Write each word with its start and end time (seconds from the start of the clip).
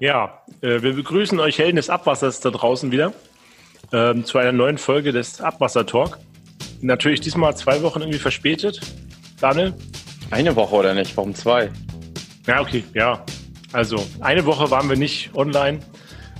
Ja, 0.00 0.42
äh, 0.62 0.80
wir 0.80 0.94
begrüßen 0.94 1.38
euch 1.40 1.58
Helden 1.58 1.76
des 1.76 1.90
Abwassers 1.90 2.40
da 2.40 2.50
draußen 2.50 2.90
wieder 2.90 3.12
ähm, 3.92 4.24
zu 4.24 4.38
einer 4.38 4.50
neuen 4.50 4.78
Folge 4.78 5.12
des 5.12 5.42
Abwasser-Talk. 5.42 6.18
Natürlich 6.80 7.20
diesmal 7.20 7.54
zwei 7.54 7.82
Wochen 7.82 8.00
irgendwie 8.00 8.18
verspätet. 8.18 8.80
Daniel? 9.42 9.74
Eine 10.30 10.56
Woche 10.56 10.74
oder 10.74 10.94
nicht? 10.94 11.14
Warum 11.18 11.34
zwei? 11.34 11.70
Ja, 12.46 12.62
okay, 12.62 12.82
ja. 12.94 13.22
Also, 13.74 14.02
eine 14.20 14.46
Woche 14.46 14.70
waren 14.70 14.88
wir 14.88 14.96
nicht 14.96 15.34
online, 15.34 15.80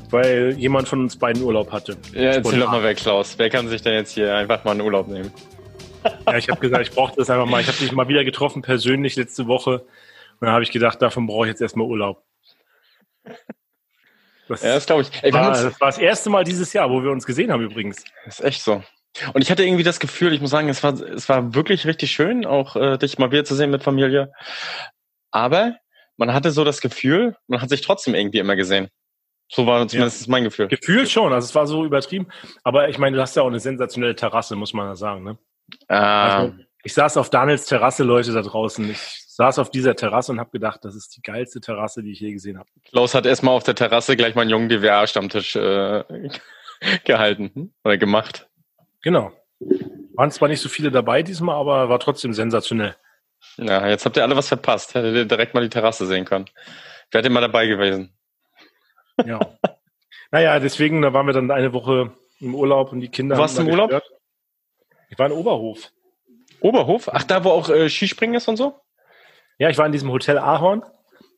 weil 0.09 0.55
jemand 0.57 0.89
von 0.89 1.01
uns 1.01 1.19
beiden 1.19 1.43
Urlaub 1.43 1.71
hatte. 1.71 1.99
Ja, 2.15 2.33
erzähl 2.33 2.61
doch 2.61 2.71
mal 2.71 2.83
weg, 2.83 2.97
Klaus. 2.97 3.35
Wer 3.37 3.51
kann 3.51 3.69
sich 3.69 3.83
denn 3.83 3.93
jetzt 3.93 4.13
hier 4.13 4.35
einfach 4.35 4.65
mal 4.65 4.71
einen 4.71 4.81
Urlaub 4.81 5.07
nehmen? 5.07 5.31
Ja, 6.27 6.39
ich 6.39 6.49
habe 6.49 6.61
gesagt, 6.61 6.89
ich 6.89 6.95
brauche 6.95 7.15
das 7.15 7.29
einfach 7.29 7.45
mal. 7.45 7.61
Ich 7.61 7.69
habe 7.69 7.77
dich 7.77 7.93
mal 7.93 8.09
wieder 8.09 8.25
getroffen, 8.25 8.63
persönlich 8.63 9.17
letzte 9.17 9.47
Woche. 9.47 9.81
Und 10.41 10.47
dann 10.47 10.53
habe 10.53 10.63
ich 10.63 10.71
gedacht, 10.71 11.03
davon 11.03 11.27
brauche 11.27 11.45
ich 11.45 11.51
jetzt 11.51 11.61
erstmal 11.61 11.87
Urlaub. 11.87 12.23
Das, 14.49 14.63
ja, 14.63 14.75
das 14.75 14.87
glaube 14.87 15.03
ich. 15.03 15.11
Ey, 15.23 15.33
war, 15.33 15.51
das 15.51 15.81
war 15.81 15.89
das 15.89 15.99
erste 15.99 16.29
Mal 16.29 16.43
dieses 16.43 16.73
Jahr, 16.73 16.91
wo 16.91 17.03
wir 17.03 17.11
uns 17.13 17.25
gesehen 17.25 17.53
haben 17.53 17.63
übrigens. 17.63 18.03
Das 18.25 18.41
ist 18.41 18.45
echt 18.45 18.63
so. 18.63 18.83
Und 19.33 19.43
ich 19.43 19.51
hatte 19.51 19.65
irgendwie 19.65 19.85
das 19.85 20.01
Gefühl, 20.01 20.33
ich 20.33 20.41
muss 20.41 20.51
sagen, 20.51 20.69
es 20.69 20.83
war, 20.83 20.95
es 20.95 21.29
war 21.29 21.55
wirklich 21.55 21.87
richtig 21.87 22.11
schön, 22.11 22.47
auch 22.47 22.77
äh, 22.77 22.97
dich 22.99 23.19
mal 23.19 23.31
wieder 23.31 23.45
zu 23.45 23.55
sehen 23.55 23.71
mit 23.71 23.83
Familie. 23.83 24.33
Aber 25.31 25.77
man 26.17 26.33
hatte 26.33 26.51
so 26.51 26.65
das 26.65 26.81
Gefühl, 26.81 27.37
man 27.47 27.61
hat 27.61 27.69
sich 27.71 27.81
trotzdem 27.81 28.15
irgendwie 28.15 28.39
immer 28.39 28.57
gesehen. 28.57 28.89
So 29.49 29.67
war 29.67 29.87
zumindest 29.89 30.27
ja. 30.27 30.31
mein 30.31 30.45
Gefühl. 30.45 30.69
Gefühl 30.69 31.07
schon, 31.09 31.33
also 31.33 31.45
es 31.45 31.55
war 31.55 31.67
so 31.67 31.85
übertrieben. 31.85 32.29
Aber 32.63 32.89
ich 32.89 32.99
meine, 32.99 33.17
du 33.17 33.23
hast 33.23 33.37
ja 33.37 33.43
auch 33.43 33.49
eine 33.49 33.59
sensationelle 33.59 34.15
Terrasse, 34.15 34.55
muss 34.55 34.73
man 34.73 34.87
ja 34.87 34.95
sagen. 34.95 35.25
Ne? 35.25 35.39
Ah. 35.89 36.39
Also, 36.39 36.55
ich 36.83 36.95
saß 36.95 37.17
auf 37.17 37.31
Daniels 37.31 37.67
Terrasse, 37.67 38.05
Leute 38.05 38.33
da 38.33 38.43
draußen. 38.43 38.89
Ich 38.91 38.99
saß 39.41 39.59
auf 39.59 39.71
dieser 39.71 39.97
Terrasse 39.97 40.33
und 40.33 40.39
habe 40.39 40.51
gedacht, 40.51 40.85
das 40.85 40.95
ist 40.95 41.17
die 41.17 41.23
geilste 41.23 41.63
Terrasse, 41.63 42.03
die 42.03 42.13
ich 42.13 42.21
je 42.21 42.31
gesehen 42.31 42.59
habe. 42.59 42.69
Klaus 42.91 43.15
hat 43.15 43.25
erstmal 43.25 43.55
auf 43.55 43.63
der 43.63 43.75
Terrasse 43.75 44.15
gleich 44.15 44.35
mal 44.35 44.43
einen 44.43 44.51
jungen 44.51 44.69
DWA-Stammtisch 44.69 45.57
äh, 45.57 46.05
gehalten 47.07 47.73
oder 47.83 47.97
gemacht. 47.97 48.51
Genau. 49.01 49.33
Waren 50.13 50.31
zwar 50.31 50.49
nicht 50.49 50.61
so 50.61 50.69
viele 50.69 50.91
dabei 50.91 51.23
diesmal, 51.23 51.57
aber 51.57 51.89
war 51.89 51.99
trotzdem 52.01 52.35
sensationell. 52.35 52.97
Ja, 53.57 53.89
jetzt 53.89 54.05
habt 54.05 54.19
ihr 54.19 54.25
alle 54.25 54.37
was 54.37 54.49
verpasst. 54.49 54.95
Hättet 54.95 55.15
ihr 55.15 55.25
direkt 55.25 55.55
mal 55.55 55.63
die 55.63 55.71
Terrasse 55.71 56.05
sehen 56.05 56.27
können. 56.27 56.45
Wärt 57.11 57.25
ihr 57.25 57.31
mal 57.31 57.41
dabei 57.41 57.67
gewesen. 57.67 58.13
Ja. 59.25 59.41
naja, 60.31 60.61
deswegen, 60.61 61.01
da 61.01 61.15
waren 61.15 61.25
wir 61.25 61.33
dann 61.33 61.51
eine 61.51 61.73
Woche 61.73 62.13
im 62.41 62.55
Urlaub 62.55 62.93
und 62.93 63.01
die 63.01 63.09
Kinder. 63.09 63.37
Du 63.37 63.41
warst 63.41 63.59
im 63.59 63.69
Urlaub? 63.69 63.89
Gestört. 63.89 64.21
Ich 65.09 65.19
war 65.19 65.29
in 65.29 65.33
Oberhof. 65.33 65.91
Oberhof? 66.61 67.09
Ach, 67.11 67.23
da 67.23 67.43
wo 67.43 67.53
auch 67.53 67.71
äh, 67.71 67.89
Skispringen 67.89 68.37
ist 68.37 68.47
und 68.47 68.59
so? 68.59 68.79
Ja, 69.61 69.69
ich 69.69 69.77
war 69.77 69.85
in 69.85 69.93
diesem 69.93 70.11
Hotel 70.11 70.39
Ahorn. 70.39 70.83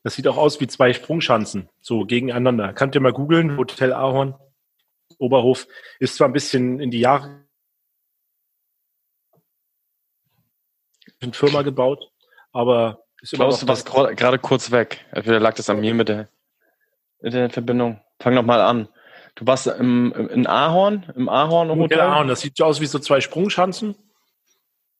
Das 0.01 0.15
sieht 0.15 0.27
auch 0.29 0.37
aus 0.37 0.61
wie 0.61 0.67
zwei 0.67 0.93
Sprungschanzen, 0.93 1.69
so 1.81 2.05
gegeneinander. 2.05 2.71
Könnt 2.71 2.95
ihr 2.95 3.01
mal 3.01 3.11
googeln, 3.11 3.57
Hotel 3.57 3.91
Ahorn, 3.91 4.33
Oberhof. 5.17 5.67
Ist 5.99 6.15
zwar 6.15 6.29
ein 6.29 6.33
bisschen 6.33 6.79
in 6.79 6.89
die 6.89 7.01
Jahre 7.01 7.43
Firma 11.33 11.63
gebaut, 11.63 12.11
aber 12.53 13.03
ist 13.21 13.33
immer 13.33 13.45
Klaus, 13.45 13.59
du 13.59 13.67
warst 13.67 13.85
gerade 13.85 14.39
kurz 14.39 14.71
weg. 14.71 15.05
Entweder 15.11 15.39
lag 15.41 15.55
das 15.55 15.69
an 15.69 15.81
mir 15.81 15.93
mit 15.93 16.07
der 16.07 16.29
Internetverbindung. 17.19 18.01
Fang 18.19 18.35
noch 18.35 18.43
mal 18.43 18.61
an. 18.61 18.87
Du 19.35 19.45
warst 19.47 19.67
im, 19.67 20.13
in 20.13 20.47
Ahorn, 20.47 21.11
im 21.15 21.27
Ahorn 21.27 21.69
im 21.69 21.79
Hotel? 21.79 21.99
Ahorn, 21.99 22.29
das 22.29 22.39
sieht 22.39 22.61
aus 22.61 22.79
wie 22.79 22.85
so 22.85 22.99
zwei 22.99 23.19
Sprungschanzen. 23.19 23.95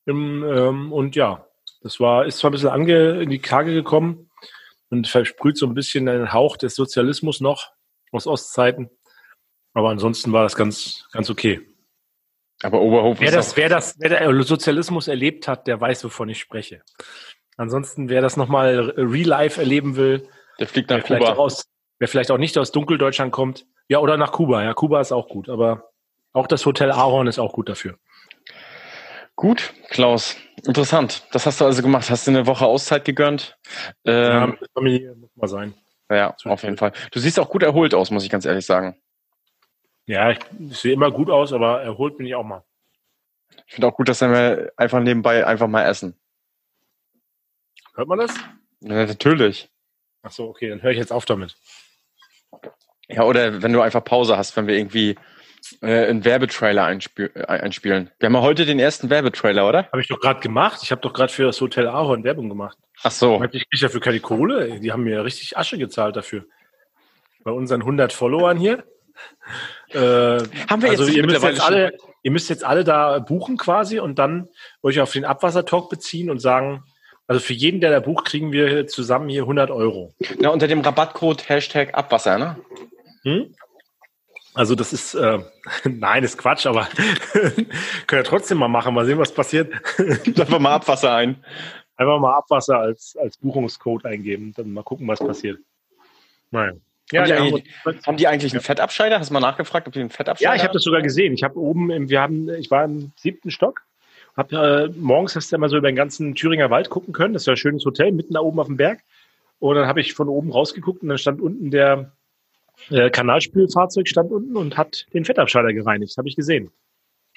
Im, 0.05 0.43
ähm, 0.43 0.91
und 0.91 1.15
ja, 1.15 1.45
das 1.83 1.99
war, 1.99 2.25
ist 2.25 2.37
zwar 2.39 2.49
ein 2.49 2.53
bisschen 2.53 2.69
ange, 2.69 3.21
in 3.21 3.29
die 3.29 3.39
Kage 3.39 3.73
gekommen 3.73 4.31
und 4.89 5.07
versprüht 5.07 5.57
so 5.57 5.67
ein 5.67 5.73
bisschen 5.73 6.07
einen 6.07 6.33
Hauch 6.33 6.57
des 6.57 6.75
Sozialismus 6.75 7.41
noch 7.41 7.71
aus 8.11 8.25
Ostzeiten. 8.25 8.89
Aber 9.73 9.89
ansonsten 9.89 10.31
war 10.31 10.43
das 10.43 10.55
ganz, 10.55 11.05
ganz 11.11 11.29
okay. 11.29 11.61
Aber 12.61 12.81
Oberhof 12.81 13.19
wer 13.19 13.31
das, 13.31 13.57
wer 13.57 13.67
das, 13.67 13.95
wer 13.99 14.09
der 14.09 14.43
Sozialismus 14.43 15.07
erlebt 15.07 15.47
hat, 15.47 15.67
der 15.67 15.81
weiß, 15.81 16.05
wovon 16.05 16.29
ich 16.29 16.39
spreche. 16.39 16.81
Ansonsten, 17.57 18.07
wer 18.07 18.21
das 18.21 18.37
nochmal 18.37 18.93
real 18.95 19.27
life 19.27 19.59
erleben 19.59 19.95
will, 19.95 20.27
der 20.59 20.67
fliegt 20.67 20.89
nach 20.89 21.03
Kuba. 21.03 21.33
Aus, 21.33 21.65
wer 21.99 22.07
vielleicht 22.07 22.31
auch 22.31 22.37
nicht 22.37 22.57
aus 22.57 22.71
Dunkeldeutschland 22.71 23.31
kommt, 23.31 23.65
ja, 23.89 23.99
oder 23.99 24.17
nach 24.17 24.31
Kuba. 24.31 24.63
Ja, 24.63 24.73
Kuba 24.73 25.01
ist 25.01 25.11
auch 25.11 25.27
gut, 25.27 25.49
aber 25.49 25.89
auch 26.31 26.47
das 26.47 26.65
Hotel 26.65 26.91
Ahorn 26.91 27.27
ist 27.27 27.39
auch 27.39 27.53
gut 27.53 27.67
dafür. 27.67 27.97
Gut, 29.43 29.73
Klaus. 29.89 30.37
Interessant. 30.65 31.27
Das 31.33 31.45
hast 31.45 31.59
du 31.59 31.65
also 31.65 31.81
gemacht. 31.81 32.09
Hast 32.09 32.25
du 32.25 32.31
eine 32.31 32.47
Woche 32.47 32.65
Auszeit 32.65 33.03
gegönnt? 33.03 33.57
Ähm, 34.05 34.57
ja, 34.61 34.67
Familie 34.73 35.15
muss 35.15 35.35
mal 35.35 35.49
sein. 35.49 35.73
Ja, 36.09 36.33
auf 36.45 36.63
jeden 36.63 36.77
Fall. 36.77 36.93
Du 37.11 37.19
siehst 37.19 37.37
auch 37.37 37.49
gut 37.49 37.61
erholt 37.61 37.93
aus, 37.93 38.09
muss 38.09 38.23
ich 38.23 38.29
ganz 38.29 38.45
ehrlich 38.45 38.65
sagen. 38.65 38.95
Ja, 40.05 40.31
ich, 40.31 40.39
ich 40.69 40.77
sehe 40.77 40.93
immer 40.93 41.11
gut 41.11 41.29
aus, 41.29 41.51
aber 41.51 41.81
erholt 41.81 42.15
bin 42.15 42.25
ich 42.25 42.35
auch 42.35 42.45
mal. 42.45 42.63
Ich 43.67 43.73
finde 43.73 43.87
auch 43.87 43.97
gut, 43.97 44.07
dass 44.07 44.21
wir 44.21 44.71
einfach 44.77 45.01
nebenbei 45.01 45.45
einfach 45.45 45.67
mal 45.67 45.83
essen. 45.83 46.17
Hört 47.95 48.07
man 48.07 48.19
das? 48.19 48.33
Ja, 48.79 49.05
natürlich. 49.05 49.69
Ach 50.21 50.31
so, 50.31 50.47
okay, 50.47 50.69
dann 50.69 50.81
höre 50.81 50.91
ich 50.91 50.97
jetzt 50.97 51.11
auf 51.11 51.25
damit. 51.25 51.57
Ja, 53.09 53.23
oder 53.23 53.61
wenn 53.61 53.73
du 53.73 53.81
einfach 53.81 54.05
Pause 54.05 54.37
hast, 54.37 54.55
wenn 54.55 54.67
wir 54.67 54.77
irgendwie 54.77 55.17
äh, 55.81 56.07
einen 56.07 56.25
Werbetrailer 56.25 56.83
äh, 56.83 57.45
einspielen. 57.45 58.09
Wir 58.19 58.27
haben 58.27 58.35
ja 58.35 58.41
heute 58.41 58.65
den 58.65 58.79
ersten 58.79 59.09
Werbetrailer, 59.09 59.67
oder? 59.67 59.87
Habe 59.91 60.01
ich 60.01 60.07
doch 60.07 60.19
gerade 60.19 60.39
gemacht. 60.39 60.79
Ich 60.83 60.91
habe 60.91 61.01
doch 61.01 61.13
gerade 61.13 61.31
für 61.31 61.43
das 61.43 61.59
Hotel 61.61 61.87
Ahorn 61.87 62.23
Werbung 62.23 62.49
gemacht. 62.49 62.77
Ach 63.03 63.11
so. 63.11 63.43
Ich 63.51 63.69
kriege 63.69 63.81
dafür 63.81 64.01
keine 64.01 64.19
Kohle. 64.19 64.79
Die 64.79 64.91
haben 64.91 65.03
mir 65.03 65.23
richtig 65.23 65.57
Asche 65.57 65.77
gezahlt 65.77 66.15
dafür. 66.15 66.45
Bei 67.43 67.51
unseren 67.51 67.81
100 67.81 68.13
Followern 68.13 68.57
hier. 68.57 68.83
Äh, 69.89 69.99
haben 69.99 70.81
wir 70.81 70.89
also 70.89 71.03
jetzt 71.03 71.15
ihr 71.15 71.23
müsst 71.23 71.43
jetzt 71.43 71.61
alle, 71.61 71.95
ihr 72.23 72.31
müsst 72.31 72.49
jetzt 72.49 72.65
alle 72.65 72.83
da 72.83 73.19
buchen 73.19 73.57
quasi 73.57 73.99
und 73.99 74.17
dann 74.17 74.47
euch 74.81 74.99
auf 74.99 75.11
den 75.11 75.23
Abwassertalk 75.23 75.87
beziehen 75.87 76.31
und 76.31 76.39
sagen, 76.39 76.83
also 77.27 77.39
für 77.39 77.53
jeden, 77.53 77.79
der 77.79 77.91
da 77.91 77.99
bucht, 77.99 78.25
kriegen 78.25 78.51
wir 78.51 78.87
zusammen 78.87 79.29
hier 79.29 79.43
100 79.43 79.71
Euro. 79.71 80.13
Ja, 80.39 80.49
unter 80.49 80.67
dem 80.67 80.81
Rabattcode 80.81 81.47
Hashtag 81.47 81.93
Abwasser, 81.93 82.37
ne? 82.37 82.57
Hm? 83.23 83.55
Also 84.53 84.75
das 84.75 84.93
ist, 84.93 85.15
äh, 85.15 85.39
nein, 85.85 86.23
ist 86.23 86.37
Quatsch, 86.37 86.65
aber 86.65 86.87
können 87.33 87.67
wir 88.07 88.23
trotzdem 88.23 88.59
mal 88.59 88.67
machen, 88.67 88.93
mal 88.93 89.05
sehen, 89.05 89.17
was 89.17 89.33
passiert. 89.33 89.73
Einfach 89.99 90.59
mal 90.59 90.73
Abwasser 90.73 91.15
ein. 91.15 91.43
Einfach 91.95 92.19
mal 92.19 92.35
Abwasser 92.35 92.79
als, 92.79 93.15
als 93.19 93.37
Buchungscode 93.37 94.05
eingeben, 94.05 94.53
dann 94.55 94.73
mal 94.73 94.83
gucken, 94.83 95.07
was 95.07 95.19
passiert. 95.19 95.59
Nein. 96.51 96.81
Ja, 97.11 97.21
haben, 97.27 97.55
die, 97.55 97.63
haben, 97.85 97.99
haben 98.05 98.17
die 98.17 98.27
eigentlich 98.27 98.53
einen 98.53 98.61
Fettabscheider? 98.61 99.19
Hast 99.19 99.29
du 99.29 99.33
mal 99.33 99.39
nachgefragt, 99.39 99.87
ob 99.87 99.93
die 99.93 99.99
einen 99.99 100.09
Fettabscheider 100.09 100.49
haben? 100.49 100.55
Ja, 100.55 100.61
ich 100.61 100.63
habe 100.63 100.73
das 100.73 100.83
sogar 100.83 101.01
gesehen. 101.01 101.33
Ich 101.33 101.43
habe 101.43 101.59
oben, 101.59 102.09
wir 102.09 102.21
haben, 102.21 102.49
ich 102.49 102.71
war 102.71 102.85
im 102.85 103.11
siebten 103.17 103.51
Stock, 103.51 103.83
hab, 104.35 104.51
äh, 104.51 104.87
morgens 104.95 105.35
hast 105.35 105.51
du 105.51 105.55
immer 105.55 105.69
so 105.69 105.77
über 105.77 105.91
den 105.91 105.95
ganzen 105.95 106.33
Thüringer 106.33 106.69
Wald 106.71 106.89
gucken 106.89 107.13
können. 107.13 107.33
Das 107.33 107.43
ist 107.43 107.47
ja 107.47 107.53
ein 107.53 107.57
schönes 107.57 107.85
Hotel, 107.85 108.11
mitten 108.11 108.33
da 108.33 108.39
oben 108.39 108.59
auf 108.59 108.67
dem 108.67 108.77
Berg. 108.77 109.01
Und 109.59 109.75
dann 109.75 109.87
habe 109.87 110.01
ich 110.01 110.13
von 110.13 110.27
oben 110.27 110.51
rausgeguckt 110.51 111.03
und 111.03 111.09
dann 111.09 111.17
stand 111.17 111.39
unten 111.39 111.69
der, 111.69 112.11
äh, 112.89 113.09
Kanalspülfahrzeug 113.09 114.07
stand 114.07 114.31
unten 114.31 114.57
und 114.57 114.77
hat 114.77 115.05
den 115.13 115.25
Fettabscheider 115.25 115.73
gereinigt. 115.73 116.17
Habe 116.17 116.27
ich 116.27 116.35
gesehen. 116.35 116.71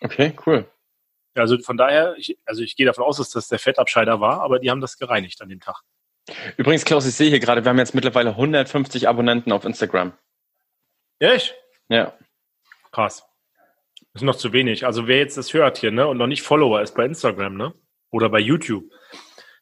Okay, 0.01 0.33
cool. 0.47 0.67
Also 1.35 1.59
von 1.59 1.77
daher, 1.77 2.15
ich, 2.17 2.39
also 2.47 2.63
ich 2.63 2.77
gehe 2.77 2.87
davon 2.87 3.05
aus, 3.05 3.19
dass 3.19 3.31
das 3.31 3.49
der 3.49 3.59
Fettabscheider 3.59 4.21
war, 4.21 4.41
aber 4.41 4.59
die 4.59 4.71
haben 4.71 4.81
das 4.81 4.97
gereinigt 4.97 5.41
an 5.43 5.49
dem 5.49 5.61
Tag. 5.61 5.83
Übrigens, 6.57 6.85
Klaus, 6.85 7.07
ich 7.07 7.15
sehe 7.15 7.29
hier 7.29 7.41
gerade, 7.41 7.65
wir 7.65 7.71
haben 7.71 7.79
jetzt 7.79 7.95
mittlerweile 7.95 8.31
150 8.31 9.09
Abonnenten 9.09 9.53
auf 9.53 9.65
Instagram. 9.65 10.13
Echt? 11.19 11.55
Ja. 11.89 12.15
Krass. 12.91 13.25
Das 14.13 14.23
ist 14.23 14.27
noch 14.27 14.37
zu 14.37 14.53
wenig. 14.53 14.87
Also 14.87 15.07
wer 15.07 15.19
jetzt 15.19 15.37
das 15.37 15.53
hört 15.53 15.79
hier, 15.79 15.93
ne, 15.93 16.07
und 16.07 16.17
noch 16.17 16.27
nicht 16.27 16.43
Follower 16.43 16.81
ist 16.81 16.95
bei 16.95 17.05
Instagram, 17.05 17.57
ne, 17.57 17.75
oder 18.11 18.29
bei 18.29 18.41
YouTube, 18.41 18.85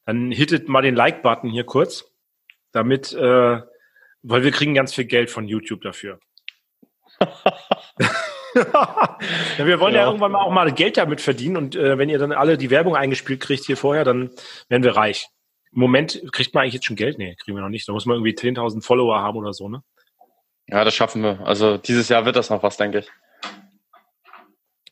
dann 0.06 0.30
hittet 0.30 0.68
mal 0.68 0.82
den 0.82 0.94
Like-Button 0.94 1.50
hier 1.50 1.64
kurz, 1.64 2.04
damit 2.72 3.12
äh, 3.12 3.60
weil 4.24 4.42
wir 4.42 4.50
kriegen 4.50 4.74
ganz 4.74 4.92
viel 4.94 5.04
Geld 5.04 5.30
von 5.30 5.46
YouTube 5.46 5.82
dafür. 5.82 6.18
ja, 8.54 9.18
wir 9.58 9.78
wollen 9.78 9.94
ja. 9.94 10.00
ja. 10.00 10.06
irgendwann 10.06 10.32
mal 10.32 10.40
auch 10.40 10.50
mal 10.50 10.72
Geld 10.72 10.96
damit 10.96 11.20
verdienen 11.20 11.56
und 11.56 11.76
äh, 11.76 11.98
wenn 11.98 12.08
ihr 12.08 12.18
dann 12.18 12.32
alle 12.32 12.58
die 12.58 12.70
Werbung 12.70 12.96
eingespielt 12.96 13.40
kriegt 13.40 13.64
hier 13.64 13.76
vorher, 13.76 14.04
dann 14.04 14.30
werden 14.68 14.82
wir 14.82 14.96
reich. 14.96 15.28
Im 15.72 15.80
Moment 15.80 16.22
kriegt 16.32 16.54
man 16.54 16.62
eigentlich 16.62 16.74
jetzt 16.74 16.86
schon 16.86 16.96
Geld? 16.96 17.18
Nee, 17.18 17.36
kriegen 17.36 17.56
wir 17.56 17.62
noch 17.62 17.68
nicht. 17.68 17.86
Da 17.86 17.92
muss 17.92 18.06
man 18.06 18.16
irgendwie 18.16 18.32
10.000 18.32 18.82
Follower 18.82 19.20
haben 19.20 19.38
oder 19.38 19.52
so, 19.52 19.68
ne? 19.68 19.82
Ja, 20.66 20.84
das 20.84 20.94
schaffen 20.94 21.22
wir. 21.22 21.40
Also 21.46 21.76
dieses 21.76 22.08
Jahr 22.08 22.24
wird 22.24 22.36
das 22.36 22.48
noch 22.48 22.62
was, 22.62 22.76
denke 22.76 23.00
ich. 23.00 23.10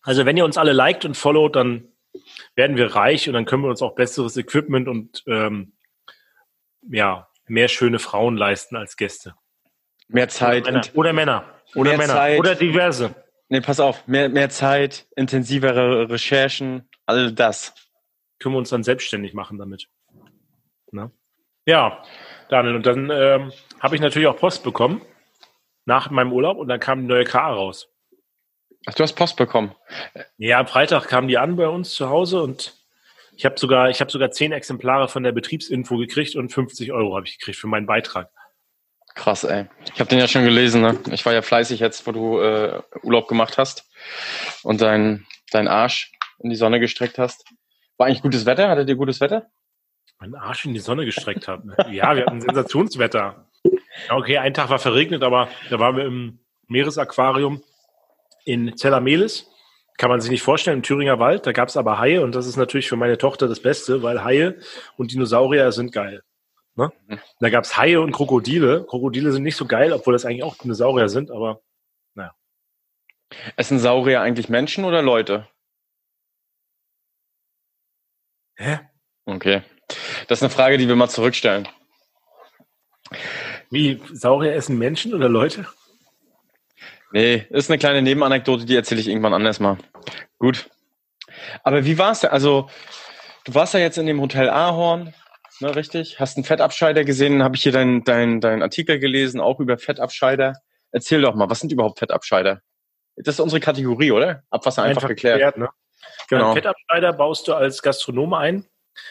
Also 0.02 0.26
wenn 0.26 0.36
ihr 0.36 0.44
uns 0.44 0.58
alle 0.58 0.72
liked 0.72 1.04
und 1.04 1.16
followt, 1.16 1.56
dann 1.56 1.88
werden 2.54 2.76
wir 2.76 2.94
reich 2.94 3.28
und 3.28 3.34
dann 3.34 3.46
können 3.46 3.62
wir 3.62 3.70
uns 3.70 3.80
auch 3.80 3.94
besseres 3.94 4.36
Equipment 4.36 4.88
und 4.88 5.22
ähm, 5.26 5.72
ja, 6.82 7.28
mehr 7.52 7.68
schöne 7.68 7.98
Frauen 7.98 8.36
leisten 8.36 8.76
als 8.76 8.96
Gäste. 8.96 9.34
Mehr 10.08 10.28
Zeit. 10.28 10.66
Oder 10.66 10.72
Männer. 10.72 10.94
Oder, 10.94 11.12
Männer. 11.12 11.44
oder, 11.74 11.96
Männer. 11.98 12.12
Zeit. 12.14 12.38
oder 12.38 12.54
diverse. 12.54 13.14
Nee, 13.50 13.60
pass 13.60 13.78
auf. 13.78 14.06
Mehr, 14.08 14.30
mehr 14.30 14.48
Zeit, 14.48 15.06
intensivere 15.16 16.08
Recherchen, 16.08 16.88
all 17.04 17.32
das. 17.32 17.74
Können 18.38 18.54
wir 18.54 18.58
uns 18.58 18.70
dann 18.70 18.82
selbstständig 18.82 19.34
machen 19.34 19.58
damit. 19.58 19.88
Na? 20.90 21.10
Ja, 21.66 22.02
Daniel, 22.48 22.74
und 22.74 22.86
dann 22.86 23.10
ähm, 23.10 23.52
habe 23.80 23.94
ich 23.94 24.00
natürlich 24.00 24.28
auch 24.28 24.36
Post 24.38 24.64
bekommen. 24.64 25.02
nach 25.84 26.10
meinem 26.10 26.32
Urlaub 26.32 26.56
und 26.58 26.68
dann 26.68 26.80
kam 26.80 27.00
die 27.00 27.06
neue 27.06 27.24
KA 27.24 27.52
raus. 27.52 27.88
Ach, 28.86 28.94
du 28.94 29.02
hast 29.02 29.14
Post 29.14 29.36
bekommen. 29.36 29.74
Ja, 30.38 30.58
am 30.58 30.66
Freitag 30.66 31.08
kamen 31.08 31.28
die 31.28 31.38
an 31.38 31.56
bei 31.56 31.68
uns 31.68 31.94
zu 31.94 32.08
Hause 32.08 32.42
und 32.42 32.81
ich 33.36 33.44
habe 33.44 33.58
sogar, 33.58 33.90
ich 33.90 34.00
habe 34.00 34.10
sogar 34.10 34.30
zehn 34.30 34.52
Exemplare 34.52 35.08
von 35.08 35.22
der 35.22 35.32
Betriebsinfo 35.32 35.96
gekriegt 35.96 36.36
und 36.36 36.52
50 36.52 36.92
Euro 36.92 37.16
habe 37.16 37.26
ich 37.26 37.38
gekriegt 37.38 37.58
für 37.58 37.66
meinen 37.66 37.86
Beitrag. 37.86 38.30
Krass, 39.14 39.44
ey. 39.44 39.66
Ich 39.92 40.00
habe 40.00 40.08
den 40.08 40.18
ja 40.18 40.28
schon 40.28 40.44
gelesen. 40.44 40.80
Ne? 40.80 40.98
Ich 41.10 41.24
war 41.26 41.34
ja 41.34 41.42
fleißig 41.42 41.80
jetzt, 41.80 42.06
wo 42.06 42.12
du 42.12 42.40
äh, 42.40 42.80
Urlaub 43.02 43.28
gemacht 43.28 43.58
hast 43.58 43.90
und 44.62 44.80
dein, 44.80 45.26
dein 45.50 45.68
Arsch 45.68 46.12
in 46.38 46.50
die 46.50 46.56
Sonne 46.56 46.80
gestreckt 46.80 47.18
hast. 47.18 47.44
War 47.98 48.06
eigentlich 48.06 48.22
gutes 48.22 48.46
Wetter? 48.46 48.68
Hattet 48.68 48.88
ihr 48.88 48.96
gutes 48.96 49.20
Wetter? 49.20 49.50
Mein 50.18 50.34
Arsch 50.34 50.64
in 50.64 50.72
die 50.72 50.80
Sonne 50.80 51.04
gestreckt 51.04 51.46
habe. 51.48 51.74
ja, 51.90 52.16
wir 52.16 52.26
hatten 52.26 52.40
Sensationswetter. 52.40 53.48
Okay, 54.08 54.38
ein 54.38 54.54
Tag 54.54 54.70
war 54.70 54.78
verregnet, 54.78 55.22
aber 55.22 55.48
da 55.68 55.78
waren 55.78 55.96
wir 55.96 56.04
im 56.06 56.40
Meeresaquarium 56.68 57.62
in 58.44 58.76
Zellamelis. 58.76 59.51
Kann 59.98 60.10
man 60.10 60.20
sich 60.20 60.30
nicht 60.30 60.42
vorstellen, 60.42 60.78
im 60.78 60.82
Thüringer 60.82 61.18
Wald. 61.18 61.46
Da 61.46 61.52
gab 61.52 61.68
es 61.68 61.76
aber 61.76 61.98
Haie 61.98 62.22
und 62.22 62.34
das 62.34 62.46
ist 62.46 62.56
natürlich 62.56 62.88
für 62.88 62.96
meine 62.96 63.18
Tochter 63.18 63.48
das 63.48 63.60
Beste, 63.60 64.02
weil 64.02 64.24
Haie 64.24 64.58
und 64.96 65.12
Dinosaurier 65.12 65.70
sind 65.72 65.92
geil. 65.92 66.22
Ne? 66.74 66.90
Mhm. 67.06 67.20
Da 67.40 67.50
gab 67.50 67.64
es 67.64 67.76
Haie 67.76 68.00
und 68.00 68.12
Krokodile. 68.12 68.84
Krokodile 68.84 69.32
sind 69.32 69.42
nicht 69.42 69.56
so 69.56 69.66
geil, 69.66 69.92
obwohl 69.92 70.14
das 70.14 70.24
eigentlich 70.24 70.42
auch 70.42 70.56
Dinosaurier 70.56 71.08
sind, 71.08 71.30
aber 71.30 71.60
naja. 72.14 72.34
Essen 73.56 73.78
Saurier 73.78 74.20
eigentlich 74.20 74.48
Menschen 74.48 74.84
oder 74.84 75.02
Leute? 75.02 75.48
Hä? 78.56 78.80
Okay. 79.24 79.62
Das 80.28 80.38
ist 80.38 80.42
eine 80.42 80.50
Frage, 80.50 80.78
die 80.78 80.88
wir 80.88 80.96
mal 80.96 81.08
zurückstellen. 81.08 81.68
Wie, 83.70 84.02
Saurier 84.12 84.54
essen 84.54 84.78
Menschen 84.78 85.14
oder 85.14 85.28
Leute? 85.28 85.66
Nee, 87.12 87.46
ist 87.50 87.70
eine 87.70 87.78
kleine 87.78 88.02
Nebenanekdote, 88.02 88.64
die 88.64 88.76
erzähle 88.76 89.00
ich 89.00 89.08
irgendwann 89.08 89.34
anders 89.34 89.60
mal. 89.60 89.76
Gut. 90.38 90.70
Aber 91.62 91.84
wie 91.84 91.98
war's 91.98 92.20
denn? 92.20 92.30
Also, 92.30 92.68
du 93.44 93.54
warst 93.54 93.74
ja 93.74 93.80
jetzt 93.80 93.98
in 93.98 94.06
dem 94.06 94.20
Hotel 94.20 94.48
Ahorn, 94.48 95.14
ne, 95.60 95.76
richtig? 95.76 96.18
Hast 96.20 96.36
einen 96.36 96.44
Fettabscheider 96.44 97.04
gesehen, 97.04 97.42
habe 97.42 97.56
ich 97.56 97.62
hier 97.62 97.72
deinen 97.72 98.04
dein, 98.04 98.40
dein 98.40 98.62
Artikel 98.62 98.98
gelesen, 98.98 99.40
auch 99.40 99.60
über 99.60 99.78
Fettabscheider. 99.78 100.54
Erzähl 100.90 101.20
doch 101.22 101.34
mal, 101.34 101.50
was 101.50 101.60
sind 101.60 101.72
überhaupt 101.72 101.98
Fettabscheider? 101.98 102.60
Das 103.16 103.34
ist 103.34 103.40
unsere 103.40 103.60
Kategorie, 103.60 104.10
oder? 104.10 104.42
Abwasser 104.50 104.82
einfach, 104.82 105.02
einfach 105.02 105.08
geklärt. 105.08 105.36
geklärt 105.36 105.58
ne? 105.58 105.68
Genau. 106.28 106.46
Einen 106.46 106.54
Fettabscheider 106.54 107.12
baust 107.12 107.46
du 107.46 107.54
als 107.54 107.82
Gastronom 107.82 108.32
ein 108.34 108.66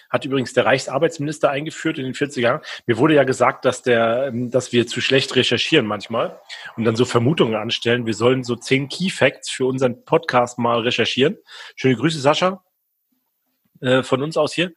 hat 0.10 0.26
übrigens 0.26 0.54
der 0.54 0.66
Reichsarbeitsminister 0.66 1.50
eingeführt 1.50 1.98
in 1.98 2.06
den 2.06 2.14
40er 2.14 2.40
Jahren. 2.40 2.62
Mir 2.86 2.98
wurde 2.98 3.16
ja 3.16 3.24
gesagt, 3.24 3.66
dass 3.66 3.82
der, 3.82 4.28
ähm, 4.28 4.52
dass 4.52 4.72
wir 4.72 4.88
zu 4.88 5.02
schlecht 5.02 5.36
recherchieren 5.36 5.86
manchmal 5.86 6.40
und 6.78 6.86
dann 6.86 6.96
so 6.96 7.06
Vermutungen 7.06 7.56
anstellen. 7.56 8.06
Wir 8.06 8.14
sollen 8.14 8.44
so 8.44 8.56
zehn 8.56 8.90
Key 8.90 9.10
Facts 9.10 9.50
für 9.50 9.66
unseren 9.66 10.04
Podcast 10.06 10.60
mal 10.60 10.80
recherchieren. 10.82 11.38
Schöne 11.76 11.96
Grüße, 11.96 12.20
Sascha, 12.20 12.64
äh, 13.82 14.04
von 14.04 14.22
uns 14.22 14.38
aus 14.38 14.54
hier. 14.54 14.72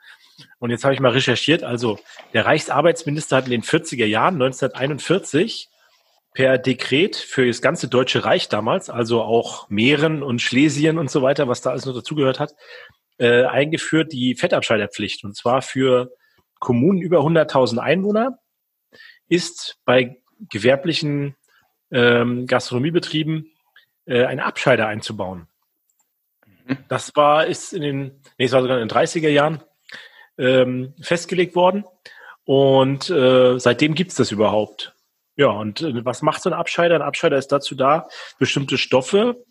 Und 0.58 0.70
jetzt 0.70 0.84
habe 0.84 0.94
ich 0.94 1.00
mal 1.00 1.12
recherchiert. 1.12 1.62
Also, 1.62 1.98
der 2.32 2.44
Reichsarbeitsminister 2.44 3.36
hat 3.36 3.44
in 3.44 3.52
den 3.52 3.62
40er 3.62 4.06
Jahren, 4.06 4.34
1941, 4.34 5.68
per 6.34 6.58
Dekret 6.58 7.14
für 7.14 7.46
das 7.46 7.62
ganze 7.62 7.88
Deutsche 7.88 8.24
Reich 8.24 8.48
damals, 8.48 8.90
also 8.90 9.22
auch 9.22 9.70
Mähren 9.70 10.22
und 10.22 10.42
Schlesien 10.42 10.98
und 10.98 11.08
so 11.08 11.22
weiter, 11.22 11.46
was 11.46 11.60
da 11.60 11.70
alles 11.70 11.86
noch 11.86 11.94
dazugehört 11.94 12.40
hat, 12.40 12.54
äh, 13.18 13.44
eingeführt 13.44 14.12
die 14.12 14.34
Fettabscheiderpflicht. 14.34 15.24
Und 15.24 15.36
zwar 15.36 15.62
für 15.62 16.12
Kommunen 16.58 17.00
über 17.00 17.20
100.000 17.20 17.78
Einwohner 17.78 18.38
ist 19.28 19.78
bei 19.84 20.16
gewerblichen 20.50 21.36
ähm, 21.90 22.46
Gastronomiebetrieben 22.46 23.50
äh, 24.06 24.24
ein 24.24 24.40
Abscheider 24.40 24.86
einzubauen. 24.86 25.46
Mhm. 26.66 26.78
Das 26.88 27.14
war, 27.16 27.46
ist 27.46 27.72
in 27.72 27.82
den, 27.82 28.02
nee, 28.38 28.46
es 28.46 28.52
war 28.52 28.62
sogar 28.62 28.80
in 28.80 28.88
den 28.88 28.96
30er 28.96 29.28
Jahren 29.28 29.62
ähm, 30.38 30.94
festgelegt 31.00 31.54
worden. 31.54 31.84
Und 32.44 33.08
äh, 33.08 33.58
seitdem 33.58 33.94
gibt's 33.94 34.16
das 34.16 34.30
überhaupt. 34.30 34.94
Ja, 35.36 35.48
und 35.48 35.80
äh, 35.80 36.04
was 36.04 36.22
macht 36.22 36.42
so 36.42 36.50
ein 36.50 36.54
Abscheider? 36.54 36.94
Ein 36.94 37.02
Abscheider 37.02 37.38
ist 37.38 37.48
dazu 37.48 37.74
da, 37.74 38.08
bestimmte 38.38 38.78
Stoffe, 38.78 39.44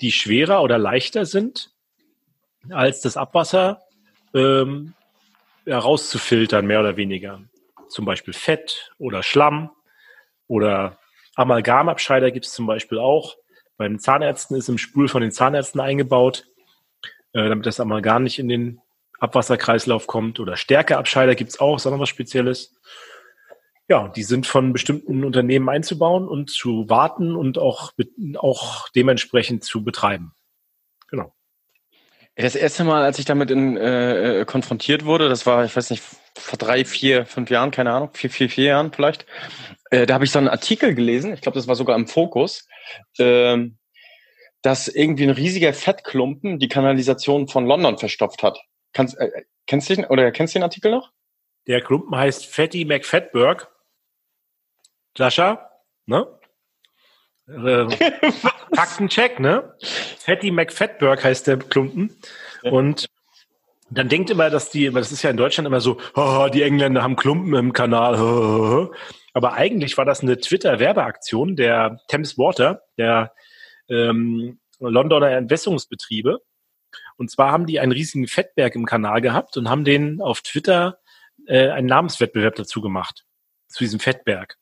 die 0.00 0.12
schwerer 0.12 0.62
oder 0.62 0.78
leichter 0.78 1.24
sind, 1.24 1.70
als 2.72 3.00
das 3.00 3.16
Abwasser 3.16 3.82
ähm, 4.34 4.94
herauszufiltern, 5.64 6.66
mehr 6.66 6.80
oder 6.80 6.96
weniger. 6.96 7.40
Zum 7.88 8.04
Beispiel 8.04 8.34
Fett 8.34 8.92
oder 8.98 9.22
Schlamm 9.22 9.70
oder 10.46 10.98
Amalgamabscheider 11.36 12.30
gibt 12.30 12.46
es 12.46 12.52
zum 12.52 12.66
Beispiel 12.66 12.98
auch. 12.98 13.36
Bei 13.76 13.86
den 13.86 13.98
Zahnärzten 14.00 14.56
ist 14.56 14.68
im 14.68 14.78
Spul 14.78 15.08
von 15.08 15.22
den 15.22 15.30
Zahnärzten 15.30 15.80
eingebaut, 15.80 16.46
äh, 17.32 17.48
damit 17.48 17.64
das 17.64 17.80
Amalgam 17.80 18.24
nicht 18.24 18.38
in 18.38 18.48
den 18.48 18.80
Abwasserkreislauf 19.20 20.06
kommt. 20.06 20.40
Oder 20.40 20.56
Stärkeabscheider 20.56 21.34
gibt 21.34 21.50
es 21.50 21.60
auch, 21.60 21.76
ist 21.76 21.86
auch 21.86 21.92
noch 21.92 22.00
was 22.00 22.08
Spezielles. 22.08 22.74
Ja, 23.88 24.08
die 24.08 24.22
sind 24.22 24.46
von 24.46 24.72
bestimmten 24.72 25.24
Unternehmen 25.24 25.68
einzubauen 25.68 26.28
und 26.28 26.50
zu 26.50 26.90
warten 26.90 27.34
und 27.36 27.56
auch, 27.56 27.92
auch 28.36 28.88
dementsprechend 28.90 29.64
zu 29.64 29.82
betreiben. 29.82 30.34
Genau. 31.08 31.32
Das 32.40 32.54
erste 32.54 32.84
Mal, 32.84 33.02
als 33.02 33.18
ich 33.18 33.24
damit 33.24 33.50
in, 33.50 33.76
äh, 33.76 34.42
äh, 34.42 34.44
konfrontiert 34.44 35.04
wurde, 35.04 35.28
das 35.28 35.44
war, 35.44 35.64
ich 35.64 35.74
weiß 35.74 35.90
nicht, 35.90 36.04
vor 36.36 36.56
drei, 36.56 36.84
vier, 36.84 37.26
fünf 37.26 37.50
Jahren, 37.50 37.72
keine 37.72 37.92
Ahnung, 37.92 38.10
vier, 38.12 38.30
vier, 38.30 38.48
vier 38.48 38.64
Jahren 38.66 38.92
vielleicht, 38.92 39.26
äh, 39.90 40.06
da 40.06 40.14
habe 40.14 40.24
ich 40.24 40.30
so 40.30 40.38
einen 40.38 40.46
Artikel 40.46 40.94
gelesen, 40.94 41.34
ich 41.34 41.40
glaube, 41.40 41.58
das 41.58 41.66
war 41.66 41.74
sogar 41.74 41.96
im 41.96 42.06
Fokus, 42.06 42.68
äh, 43.18 43.58
dass 44.62 44.86
irgendwie 44.86 45.24
ein 45.24 45.30
riesiger 45.30 45.74
Fettklumpen 45.74 46.60
die 46.60 46.68
Kanalisation 46.68 47.48
von 47.48 47.66
London 47.66 47.98
verstopft 47.98 48.44
hat. 48.44 48.60
Kannst, 48.92 49.18
äh, 49.18 49.44
kennst 49.66 49.90
du 49.90 49.96
den, 49.96 50.04
oder 50.04 50.30
kennst 50.30 50.54
du 50.54 50.60
den 50.60 50.64
Artikel 50.64 50.92
noch? 50.92 51.10
Der 51.66 51.80
Klumpen 51.80 52.16
heißt 52.16 52.46
Fatty 52.46 52.84
McFatberg. 52.84 53.68
Sascha, 55.16 55.72
ne? 56.06 56.37
Äh, 57.48 57.88
Faktencheck, 58.74 59.40
ne? 59.40 59.74
Fatty 60.18 60.50
McFatberg 60.50 61.24
heißt 61.24 61.46
der 61.46 61.58
Klumpen. 61.58 62.16
Ja. 62.62 62.72
Und 62.72 63.06
dann 63.90 64.08
denkt 64.08 64.30
immer, 64.30 64.50
dass 64.50 64.70
die, 64.70 64.90
das 64.90 65.12
ist 65.12 65.22
ja 65.22 65.30
in 65.30 65.36
Deutschland 65.36 65.66
immer 65.66 65.80
so, 65.80 65.98
oh, 66.14 66.48
die 66.52 66.62
Engländer 66.62 67.02
haben 67.02 67.16
Klumpen 67.16 67.54
im 67.54 67.72
Kanal. 67.72 68.90
Aber 69.32 69.54
eigentlich 69.54 69.96
war 69.96 70.04
das 70.04 70.20
eine 70.20 70.38
Twitter-Werbeaktion 70.38 71.56
der 71.56 72.00
Thames 72.08 72.36
Water, 72.36 72.82
der 72.98 73.32
ähm, 73.88 74.60
Londoner 74.78 75.30
Entwässerungsbetriebe. 75.30 76.40
Und 77.16 77.30
zwar 77.30 77.50
haben 77.50 77.66
die 77.66 77.80
einen 77.80 77.92
riesigen 77.92 78.28
Fettberg 78.28 78.74
im 78.74 78.84
Kanal 78.84 79.20
gehabt 79.20 79.56
und 79.56 79.68
haben 79.68 79.84
den 79.84 80.20
auf 80.20 80.42
Twitter 80.42 80.98
äh, 81.46 81.68
einen 81.70 81.86
Namenswettbewerb 81.86 82.56
dazu 82.56 82.80
gemacht, 82.80 83.24
zu 83.68 83.84
diesem 83.84 84.00
Fettberg. 84.00 84.56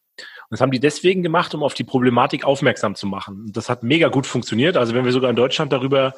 Und 0.49 0.53
das 0.53 0.61
haben 0.61 0.71
die 0.71 0.81
deswegen 0.81 1.23
gemacht, 1.23 1.55
um 1.55 1.63
auf 1.65 1.75
die 1.75 1.85
Problematik 1.85 2.45
aufmerksam 2.45 2.95
zu 2.95 3.07
machen. 3.07 3.47
Und 3.47 3.57
das 3.57 3.69
hat 3.69 3.83
mega 3.83 4.09
gut 4.09 4.27
funktioniert. 4.27 4.77
Also 4.77 4.95
wenn 4.95 5.05
wir 5.05 5.13
sogar 5.13 5.31
in 5.31 5.37
Deutschland 5.37 5.73
darüber 5.73 6.15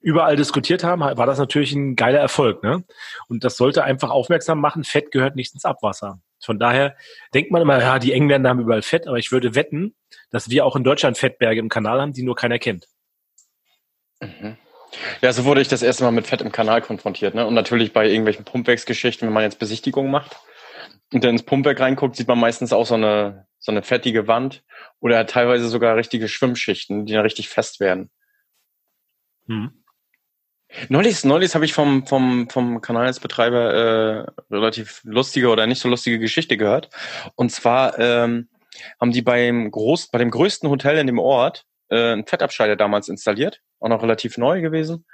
überall 0.00 0.34
diskutiert 0.34 0.82
haben, 0.82 1.02
war 1.02 1.26
das 1.26 1.38
natürlich 1.38 1.72
ein 1.72 1.94
geiler 1.94 2.18
Erfolg. 2.18 2.62
Ne? 2.62 2.84
Und 3.28 3.44
das 3.44 3.56
sollte 3.56 3.84
einfach 3.84 4.10
aufmerksam 4.10 4.60
machen, 4.60 4.82
Fett 4.82 5.12
gehört 5.12 5.36
nicht 5.36 5.54
ins 5.54 5.64
Abwasser. 5.64 6.20
Von 6.42 6.58
daher 6.58 6.96
denkt 7.34 7.50
man 7.50 7.62
immer, 7.62 7.78
ja, 7.78 7.98
die 7.98 8.12
Engländer 8.12 8.50
haben 8.50 8.60
überall 8.60 8.82
Fett, 8.82 9.06
aber 9.06 9.18
ich 9.18 9.30
würde 9.30 9.54
wetten, 9.54 9.94
dass 10.30 10.48
wir 10.48 10.64
auch 10.64 10.74
in 10.74 10.84
Deutschland 10.84 11.18
Fettberge 11.18 11.60
im 11.60 11.68
Kanal 11.68 12.00
haben, 12.00 12.14
die 12.14 12.22
nur 12.22 12.34
keiner 12.34 12.58
kennt. 12.58 12.88
Mhm. 14.20 14.56
Ja, 15.20 15.32
so 15.32 15.44
wurde 15.44 15.60
ich 15.60 15.68
das 15.68 15.82
erste 15.82 16.02
Mal 16.02 16.10
mit 16.10 16.26
Fett 16.26 16.40
im 16.40 16.50
Kanal 16.50 16.82
konfrontiert. 16.82 17.34
Ne? 17.34 17.46
Und 17.46 17.54
natürlich 17.54 17.92
bei 17.92 18.08
irgendwelchen 18.08 18.44
Pumpwerksgeschichten, 18.44 19.28
wenn 19.28 19.34
man 19.34 19.44
jetzt 19.44 19.58
Besichtigungen 19.58 20.10
macht 20.10 20.36
und 21.12 21.24
dann 21.24 21.30
ins 21.30 21.42
Pumpwerk 21.42 21.80
reinguckt, 21.80 22.16
sieht 22.16 22.28
man 22.28 22.38
meistens 22.38 22.72
auch 22.72 22.86
so 22.86 22.94
eine 22.94 23.46
so 23.60 23.70
eine 23.70 23.82
fettige 23.82 24.26
Wand 24.26 24.64
oder 25.00 25.26
teilweise 25.26 25.68
sogar 25.68 25.96
richtige 25.96 26.28
Schwimmschichten, 26.28 27.06
die 27.06 27.12
dann 27.12 27.22
richtig 27.22 27.48
fest 27.48 27.78
werden. 27.78 28.10
Hm. 29.46 29.84
Neulich, 30.88 31.24
neulich 31.24 31.54
habe 31.54 31.64
ich 31.64 31.74
vom, 31.74 32.06
vom, 32.06 32.48
vom 32.48 32.80
Kanalsbetreiber 32.80 33.74
äh, 33.74 34.54
relativ 34.54 35.00
lustige 35.04 35.48
oder 35.48 35.66
nicht 35.66 35.80
so 35.80 35.88
lustige 35.88 36.18
Geschichte 36.18 36.56
gehört. 36.56 36.90
Und 37.34 37.50
zwar 37.50 37.98
ähm, 37.98 38.48
haben 39.00 39.12
die 39.12 39.22
beim 39.22 39.70
Groß, 39.70 40.10
bei 40.10 40.18
dem 40.18 40.30
größten 40.30 40.70
Hotel 40.70 40.96
in 40.98 41.08
dem 41.08 41.18
Ort 41.18 41.66
äh, 41.88 42.12
einen 42.12 42.26
Fettabscheider 42.26 42.76
damals 42.76 43.08
installiert, 43.08 43.60
auch 43.80 43.88
noch 43.88 44.02
relativ 44.02 44.38
neu 44.38 44.60
gewesen. 44.60 45.04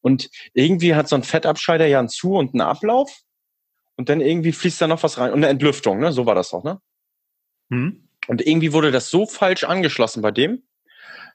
Und 0.00 0.30
irgendwie 0.54 0.94
hat 0.94 1.08
so 1.08 1.14
ein 1.14 1.22
Fettabscheider 1.22 1.86
ja 1.86 1.98
einen 1.98 2.08
Zu- 2.08 2.34
und 2.36 2.54
einen 2.54 2.62
Ablauf. 2.62 3.21
Und 4.02 4.08
dann 4.08 4.20
irgendwie 4.20 4.50
fließt 4.50 4.80
da 4.80 4.88
noch 4.88 5.04
was 5.04 5.16
rein. 5.18 5.30
Und 5.30 5.38
eine 5.38 5.48
Entlüftung, 5.48 6.00
ne? 6.00 6.10
So 6.10 6.26
war 6.26 6.34
das 6.34 6.50
doch, 6.50 6.64
ne? 6.64 6.80
Mhm. 7.68 8.08
Und 8.26 8.44
irgendwie 8.44 8.72
wurde 8.72 8.90
das 8.90 9.10
so 9.10 9.26
falsch 9.26 9.62
angeschlossen 9.62 10.22
bei 10.22 10.32
dem, 10.32 10.64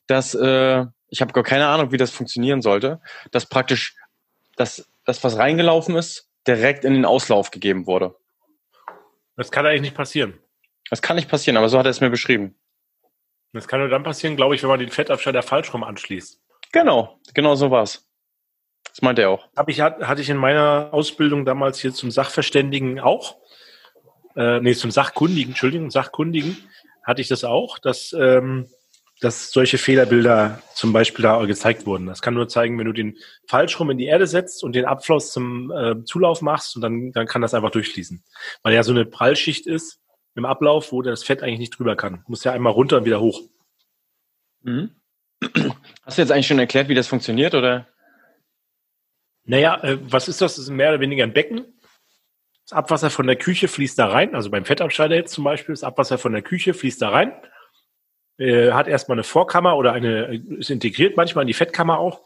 dass 0.06 0.36
äh, 0.36 0.86
ich 1.08 1.22
habe 1.22 1.32
gar 1.32 1.46
keine 1.46 1.68
Ahnung, 1.68 1.94
wie 1.94 1.98
das 1.98 2.12
funktionieren 2.12 2.62
sollte, 2.62 3.00
dass 3.32 3.46
praktisch 3.46 3.96
das, 4.58 4.86
das, 5.06 5.24
was 5.24 5.38
reingelaufen 5.38 5.96
ist, 5.96 6.30
direkt 6.46 6.84
in 6.84 6.94
den 6.94 7.06
Auslauf 7.06 7.52
gegeben 7.52 7.88
wurde. 7.88 8.18
Das 9.38 9.50
kann 9.50 9.66
eigentlich 9.66 9.80
nicht 9.80 9.96
passieren. 9.96 10.38
Das 10.90 11.02
kann 11.02 11.16
nicht 11.16 11.30
passieren, 11.30 11.56
aber 11.56 11.70
so 11.70 11.80
hat 11.80 11.86
er 11.86 11.92
es 11.92 12.02
mir 12.02 12.10
beschrieben. 12.10 12.60
Das 13.54 13.70
kann 13.70 13.80
nur 13.80 13.88
dann 13.88 14.04
passieren, 14.04 14.36
glaube 14.36 14.56
ich, 14.56 14.62
wenn 14.62 14.70
man 14.70 14.82
den 14.82 14.90
Fettabscheider 14.90 15.42
falsch 15.42 15.74
rum 15.74 15.86
anschließt. 15.86 16.42
Genau, 16.74 17.22
genau 17.34 17.56
so 17.56 17.72
war's. 17.72 18.07
Das 18.98 19.04
meinte 19.04 19.22
er 19.22 19.30
auch. 19.30 19.48
Hab 19.56 19.70
ich, 19.70 19.80
hatte 19.80 20.22
ich 20.22 20.30
in 20.32 20.38
meiner 20.38 20.90
Ausbildung 20.92 21.46
damals 21.46 21.80
hier 21.80 21.94
zum 21.94 22.10
Sachverständigen 22.10 23.00
auch. 23.00 23.38
Äh, 24.36 24.60
nee, 24.60 24.74
zum 24.74 24.90
Sachkundigen, 24.90 25.52
Entschuldigung, 25.52 25.92
Sachkundigen 25.92 26.58
hatte 27.04 27.22
ich 27.22 27.28
das 27.28 27.44
auch, 27.44 27.78
dass, 27.78 28.16
ähm, 28.20 28.66
dass 29.22 29.52
solche 29.52 29.78
Fehlerbilder 29.78 30.64
zum 30.74 30.94
Beispiel 30.94 31.22
da 31.22 31.46
gezeigt 31.46 31.86
wurden. 31.86 32.08
Das 32.08 32.24
kann 32.24 32.34
nur 32.34 32.48
zeigen, 32.48 32.80
wenn 32.80 32.88
du 32.88 32.92
den 32.92 33.20
falsch 33.46 33.80
rum 33.80 33.92
in 33.92 34.00
die 34.00 34.08
Erde 34.08 34.26
setzt 34.26 34.64
und 34.64 34.74
den 34.74 34.86
Abfluss 34.86 35.32
zum 35.32 35.70
äh, 35.70 36.04
Zulauf 36.04 36.42
machst 36.42 36.76
und 36.76 36.82
dann, 36.82 37.12
dann 37.12 37.28
kann 37.28 37.44
das 37.44 37.54
einfach 37.54 37.70
durchfließen. 37.70 38.24
Weil 38.64 38.74
ja 38.74 38.82
so 38.82 38.94
eine 38.94 39.06
Prallschicht 39.06 39.68
ist 39.68 40.00
im 40.34 40.46
Ablauf, 40.46 40.92
wo 40.92 41.04
das 41.04 41.24
Fett 41.24 41.44
eigentlich 41.44 41.60
nicht 41.60 41.78
drüber 41.78 41.96
kann. 41.96 42.24
Muss 42.26 42.44
ja 42.44 42.52
einmal 42.52 42.74
runter 42.74 42.98
und 42.98 43.06
wieder 43.06 43.22
hoch. 43.22 43.44
Mhm. 44.64 44.90
Hast 46.02 46.18
du 46.18 46.24
jetzt 46.24 46.32
eigentlich 46.32 46.48
schon 46.48 46.58
erklärt, 46.58 46.90
wie 46.90 46.96
das 46.96 47.06
funktioniert, 47.06 47.54
oder? 47.54 47.86
Naja, 49.48 49.82
äh, 49.82 49.98
was 50.02 50.28
ist 50.28 50.42
das? 50.42 50.56
Das 50.56 50.66
ist 50.66 50.70
mehr 50.70 50.90
oder 50.90 51.00
weniger 51.00 51.24
ein 51.24 51.34
Becken. 51.34 51.66
Das 52.66 52.78
Abwasser 52.78 53.10
von 53.10 53.26
der 53.26 53.38
Küche 53.38 53.70
fließt 53.70 53.98
da 53.98 54.08
rein, 54.08 54.36
also 54.36 54.52
beim 54.52 54.66
Fettabscheider 54.66 55.16
jetzt 55.16 55.34
zum 55.34 55.46
Beispiel, 55.46 55.74
das 55.74 55.86
Abwasser 55.86 56.18
von 56.18 56.34
der 56.34 56.42
Küche 56.42 56.74
fließt 56.74 57.02
da 57.02 57.10
rein, 57.10 57.32
äh, 58.38 58.74
hat 58.74 58.90
erstmal 58.90 59.16
eine 59.16 59.24
Vorkammer 59.24 59.78
oder 59.78 59.94
eine, 59.94 60.44
ist 60.60 60.70
integriert 60.70 61.16
manchmal 61.16 61.44
in 61.44 61.48
die 61.48 61.54
Fettkammer 61.54 61.98
auch. 61.98 62.22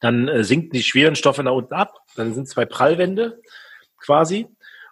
Dann 0.00 0.28
äh, 0.28 0.44
sinken 0.44 0.72
die 0.72 0.82
schweren 0.82 1.16
Stoffe 1.16 1.42
nach 1.42 1.52
unten 1.52 1.72
ab, 1.72 1.94
dann 2.16 2.34
sind 2.34 2.48
zwei 2.48 2.66
Prallwände 2.66 3.40
quasi 3.96 4.46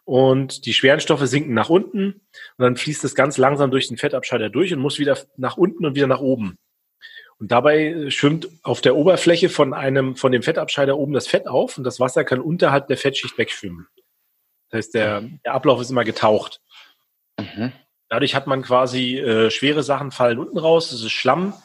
und 0.05 0.65
die 0.65 0.73
schweren 0.73 1.01
Stoffe 1.01 1.27
sinken 1.27 1.53
nach 1.53 1.69
unten 1.69 2.23
und 2.57 2.63
dann 2.63 2.77
fließt 2.77 3.05
es 3.05 3.15
ganz 3.15 3.37
langsam 3.37 3.71
durch 3.71 3.89
den 3.89 3.99
Fettabscheider 3.99 4.49
durch 4.49 4.73
und 4.73 4.81
muss 4.81 4.99
wieder 4.99 5.19
nach 5.37 5.59
unten 5.59 5.85
und 5.85 5.95
wieder 5.95 6.07
nach 6.07 6.21
oben. 6.21 6.57
Und 7.39 7.53
dabei 7.53 8.09
schwimmt 8.09 8.49
auf 8.63 8.81
der 8.81 8.97
Oberfläche 8.97 9.51
von 9.51 9.75
einem, 9.75 10.17
von 10.17 10.33
dem 10.33 10.43
Fettabscheider 10.43 10.97
oben 10.97 11.13
das 11.13 11.27
Fett 11.27 11.47
auf 11.47 11.77
und 11.77 11.85
das 11.85 12.01
Wasser 12.01 12.25
kann 12.25 12.41
unterhalb 12.41 12.89
der 12.89 12.97
Fettschicht 12.97 13.37
wegschwimmen. 13.37 13.87
Das 14.71 14.79
heißt, 14.79 14.95
der, 14.95 15.21
der 15.45 15.53
Ablauf 15.53 15.81
ist 15.81 15.91
immer 15.91 16.05
getaucht. 16.05 16.63
Mhm. 17.39 17.73
Dadurch 18.09 18.35
hat 18.35 18.47
man 18.47 18.63
quasi 18.63 19.19
äh, 19.19 19.51
schwere 19.51 19.83
Sachen 19.83 20.13
fallen 20.13 20.39
unten 20.39 20.57
raus, 20.59 20.91
das 20.91 21.03
ist 21.03 21.13
Schlammabfall 21.13 21.59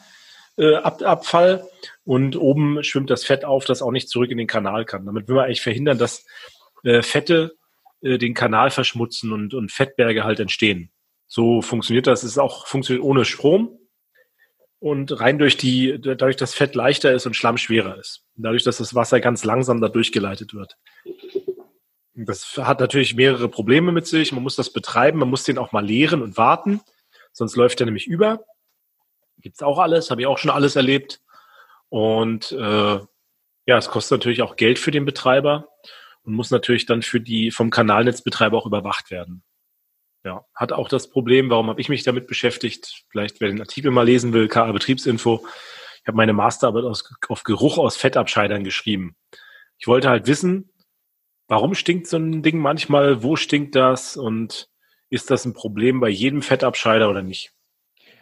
äh, 1.54 1.62
und 2.04 2.36
oben 2.36 2.82
schwimmt 2.84 3.08
das 3.10 3.24
Fett 3.24 3.44
auf, 3.44 3.64
das 3.64 3.80
auch 3.80 3.92
nicht 3.92 4.10
zurück 4.10 4.30
in 4.30 4.38
den 4.38 4.46
Kanal 4.46 4.84
kann. 4.84 5.06
Damit 5.06 5.26
will 5.28 5.36
man 5.36 5.46
eigentlich 5.46 5.62
verhindern, 5.62 5.96
dass 5.98 6.26
äh, 6.84 7.00
Fette 7.02 7.56
äh, 8.02 8.18
den 8.18 8.34
Kanal 8.34 8.70
verschmutzen 8.70 9.32
und, 9.32 9.54
und 9.54 9.72
Fettberge 9.72 10.24
halt 10.24 10.40
entstehen. 10.40 10.90
So 11.28 11.62
funktioniert 11.62 12.06
das. 12.06 12.24
Es 12.24 12.32
ist 12.32 12.38
auch 12.38 12.66
funktioniert 12.66 13.04
ohne 13.04 13.24
Strom 13.24 13.78
und 14.82 15.20
rein 15.20 15.38
durch 15.38 15.56
die, 15.56 16.00
dadurch, 16.00 16.34
dass 16.34 16.54
Fett 16.54 16.74
leichter 16.74 17.12
ist 17.12 17.24
und 17.24 17.36
Schlamm 17.36 17.56
schwerer 17.56 17.98
ist. 17.98 18.24
Dadurch, 18.34 18.64
dass 18.64 18.78
das 18.78 18.96
Wasser 18.96 19.20
ganz 19.20 19.44
langsam 19.44 19.80
da 19.80 19.88
durchgeleitet 19.88 20.54
wird. 20.54 20.76
Das 22.14 22.58
hat 22.58 22.80
natürlich 22.80 23.14
mehrere 23.14 23.48
Probleme 23.48 23.92
mit 23.92 24.08
sich. 24.08 24.32
Man 24.32 24.42
muss 24.42 24.56
das 24.56 24.72
betreiben, 24.72 25.20
man 25.20 25.30
muss 25.30 25.44
den 25.44 25.56
auch 25.56 25.70
mal 25.70 25.86
leeren 25.86 26.20
und 26.20 26.36
warten, 26.36 26.80
sonst 27.30 27.54
läuft 27.54 27.80
er 27.80 27.86
nämlich 27.86 28.08
über. 28.08 28.44
Gibt's 29.38 29.62
auch 29.62 29.78
alles, 29.78 30.10
habe 30.10 30.22
ich 30.22 30.26
auch 30.26 30.38
schon 30.38 30.50
alles 30.50 30.74
erlebt. 30.74 31.20
Und 31.88 32.50
äh, 32.50 32.98
ja, 33.66 33.78
es 33.78 33.88
kostet 33.88 34.18
natürlich 34.18 34.42
auch 34.42 34.56
Geld 34.56 34.80
für 34.80 34.90
den 34.90 35.04
Betreiber 35.04 35.68
und 36.24 36.34
muss 36.34 36.50
natürlich 36.50 36.86
dann 36.86 37.02
für 37.02 37.20
die 37.20 37.52
vom 37.52 37.70
Kanalnetzbetreiber 37.70 38.58
auch 38.58 38.66
überwacht 38.66 39.12
werden. 39.12 39.44
Ja, 40.24 40.44
hat 40.54 40.72
auch 40.72 40.88
das 40.88 41.10
Problem, 41.10 41.50
warum 41.50 41.68
habe 41.68 41.80
ich 41.80 41.88
mich 41.88 42.04
damit 42.04 42.26
beschäftigt? 42.26 43.04
Vielleicht, 43.10 43.40
wer 43.40 43.48
den 43.48 43.60
Artikel 43.60 43.90
mal 43.90 44.06
lesen 44.06 44.32
will, 44.32 44.48
KA 44.48 44.70
Betriebsinfo. 44.70 45.44
Ich 46.00 46.06
habe 46.06 46.16
meine 46.16 46.32
Masterarbeit 46.32 46.84
aus, 46.84 47.04
auf 47.28 47.42
Geruch 47.42 47.78
aus 47.78 47.96
Fettabscheidern 47.96 48.64
geschrieben. 48.64 49.16
Ich 49.78 49.88
wollte 49.88 50.08
halt 50.08 50.26
wissen, 50.26 50.72
Warum 51.52 51.74
stinkt 51.74 52.06
so 52.06 52.16
ein 52.16 52.42
Ding 52.42 52.58
manchmal? 52.58 53.22
Wo 53.22 53.36
stinkt 53.36 53.74
das? 53.74 54.16
Und 54.16 54.70
ist 55.10 55.30
das 55.30 55.44
ein 55.44 55.52
Problem 55.52 56.00
bei 56.00 56.08
jedem 56.08 56.40
Fettabscheider 56.40 57.10
oder 57.10 57.20
nicht? 57.20 57.52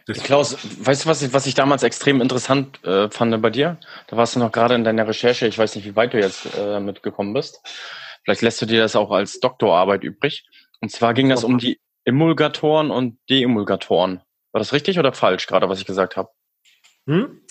Das 0.05 0.21
Klaus, 0.21 0.57
weißt 0.85 1.05
du, 1.05 1.09
was 1.09 1.21
ich, 1.21 1.31
was 1.31 1.45
ich 1.45 1.53
damals 1.53 1.83
extrem 1.83 2.19
interessant 2.19 2.83
äh, 2.83 3.09
fand 3.09 3.41
bei 3.41 3.49
dir? 3.49 3.79
Da 4.07 4.17
warst 4.17 4.35
du 4.35 4.39
noch 4.39 4.51
gerade 4.51 4.75
in 4.75 4.83
deiner 4.83 5.07
Recherche. 5.07 5.47
Ich 5.47 5.57
weiß 5.57 5.77
nicht, 5.77 5.85
wie 5.85 5.95
weit 5.95 6.13
du 6.13 6.19
jetzt 6.19 6.45
äh, 6.57 6.81
mitgekommen 6.81 7.33
bist. 7.33 7.61
Vielleicht 8.25 8.41
lässt 8.41 8.61
du 8.61 8.65
dir 8.65 8.81
das 8.81 8.97
auch 8.97 9.11
als 9.11 9.39
Doktorarbeit 9.39 10.03
übrig. 10.03 10.45
Und 10.81 10.91
zwar 10.91 11.13
ging 11.13 11.29
das 11.29 11.45
um 11.45 11.57
die 11.57 11.79
Emulgatoren 12.05 12.91
und 12.91 13.17
Deemulgatoren. 13.29 14.21
War 14.51 14.59
das 14.59 14.73
richtig 14.73 14.99
oder 14.99 15.13
falsch 15.13 15.47
gerade, 15.47 15.69
was 15.69 15.79
ich 15.79 15.85
gesagt 15.85 16.17
habe? 16.17 16.29
Hm? 17.07 17.41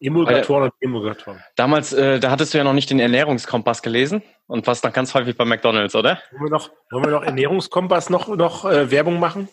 Emulgatoren 0.00 0.64
und 0.64 0.72
Emulgatoren. 0.80 1.42
Damals, 1.56 1.92
äh, 1.92 2.20
da 2.20 2.30
hattest 2.30 2.52
du 2.52 2.58
ja 2.58 2.64
noch 2.64 2.72
nicht 2.72 2.90
den 2.90 3.00
Ernährungskompass 3.00 3.82
gelesen 3.82 4.22
und 4.46 4.66
warst 4.66 4.84
noch 4.84 4.92
ganz 4.92 5.14
häufig 5.14 5.36
bei 5.36 5.44
McDonalds, 5.44 5.94
oder? 5.94 6.20
Wollen 6.32 6.44
wir 6.44 6.50
noch, 6.50 6.70
wollen 6.90 7.04
wir 7.04 7.10
noch 7.12 7.22
Ernährungskompass 7.22 8.10
noch, 8.10 8.28
noch 8.28 8.64
äh, 8.64 8.90
Werbung 8.90 9.18
machen? 9.18 9.48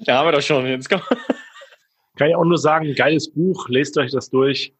Ja, 0.00 0.18
haben 0.18 0.28
wir 0.28 0.32
doch 0.32 0.42
schon. 0.42 0.66
Jetzt 0.66 0.88
komm. 0.88 1.00
Kann 2.16 2.28
ich 2.28 2.36
auch 2.36 2.44
nur 2.44 2.58
sagen, 2.58 2.94
geiles 2.94 3.32
Buch, 3.32 3.68
lest 3.68 3.96
euch 3.98 4.12
das 4.12 4.28
durch. 4.30 4.74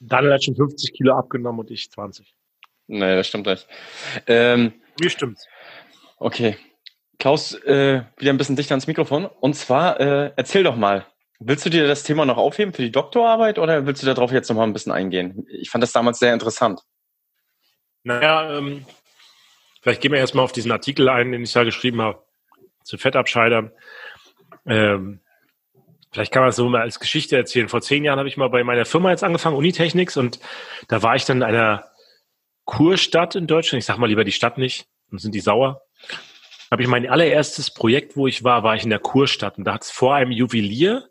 Daniel 0.00 0.32
hat 0.32 0.44
schon 0.44 0.56
50 0.56 0.92
Kilo 0.92 1.14
abgenommen 1.14 1.60
und 1.60 1.70
ich 1.70 1.90
20. 1.90 2.34
Nee, 2.88 3.16
das 3.16 3.28
stimmt 3.28 3.46
nicht. 3.46 3.66
Ähm, 4.26 4.72
Wie 5.00 5.08
stimmt's? 5.08 5.46
Okay. 6.18 6.56
Klaus, 7.18 7.54
äh, 7.54 8.02
wieder 8.18 8.32
ein 8.32 8.38
bisschen 8.38 8.56
dichter 8.56 8.72
ans 8.72 8.86
Mikrofon. 8.86 9.26
Und 9.26 9.54
zwar, 9.54 10.00
äh, 10.00 10.32
erzähl 10.36 10.62
doch 10.62 10.76
mal, 10.76 11.06
Willst 11.40 11.66
du 11.66 11.70
dir 11.70 11.86
das 11.86 12.04
Thema 12.04 12.24
noch 12.24 12.36
aufheben 12.36 12.72
für 12.72 12.82
die 12.82 12.92
Doktorarbeit 12.92 13.58
oder 13.58 13.86
willst 13.86 14.02
du 14.02 14.06
darauf 14.06 14.32
jetzt 14.32 14.48
noch 14.48 14.56
mal 14.56 14.64
ein 14.64 14.72
bisschen 14.72 14.92
eingehen? 14.92 15.46
Ich 15.50 15.68
fand 15.68 15.82
das 15.82 15.92
damals 15.92 16.18
sehr 16.18 16.32
interessant. 16.32 16.80
Naja, 18.04 18.56
ähm, 18.56 18.86
vielleicht 19.82 20.00
gehen 20.00 20.12
wir 20.12 20.18
erstmal 20.18 20.44
auf 20.44 20.52
diesen 20.52 20.70
Artikel 20.70 21.08
ein, 21.08 21.32
den 21.32 21.42
ich 21.42 21.52
da 21.52 21.64
geschrieben 21.64 22.00
habe, 22.00 22.24
zu 22.82 22.98
Fettabscheidern. 22.98 23.72
Ähm, 24.66 25.20
vielleicht 26.12 26.32
kann 26.32 26.42
man 26.42 26.50
es 26.50 26.56
so 26.56 26.68
mal 26.68 26.82
als 26.82 27.00
Geschichte 27.00 27.36
erzählen. 27.36 27.68
Vor 27.68 27.82
zehn 27.82 28.04
Jahren 28.04 28.18
habe 28.18 28.28
ich 28.28 28.36
mal 28.36 28.48
bei 28.48 28.62
meiner 28.62 28.84
Firma 28.84 29.10
jetzt 29.10 29.24
angefangen, 29.24 29.56
Unitechnics, 29.56 30.16
und 30.16 30.38
da 30.88 31.02
war 31.02 31.16
ich 31.16 31.24
dann 31.24 31.38
in 31.38 31.42
einer 31.42 31.90
Kurstadt 32.64 33.34
in 33.34 33.46
Deutschland. 33.46 33.80
Ich 33.80 33.86
sag 33.86 33.98
mal 33.98 34.06
lieber 34.06 34.24
die 34.24 34.32
Stadt 34.32 34.56
nicht, 34.56 34.86
dann 35.10 35.18
sind 35.18 35.34
die 35.34 35.40
sauer. 35.40 35.82
Habe 36.74 36.82
ich 36.82 36.88
mein 36.88 37.08
allererstes 37.08 37.72
Projekt, 37.72 38.16
wo 38.16 38.26
ich 38.26 38.44
war, 38.44 38.62
war 38.62 38.74
ich 38.74 38.84
in 38.84 38.90
der 38.90 38.98
Kurstadt. 38.98 39.58
Und 39.58 39.64
da 39.64 39.74
hat 39.74 39.84
es 39.84 39.90
vor 39.90 40.14
einem 40.14 40.32
Juwelier 40.32 41.08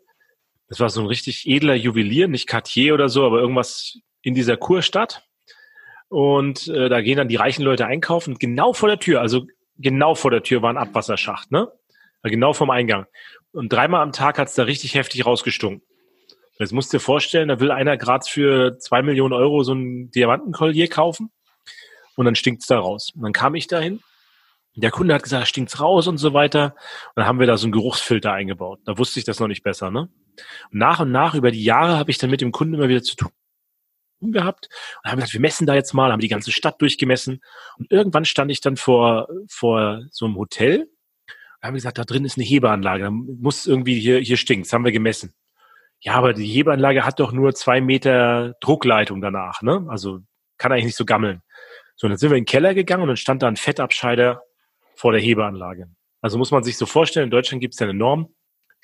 das 0.68 0.80
war 0.80 0.88
so 0.88 1.00
ein 1.00 1.06
richtig 1.06 1.46
edler 1.46 1.74
Juwelier, 1.74 2.28
nicht 2.28 2.48
Cartier 2.48 2.94
oder 2.94 3.08
so, 3.08 3.24
aber 3.24 3.38
irgendwas 3.38 3.98
in 4.22 4.34
dieser 4.34 4.56
Kurstadt. 4.56 5.24
Und 6.08 6.68
äh, 6.68 6.88
da 6.88 7.00
gehen 7.00 7.16
dann 7.16 7.28
die 7.28 7.36
reichen 7.36 7.62
Leute 7.62 7.86
einkaufen. 7.86 8.38
Genau 8.38 8.72
vor 8.72 8.88
der 8.88 8.98
Tür, 8.98 9.20
also 9.20 9.46
genau 9.76 10.14
vor 10.14 10.30
der 10.30 10.42
Tür 10.42 10.62
war 10.62 10.70
ein 10.70 10.76
Abwasserschacht, 10.76 11.50
ne? 11.50 11.70
Genau 12.22 12.54
vom 12.54 12.70
Eingang. 12.70 13.06
Und 13.52 13.72
dreimal 13.72 14.02
am 14.02 14.12
Tag 14.12 14.38
hat's 14.38 14.54
da 14.54 14.62
richtig 14.62 14.94
heftig 14.94 15.26
rausgestunken. 15.26 15.86
Jetzt 16.58 16.72
musst 16.72 16.92
du 16.92 16.96
dir 16.96 17.02
vorstellen, 17.02 17.48
da 17.48 17.60
will 17.60 17.70
einer 17.70 17.96
gerade 17.96 18.24
für 18.26 18.78
zwei 18.78 19.02
Millionen 19.02 19.34
Euro 19.34 19.62
so 19.62 19.74
ein 19.74 20.10
Diamantenkollier 20.10 20.88
kaufen 20.88 21.30
und 22.16 22.24
dann 22.24 22.34
stinkt's 22.34 22.66
da 22.66 22.78
raus. 22.78 23.12
Und 23.14 23.22
dann 23.22 23.32
kam 23.32 23.54
ich 23.54 23.66
dahin. 23.66 24.00
Der 24.76 24.90
Kunde 24.90 25.14
hat 25.14 25.22
gesagt, 25.22 25.46
stinkt's 25.46 25.80
raus 25.80 26.08
und 26.08 26.18
so 26.18 26.34
weiter. 26.34 26.74
Und 27.14 27.20
dann 27.20 27.26
haben 27.26 27.38
wir 27.38 27.46
da 27.46 27.56
so 27.56 27.66
einen 27.66 27.72
Geruchsfilter 27.72 28.32
eingebaut. 28.32 28.80
Da 28.84 28.98
wusste 28.98 29.20
ich 29.20 29.24
das 29.24 29.38
noch 29.38 29.46
nicht 29.46 29.62
besser, 29.62 29.90
ne? 29.90 30.08
Und 30.72 30.78
nach 30.78 31.00
und 31.00 31.12
nach 31.12 31.34
über 31.34 31.52
die 31.52 31.62
Jahre 31.62 31.96
habe 31.96 32.10
ich 32.10 32.18
dann 32.18 32.30
mit 32.30 32.40
dem 32.40 32.50
Kunden 32.50 32.74
immer 32.74 32.88
wieder 32.88 33.02
zu 33.02 33.14
tun 33.14 33.30
gehabt 34.20 34.68
und 35.02 35.10
haben 35.10 35.18
gesagt, 35.18 35.34
wir 35.34 35.40
messen 35.40 35.66
da 35.66 35.74
jetzt 35.74 35.92
mal, 35.92 36.10
haben 36.10 36.20
die 36.20 36.28
ganze 36.28 36.50
Stadt 36.50 36.80
durchgemessen 36.80 37.42
und 37.76 37.90
irgendwann 37.92 38.24
stand 38.24 38.50
ich 38.50 38.62
dann 38.62 38.76
vor 38.76 39.28
vor 39.50 40.02
so 40.10 40.24
einem 40.24 40.36
Hotel 40.36 40.88
und 41.60 41.66
haben 41.66 41.74
gesagt, 41.74 41.98
da 41.98 42.04
drin 42.04 42.24
ist 42.24 42.38
eine 42.38 42.46
Hebeanlage, 42.46 43.04
da 43.04 43.10
muss 43.10 43.66
irgendwie 43.66 44.00
hier 44.00 44.18
hier 44.20 44.38
stinkt, 44.38 44.66
das 44.66 44.72
haben 44.72 44.84
wir 44.84 44.92
gemessen. 44.92 45.34
Ja, 46.00 46.14
aber 46.14 46.32
die 46.32 46.46
Hebeanlage 46.46 47.04
hat 47.04 47.20
doch 47.20 47.32
nur 47.32 47.54
zwei 47.54 47.80
Meter 47.80 48.54
Druckleitung 48.60 49.20
danach, 49.20 49.62
ne? 49.62 49.86
Also 49.88 50.20
kann 50.58 50.72
eigentlich 50.72 50.86
nicht 50.86 50.96
so 50.96 51.04
gammeln. 51.04 51.42
So, 51.96 52.08
dann 52.08 52.16
sind 52.16 52.30
wir 52.30 52.36
in 52.36 52.42
den 52.42 52.48
Keller 52.48 52.74
gegangen 52.74 53.02
und 53.02 53.08
dann 53.08 53.16
stand 53.16 53.42
da 53.42 53.48
ein 53.48 53.56
Fettabscheider 53.56 54.42
vor 54.94 55.12
der 55.12 55.20
Hebeanlage. 55.20 55.88
Also 56.20 56.38
muss 56.38 56.50
man 56.50 56.62
sich 56.62 56.76
so 56.78 56.86
vorstellen, 56.86 57.24
in 57.24 57.30
Deutschland 57.30 57.60
gibt 57.60 57.74
es 57.74 57.80
ja 57.80 57.86
eine 57.86 57.98
Norm, 57.98 58.34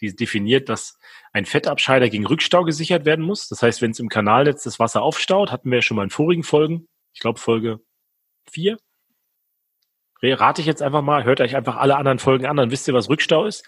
die 0.01 0.15
definiert, 0.15 0.69
dass 0.69 0.99
ein 1.33 1.47
Fettabscheider 1.47 2.09
gegen 2.09 2.27
Rückstau 2.27 2.65
gesichert 2.65 3.05
werden 3.05 3.25
muss. 3.25 3.49
Das 3.49 3.63
heißt, 3.63 3.83
wenn 3.83 3.91
es 3.91 3.99
im 3.99 4.09
Kanalnetz 4.09 4.63
das 4.63 4.79
Wasser 4.79 5.03
aufstaut, 5.03 5.51
hatten 5.53 5.71
wir 5.71 5.79
ja 5.79 5.83
schon 5.83 5.97
mal 5.97 6.05
in 6.05 6.11
vorigen 6.11 6.43
Folgen, 6.43 6.89
ich 7.13 7.21
glaube 7.21 7.39
Folge 7.39 7.81
vier. 8.51 8.79
Rate 10.23 10.61
ich 10.61 10.67
jetzt 10.67 10.83
einfach 10.83 11.03
mal, 11.03 11.25
hört 11.25 11.41
euch 11.41 11.57
einfach 11.57 11.77
alle 11.77 11.97
anderen 11.97 12.19
Folgen 12.19 12.45
an, 12.45 12.57
dann 12.57 12.71
wisst 12.71 12.87
ihr, 12.89 12.95
was 12.95 13.09
Rückstau 13.09 13.47
ist. 13.47 13.67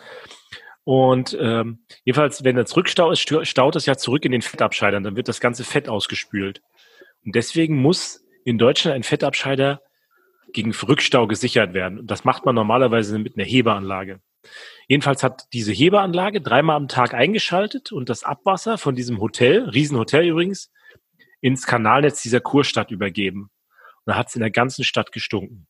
Und 0.84 1.36
ähm, 1.40 1.86
jedenfalls, 2.04 2.44
wenn 2.44 2.56
das 2.56 2.76
Rückstau 2.76 3.10
ist, 3.10 3.20
staut 3.20 3.76
es 3.76 3.86
ja 3.86 3.96
zurück 3.96 4.24
in 4.24 4.32
den 4.32 4.42
Fettabscheidern, 4.42 5.02
dann 5.02 5.16
wird 5.16 5.28
das 5.28 5.40
ganze 5.40 5.64
Fett 5.64 5.88
ausgespült. 5.88 6.60
Und 7.24 7.34
deswegen 7.34 7.80
muss 7.80 8.22
in 8.44 8.58
Deutschland 8.58 8.96
ein 8.96 9.02
Fettabscheider 9.02 9.80
gegen 10.52 10.72
Rückstau 10.72 11.26
gesichert 11.26 11.74
werden. 11.74 12.00
Und 12.00 12.10
das 12.10 12.24
macht 12.24 12.44
man 12.44 12.54
normalerweise 12.54 13.18
mit 13.18 13.36
einer 13.36 13.46
Hebeanlage. 13.46 14.20
Jedenfalls 14.88 15.22
hat 15.22 15.46
diese 15.52 15.72
Hebeanlage 15.72 16.40
dreimal 16.40 16.76
am 16.76 16.88
Tag 16.88 17.14
eingeschaltet 17.14 17.92
und 17.92 18.08
das 18.08 18.24
Abwasser 18.24 18.78
von 18.78 18.94
diesem 18.94 19.20
Hotel, 19.20 19.68
Riesenhotel 19.68 20.28
übrigens, 20.28 20.70
ins 21.40 21.66
Kanalnetz 21.66 22.22
dieser 22.22 22.40
Kurstadt 22.40 22.90
übergeben. 22.90 23.50
Und 24.04 24.06
da 24.06 24.16
hat 24.16 24.28
es 24.28 24.34
in 24.34 24.40
der 24.40 24.50
ganzen 24.50 24.84
Stadt 24.84 25.12
gestunken. 25.12 25.66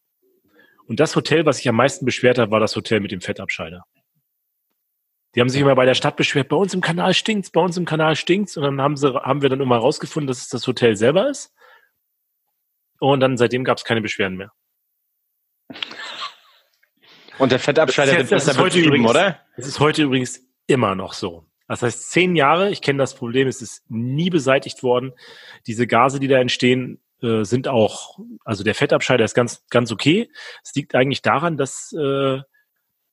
Und 0.86 1.00
das 1.00 1.14
Hotel, 1.16 1.46
was 1.46 1.58
sich 1.58 1.68
am 1.68 1.76
meisten 1.76 2.04
beschwert 2.04 2.38
hat, 2.38 2.50
war 2.50 2.60
das 2.60 2.74
Hotel 2.76 3.00
mit 3.00 3.12
dem 3.12 3.20
Fettabscheider. 3.20 3.84
Die 5.34 5.40
haben 5.40 5.48
sich 5.48 5.60
immer 5.60 5.74
bei 5.74 5.86
der 5.86 5.94
Stadt 5.94 6.16
beschwert, 6.16 6.48
bei 6.48 6.56
uns 6.56 6.74
im 6.74 6.82
Kanal 6.82 7.14
stinkt's, 7.14 7.50
bei 7.50 7.60
uns 7.60 7.76
im 7.76 7.86
Kanal 7.86 8.16
stinkt's. 8.16 8.56
Und 8.56 8.64
dann 8.64 8.82
haben 8.82 8.96
sie, 8.96 9.14
haben 9.14 9.40
wir 9.40 9.48
dann 9.48 9.60
immer 9.60 9.78
rausgefunden, 9.78 10.26
dass 10.26 10.42
es 10.42 10.48
das 10.48 10.66
Hotel 10.66 10.96
selber 10.96 11.28
ist. 11.30 11.54
Und 12.98 13.20
dann 13.20 13.36
seitdem 13.36 13.64
gab 13.64 13.78
es 13.78 13.84
keine 13.84 14.02
Beschwerden 14.02 14.36
mehr. 14.36 14.52
Und 17.42 17.50
der 17.50 17.58
Fettabscheider 17.58 18.16
wird 18.18 18.30
besser 18.30 18.56
heute 18.56 18.78
übrigens, 18.78 19.10
oder? 19.10 19.40
Das 19.56 19.66
ist 19.66 19.80
heute 19.80 20.04
übrigens 20.04 20.40
immer 20.68 20.94
noch 20.94 21.12
so. 21.12 21.44
Das 21.66 21.82
heißt, 21.82 22.12
zehn 22.12 22.36
Jahre, 22.36 22.70
ich 22.70 22.82
kenne 22.82 22.98
das 22.98 23.14
Problem, 23.14 23.48
es 23.48 23.60
ist 23.60 23.82
nie 23.88 24.30
beseitigt 24.30 24.84
worden. 24.84 25.12
Diese 25.66 25.88
Gase, 25.88 26.20
die 26.20 26.28
da 26.28 26.38
entstehen, 26.38 27.02
äh, 27.20 27.42
sind 27.42 27.66
auch, 27.66 28.20
also 28.44 28.62
der 28.62 28.76
Fettabscheider 28.76 29.24
ist 29.24 29.34
ganz, 29.34 29.64
ganz 29.70 29.90
okay. 29.90 30.30
Es 30.62 30.72
liegt 30.76 30.94
eigentlich 30.94 31.20
daran, 31.20 31.56
dass 31.56 31.92
äh, 31.98 32.42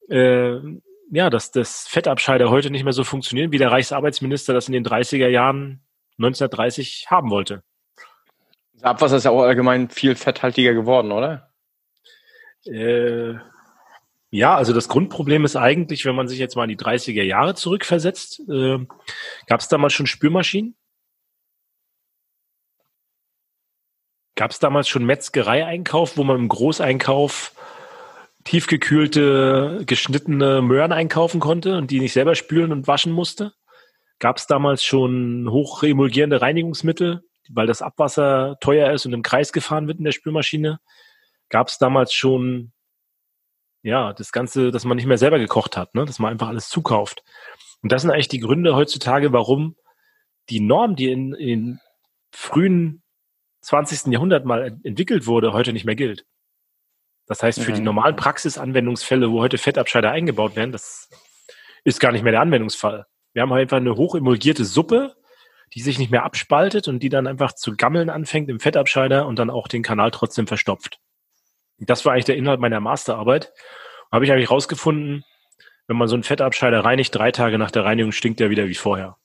äh, 0.10 0.62
ja, 1.10 1.32
dass 1.32 1.50
das 1.50 1.88
Fettabscheider 1.88 2.52
heute 2.52 2.70
nicht 2.70 2.84
mehr 2.84 2.94
so 2.94 3.04
funktionieren, 3.04 3.52
wie 3.52 3.58
der 3.58 3.72
Reichsarbeitsminister 3.72 4.54
das 4.54 4.68
in 4.68 4.74
den 4.74 4.86
30er 4.86 5.28
Jahren 5.28 5.82
1930 6.20 7.08
haben 7.10 7.32
wollte. 7.32 7.64
Das 8.74 8.84
Abwasser 8.84 9.18
ist 9.18 9.24
ja 9.24 9.32
auch 9.32 9.42
allgemein 9.42 9.90
viel 9.90 10.16
fetthaltiger 10.16 10.76
geworden, 10.76 11.12
oder? 11.12 11.52
Äh, 12.66 13.40
ja, 14.32 14.56
also 14.56 14.74
das 14.74 14.88
Grundproblem 14.88 15.44
ist 15.46 15.56
eigentlich, 15.56 16.06
wenn 16.06 16.16
man 16.16 16.28
sich 16.28 16.38
jetzt 16.38 16.56
mal 16.56 16.70
in 16.70 16.78
die 16.78 16.84
30er 16.84 17.24
Jahre 17.24 17.56
zurückversetzt, 17.56 18.42
äh, 18.50 18.78
gab 19.48 19.60
es 19.60 19.68
damals 19.68 19.94
schon 19.94 20.06
Spülmaschinen? 20.06 20.76
Gab 24.36 24.52
es 24.52 24.60
damals 24.60 24.88
schon 24.88 25.06
Metzgerei-Einkauf, 25.06 26.16
wo 26.16 26.24
man 26.24 26.38
im 26.38 26.48
Großeinkauf 26.48 27.54
tiefgekühlte, 28.46 29.84
geschnittene 29.86 30.62
Möhren 30.62 30.92
einkaufen 30.92 31.40
konnte 31.40 31.78
und 31.78 31.92
die 31.92 32.00
nicht 32.00 32.14
selber 32.14 32.36
spülen 32.36 32.72
und 32.72 32.88
waschen 32.88 33.12
musste? 33.12 33.54
Gab 34.20 34.38
es 34.38 34.48
damals 34.48 34.84
schon 34.84 35.50
hochemulgierende 35.50 36.42
Reinigungsmittel, 36.42 37.24
weil 37.50 37.68
das 37.68 37.82
Abwasser 37.82 38.58
teuer 38.62 38.92
ist 38.94 39.06
und 39.06 39.14
im 39.14 39.24
Kreis 39.24 39.52
gefahren 39.52 39.88
wird 39.88 39.98
in 39.98 40.06
der 40.06 40.12
Spülmaschine? 40.12 40.80
Gab 41.50 41.68
es 41.68 41.78
damals 41.80 42.14
schon 42.14 42.72
ja, 43.82 44.14
das 44.14 44.32
Ganze, 44.32 44.72
dass 44.72 44.86
man 44.86 44.98
nicht 44.98 45.06
mehr 45.06 45.18
selber 45.18 45.40
gekocht 45.40 45.78
hat, 45.78 45.96
ne? 45.96 46.06
dass 46.06 46.20
man 46.20 46.32
einfach 46.32 46.48
alles 46.48 46.70
zukauft. 46.70 47.24
Und 47.82 47.92
das 47.92 48.02
sind 48.02 48.12
eigentlich 48.12 48.28
die 48.28 48.40
Gründe 48.40 48.76
heutzutage, 48.76 49.32
warum 49.32 49.76
die 50.50 50.60
Norm, 50.60 50.96
die 50.96 51.12
in, 51.12 51.34
in 51.34 51.80
frühen 52.32 53.04
20. 53.62 54.12
Jahrhundert 54.12 54.46
mal 54.46 54.78
entwickelt 54.84 55.28
wurde, 55.28 55.54
heute 55.54 55.74
nicht 55.74 55.86
mehr 55.86 55.96
gilt. 55.96 56.26
Das 57.26 57.44
heißt, 57.44 57.62
für 57.62 57.72
mhm. 57.72 57.76
die 57.76 57.82
normalen 57.82 58.16
Praxisanwendungsfälle, 58.16 59.32
wo 59.32 59.40
heute 59.40 59.58
Fettabscheider 59.58 60.12
eingebaut 60.12 60.56
werden, 60.56 60.72
das 60.72 61.10
ist 61.84 62.00
gar 62.00 62.12
nicht 62.12 62.24
mehr 62.24 62.32
der 62.32 62.42
Anwendungsfall. 62.42 63.06
Wir 63.34 63.44
haben 63.44 63.54
einfach 63.54 63.78
eine 63.78 63.96
hochemulgierte 63.96 64.66
Suppe, 64.66 65.16
die 65.74 65.82
sich 65.82 66.00
nicht 66.00 66.12
mehr 66.12 66.24
abspaltet 66.24 66.88
und 66.88 67.02
die 67.04 67.10
dann 67.10 67.28
einfach 67.28 67.54
zu 67.54 67.76
gammeln 67.76 68.10
anfängt 68.10 68.50
im 68.50 68.60
Fettabscheider 68.60 69.28
und 69.28 69.38
dann 69.38 69.52
auch 69.52 69.68
den 69.68 69.84
Kanal 69.84 70.10
trotzdem 70.12 70.48
verstopft. 70.48 71.00
Das 71.80 72.06
war 72.06 72.14
eigentlich 72.14 72.26
der 72.26 72.38
Inhalt 72.38 72.60
meiner 72.60 72.80
Masterarbeit. 72.80 73.54
Habe 74.12 74.26
ich 74.26 74.32
eigentlich 74.32 74.50
rausgefunden, 74.50 75.24
wenn 75.88 75.98
man 75.98 76.08
so 76.08 76.16
einen 76.16 76.24
Fettabscheider 76.24 76.84
reinigt, 76.84 77.16
drei 77.16 77.32
Tage 77.32 77.58
nach 77.58 77.72
der 77.72 77.86
Reinigung 77.86 78.12
stinkt 78.12 78.40
der 78.40 78.50
wieder 78.50 78.68
wie 78.68 78.76
vorher. 78.76 79.18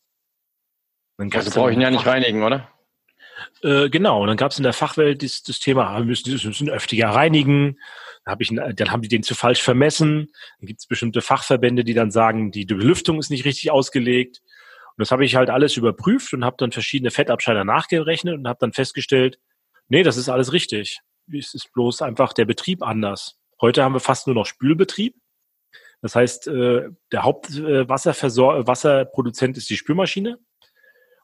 Dann 1.19 1.31
also 1.33 1.51
brauche 1.51 1.71
ich 1.71 1.77
ihn 1.77 1.81
ja 1.81 1.91
nicht 1.91 2.07
reinigen, 2.07 2.43
oder? 2.43 2.69
Äh, 3.63 3.89
genau, 3.89 4.23
und 4.23 4.29
dann 4.29 4.37
gab 4.37 4.53
es 4.53 4.59
in 4.59 4.63
der 4.63 4.73
Fachwelt 4.73 5.23
das, 5.23 5.43
das 5.43 5.59
Thema, 5.59 5.89
ah, 5.89 5.99
wir 5.99 6.05
müssen, 6.05 6.27
wir 6.27 6.49
müssen 6.49 6.71
öfter 6.71 7.09
reinigen. 7.09 7.79
Dann, 8.25 8.33
hab 8.33 8.41
ich, 8.41 8.49
dann 8.49 8.91
haben 8.91 9.03
die 9.03 9.09
den 9.09 9.23
zu 9.23 9.35
falsch 9.35 9.63
vermessen. 9.63 10.31
Dann 10.59 10.67
gibt 10.67 10.81
es 10.81 10.87
bestimmte 10.87 11.21
Fachverbände, 11.21 11.85
die 11.85 11.95
dann 11.95 12.11
sagen, 12.11 12.51
die 12.51 12.65
Belüftung 12.65 13.19
ist 13.19 13.31
nicht 13.31 13.45
richtig 13.45 13.71
ausgelegt. 13.71 14.41
Und 14.97 15.01
das 15.01 15.11
habe 15.11 15.25
ich 15.25 15.35
halt 15.37 15.51
alles 15.51 15.77
überprüft 15.77 16.33
und 16.35 16.45
habe 16.45 16.57
dann 16.59 16.73
verschiedene 16.73 17.11
Fettabscheider 17.11 17.65
nachgerechnet 17.65 18.35
und 18.35 18.47
habe 18.47 18.59
dann 18.61 18.73
festgestellt, 18.73 19.39
nee, 19.89 20.03
das 20.03 20.17
ist 20.17 20.29
alles 20.29 20.53
richtig 20.53 21.01
es 21.33 21.55
ist 21.55 21.73
bloß 21.73 22.03
einfach 22.03 22.33
der 22.33 22.45
Betrieb 22.45 22.83
anders. 22.83 23.39
Heute 23.61 23.83
haben 23.83 23.95
wir 23.95 24.01
fast 24.01 24.27
nur 24.27 24.35
noch 24.35 24.47
Spülbetrieb. 24.47 25.15
Das 26.03 26.17
heißt, 26.17 26.49
äh, 26.49 26.91
der 27.13 27.23
Hauptwasserproduzent 27.23 29.57
ist 29.57 29.71
die 29.71 29.77
Spülmaschine 29.77 30.39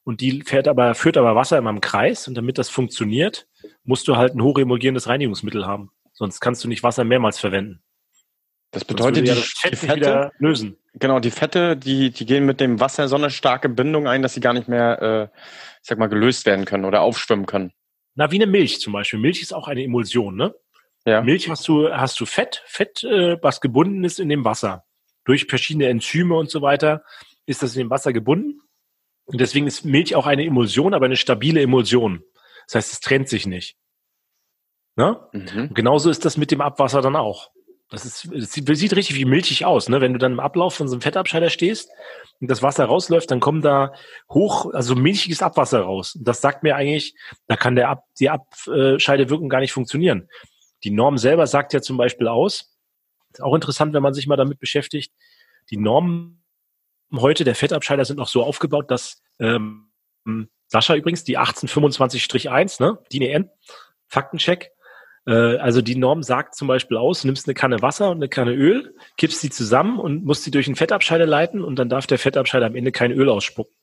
und 0.05 0.23
die 0.23 0.43
fährt 0.43 0.69
aber, 0.69 0.95
führt 0.95 1.19
aber 1.19 1.37
Wasser 1.37 1.59
immer 1.59 1.71
im 1.71 1.83
Kreis 1.83 2.29
und 2.29 2.35
damit 2.35 2.57
das 2.57 2.71
funktioniert, 2.71 3.47
musst 3.85 4.09
du 4.09 4.17
halt 4.17 4.35
ein 4.35 4.43
hochemulgierendes 4.43 5.07
Reinigungsmittel 5.07 5.67
haben. 5.67 5.91
Sonst 6.13 6.41
kannst 6.41 6.65
du 6.65 6.69
nicht 6.69 6.83
Wasser 6.83 7.05
mehrmals 7.05 7.39
verwenden. 7.39 7.83
Das 8.71 8.85
bedeutet, 8.85 9.27
die, 9.27 9.33
die 9.33 9.77
Fette 9.77 10.31
lösen. 10.39 10.77
Genau, 10.95 11.21
die 11.21 11.31
Fette, 11.31 11.77
die, 11.77 12.11
die 12.11 12.25
gehen 12.25 12.47
mit 12.47 12.61
dem 12.61 12.81
Wasser 12.81 13.09
so 13.09 13.17
eine 13.17 13.31
starke 13.31 13.69
Bindung 13.69 14.07
ein, 14.07 14.23
dass 14.23 14.35
sie 14.35 14.41
gar 14.41 14.53
nicht 14.53 14.69
mehr, 14.69 15.03
äh, 15.03 15.25
ich 15.83 15.89
sag 15.89 15.99
mal, 15.99 16.09
gelöst 16.09 16.47
werden 16.47 16.65
können 16.65 16.85
oder 16.85 17.01
aufschwimmen 17.01 17.47
können. 17.47 17.73
Na, 18.15 18.31
wie 18.31 18.37
eine 18.37 18.47
Milch 18.47 18.81
zum 18.81 18.93
Beispiel. 18.93 19.19
Milch 19.19 19.43
ist 19.43 19.53
auch 19.53 19.69
eine 19.69 19.83
Emulsion, 19.83 20.37
ne? 20.37 20.55
Ja. 21.07 21.23
Milch 21.23 21.49
hast 21.49 21.67
du, 21.67 21.91
hast 21.91 22.21
du 22.21 22.27
Fett, 22.27 22.63
Fett, 22.67 23.03
äh, 23.05 23.39
was 23.43 23.61
gebunden 23.61 24.05
ist 24.05 24.21
in 24.21 24.29
dem 24.29 24.45
Wasser. 24.45 24.85
Durch 25.25 25.47
verschiedene 25.47 25.89
Enzyme 25.89 26.37
und 26.37 26.51
so 26.51 26.61
weiter 26.61 27.05
ist 27.47 27.63
das 27.63 27.75
in 27.75 27.81
dem 27.81 27.91
Wasser 27.91 28.13
gebunden. 28.13 28.61
Und 29.25 29.41
deswegen 29.41 29.67
ist 29.67 29.85
Milch 29.85 30.15
auch 30.15 30.27
eine 30.27 30.45
Emulsion, 30.45 30.93
aber 30.93 31.07
eine 31.07 31.17
stabile 31.17 31.63
Emulsion. 31.63 32.23
Das 32.67 32.75
heißt, 32.75 32.93
es 32.93 33.01
trennt 33.01 33.29
sich 33.29 33.47
nicht. 33.47 33.77
Ne? 34.97 35.19
Mhm. 35.33 35.73
genauso 35.73 36.11
ist 36.11 36.25
das 36.25 36.37
mit 36.37 36.51
dem 36.51 36.61
Abwasser 36.61 37.01
dann 37.01 37.17
auch. 37.17 37.51
Das, 37.91 38.05
ist, 38.05 38.29
das 38.33 38.53
sieht, 38.53 38.77
sieht 38.77 38.95
richtig 38.95 39.17
wie 39.17 39.25
milchig 39.25 39.65
aus, 39.65 39.89
ne? 39.89 40.01
Wenn 40.01 40.13
du 40.13 40.19
dann 40.19 40.33
im 40.33 40.41
Ablauf 40.41 40.75
von 40.75 40.87
so 40.87 40.95
einem 40.95 41.03
Fettabscheider 41.03 41.51
stehst 41.51 41.91
und 42.41 42.49
das 42.49 42.63
Wasser 42.63 42.85
rausläuft, 42.85 43.31
dann 43.31 43.41
kommt 43.41 43.65
da 43.65 43.93
hoch, 44.29 44.73
also 44.73 44.95
milchiges 44.95 45.43
Abwasser 45.43 45.81
raus. 45.81 46.15
Und 46.15 46.27
das 46.27 46.41
sagt 46.41 46.63
mir 46.63 46.77
eigentlich, 46.77 47.15
da 47.49 47.57
kann 47.57 47.75
der 47.75 47.89
Ab, 47.89 48.05
die 48.21 48.31
Abscheidewirkung 48.31 49.49
gar 49.49 49.61
nicht 49.61 49.73
funktionieren. 49.73 50.29
Die 50.85 50.91
Norm 50.91 51.19
selber 51.19 51.47
sagt 51.49 51.73
ja 51.73 51.83
zum 51.83 51.97
Beispiel 51.97 52.29
aus, 52.29 52.77
ist 53.33 53.43
auch 53.43 53.55
interessant, 53.55 53.93
wenn 53.93 54.03
man 54.03 54.15
sich 54.15 54.27
mal 54.27 54.37
damit 54.37 54.61
beschäftigt, 54.61 55.13
die 55.71 55.77
Normen 55.77 56.43
heute 57.15 57.45
der 57.45 57.55
Fettabscheider 57.57 58.05
sind 58.05 58.17
noch 58.17 58.29
so 58.29 58.45
aufgebaut, 58.45 58.91
dass 58.91 59.21
ähm, 59.41 59.91
Sascha 60.69 60.95
übrigens, 60.95 61.25
die 61.25 61.39
1825-1, 61.39 62.83
ne, 62.83 62.99
DIN 63.13 63.23
EN, 63.23 63.51
Faktencheck, 64.07 64.71
also 65.27 65.83
die 65.83 65.97
Norm 65.97 66.23
sagt 66.23 66.55
zum 66.55 66.67
Beispiel 66.67 66.97
aus, 66.97 67.23
du 67.23 67.29
nimmst 67.29 67.47
eine 67.47 67.55
Kanne 67.55 67.83
Wasser 67.83 68.11
und 68.11 68.17
eine 68.17 68.29
Kanne 68.29 68.53
Öl, 68.53 68.95
kippst 69.17 69.41
sie 69.41 69.51
zusammen 69.51 69.99
und 69.99 70.25
musst 70.25 70.45
sie 70.45 70.51
durch 70.51 70.67
einen 70.67 70.77
Fettabscheider 70.77 71.27
leiten 71.27 71.63
und 71.63 71.79
dann 71.79 71.89
darf 71.89 72.07
der 72.07 72.19
Fettabscheider 72.19 72.67
am 72.67 72.75
Ende 72.75 72.91
kein 72.91 73.13
Öl 73.13 73.29
ausspucken. 73.29 73.75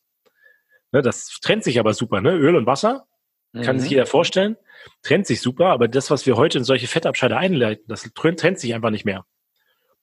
Ne, 0.92 1.02
das 1.02 1.40
trennt 1.42 1.64
sich 1.64 1.80
aber 1.80 1.94
super, 1.94 2.22
ne? 2.22 2.34
Öl 2.34 2.56
und 2.56 2.66
Wasser, 2.66 3.08
kann 3.54 3.78
mhm. 3.78 3.80
sich 3.80 3.92
jeder 3.92 4.06
vorstellen, 4.06 4.58
trennt 5.04 5.28
sich 5.28 5.42
super, 5.42 5.68
aber 5.68 5.88
das, 5.88 6.12
was 6.12 6.26
wir 6.26 6.38
heute 6.38 6.58
in 6.58 6.64
solche 6.64 6.88
Fettabscheider 6.88 7.38
einleiten, 7.38 7.86
das 7.88 8.10
trennt 8.14 8.60
sich 8.60 8.74
einfach 8.74 8.90
nicht 8.90 9.06
mehr. 9.06 9.26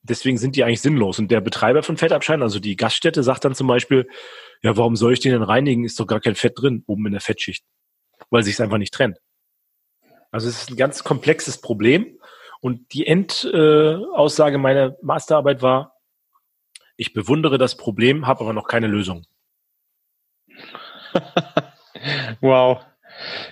Deswegen 0.03 0.37
sind 0.37 0.57
die 0.57 0.65
eigentlich 0.65 0.83
sinnlos. 0.83 1.19
Und 1.19 1.31
der 1.31 1.41
Betreiber 1.41 1.83
von 1.83 1.97
Fettabscheidern, 1.97 2.43
also 2.43 2.61
die 2.61 2.77
Gaststätte, 2.77 3.23
sagt 3.23 3.45
dann 3.45 3.55
zum 3.55 3.67
Beispiel, 3.67 4.07
ja, 4.63 4.77
warum 4.77 4.97
soll 4.97 5.15
ich 5.15 5.21
den 5.21 5.33
denn 5.33 5.43
reinigen? 5.43 5.85
Ist 5.85 5.99
doch 5.99 6.07
gar 6.07 6.21
kein 6.21 6.35
Fett 6.35 6.53
drin, 6.57 6.85
oben 6.87 7.07
in 7.07 7.13
der 7.13 7.23
Fettschicht. 7.23 7.65
Weil 8.29 8.43
sich 8.43 8.55
es 8.55 8.61
einfach 8.61 8.77
nicht 8.77 8.93
trennt. 8.93 9.19
Also 10.35 10.49
es 10.49 10.63
ist 10.63 10.71
ein 10.71 10.77
ganz 10.77 11.05
komplexes 11.05 11.61
Problem. 11.61 12.19
Und 12.61 12.93
die 12.93 13.07
Endaussage 13.07 14.57
äh, 14.57 14.59
meiner 14.59 14.97
Masterarbeit 15.01 15.63
war, 15.63 15.95
ich 16.97 17.13
bewundere 17.13 17.57
das 17.57 17.77
Problem, 17.77 18.27
habe 18.27 18.41
aber 18.41 18.53
noch 18.53 18.67
keine 18.67 18.89
Lösung. 18.89 19.27
wow. 22.41 22.85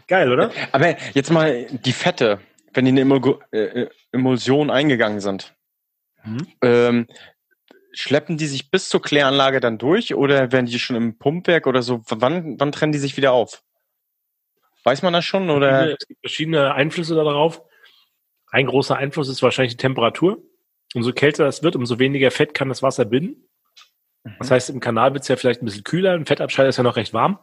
Geil, 0.09 0.33
oder? 0.33 0.51
Aber 0.73 0.97
jetzt 1.15 1.31
mal 1.31 1.67
die 1.67 1.93
Fette, 1.93 2.41
wenn 2.75 2.85
die 2.85 2.91
in 2.91 2.99
eine 2.99 3.39
äh, 3.53 3.87
Emulsion 4.11 4.69
eingegangen 4.69 5.21
sind. 5.21 5.55
Mhm. 6.25 6.49
Ähm, 6.63 7.07
schleppen 7.93 8.39
die 8.39 8.47
sich 8.47 8.73
bis 8.73 8.89
zur 8.89 9.03
Kläranlage 9.03 9.61
dann 9.61 9.79
durch 9.79 10.17
oder 10.17 10.51
werden 10.51 10.67
die 10.67 10.81
schon 10.81 10.97
im 10.97 11.17
Pumpwerk 11.17 11.69
oder 11.69 11.83
so? 11.83 12.03
Wann, 12.09 12.59
wann 12.59 12.73
trennen 12.73 12.93
die 12.93 12.99
sich 12.99 13.17
wieder 13.17 13.31
auf? 13.31 13.63
Weiß 14.85 15.03
man 15.03 15.13
das 15.13 15.25
schon? 15.25 15.51
Oder? 15.51 15.93
Es 15.93 16.07
gibt 16.07 16.21
verschiedene 16.21 16.75
Einflüsse 16.75 17.15
darauf. 17.15 17.63
Ein 18.51 18.67
großer 18.67 18.97
Einfluss 18.97 19.29
ist 19.29 19.43
wahrscheinlich 19.43 19.75
die 19.75 19.83
Temperatur. 19.83 20.43
Umso 20.95 21.13
kälter 21.13 21.47
es 21.47 21.63
wird, 21.63 21.77
umso 21.77 21.99
weniger 21.99 22.31
Fett 22.31 22.53
kann 22.53 22.69
das 22.69 22.83
Wasser 22.83 23.05
binden. 23.05 23.49
Das 24.39 24.51
mhm. 24.51 24.55
heißt, 24.55 24.71
im 24.71 24.81
Kanal 24.81 25.15
wird 25.15 25.23
es 25.23 25.29
ja 25.29 25.37
vielleicht 25.37 25.63
ein 25.63 25.65
bisschen 25.65 25.85
kühler, 25.85 26.13
ein 26.13 26.27
Fettabscheid 26.27 26.69
ist 26.69 26.77
ja 26.77 26.83
noch 26.83 26.97
recht 26.97 27.15
warm. 27.15 27.39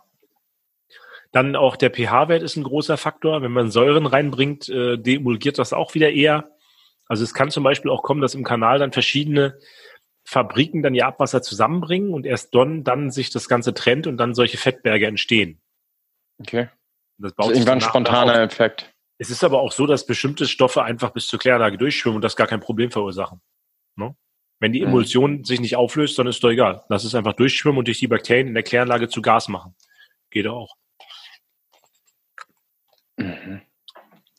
Dann 1.31 1.55
auch 1.55 1.75
der 1.75 1.91
pH-Wert 1.91 2.41
ist 2.41 2.55
ein 2.55 2.63
großer 2.63 2.97
Faktor. 2.97 3.41
Wenn 3.41 3.51
man 3.51 3.69
Säuren 3.69 4.05
reinbringt, 4.05 4.67
äh, 4.69 4.97
deemulgiert 4.97 5.59
das 5.59 5.73
auch 5.73 5.93
wieder 5.93 6.11
eher. 6.11 6.51
Also 7.05 7.23
es 7.23 7.33
kann 7.33 7.51
zum 7.51 7.63
Beispiel 7.63 7.91
auch 7.91 8.03
kommen, 8.03 8.21
dass 8.21 8.35
im 8.35 8.43
Kanal 8.43 8.79
dann 8.79 8.91
verschiedene 8.91 9.59
Fabriken 10.23 10.83
dann 10.83 10.95
ihr 10.95 11.07
Abwasser 11.07 11.41
zusammenbringen 11.41 12.13
und 12.13 12.25
erst 12.25 12.53
dann, 12.55 12.83
dann 12.83 13.11
sich 13.11 13.29
das 13.29 13.47
Ganze 13.47 13.73
trennt 13.73 14.07
und 14.07 14.17
dann 14.17 14.33
solche 14.33 14.57
Fettberge 14.57 15.07
entstehen. 15.07 15.61
Okay. 16.39 16.69
Das 17.19 17.33
baut 17.33 17.51
ist 17.51 17.57
irgendwann 17.57 17.79
ein 17.79 17.81
spontaner 17.81 18.41
Effekt. 18.41 18.93
Es 19.17 19.29
ist 19.29 19.43
aber 19.43 19.59
auch 19.59 19.73
so, 19.73 19.85
dass 19.85 20.05
bestimmte 20.05 20.47
Stoffe 20.47 20.83
einfach 20.83 21.11
bis 21.11 21.27
zur 21.27 21.39
Kläranlage 21.39 21.77
durchschwimmen 21.77 22.15
und 22.15 22.21
das 22.21 22.37
gar 22.37 22.47
kein 22.47 22.61
Problem 22.61 22.89
verursachen. 22.89 23.41
Ne? 23.95 24.15
Wenn 24.59 24.71
die 24.71 24.79
mhm. 24.79 24.87
Emulsion 24.87 25.31
mhm. 25.39 25.43
sich 25.43 25.59
nicht 25.59 25.75
auflöst, 25.75 26.17
dann 26.17 26.27
ist 26.27 26.41
doch 26.43 26.49
egal. 26.49 26.83
Lass 26.87 27.03
es 27.03 27.15
einfach 27.15 27.33
durchschwimmen 27.33 27.77
und 27.77 27.87
durch 27.87 27.99
die 27.99 28.07
Bakterien 28.07 28.47
in 28.47 28.53
der 28.53 28.63
Kläranlage 28.63 29.09
zu 29.09 29.21
Gas 29.21 29.49
machen. 29.49 29.75
Geht 30.29 30.47
auch. 30.47 30.75
Mhm. 33.17 33.61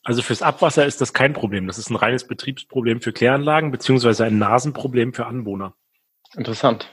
Also 0.03 0.23
fürs 0.23 0.41
Abwasser 0.41 0.87
ist 0.87 1.03
das 1.03 1.13
kein 1.13 1.35
Problem. 1.35 1.67
Das 1.67 1.77
ist 1.77 1.91
ein 1.91 1.97
reines 1.97 2.27
Betriebsproblem 2.27 3.03
für 3.03 3.13
Kläranlagen 3.13 3.71
beziehungsweise 3.71 4.25
ein 4.25 4.39
Nasenproblem 4.39 5.13
für 5.13 5.27
Anwohner. 5.27 5.75
Interessant. 6.35 6.91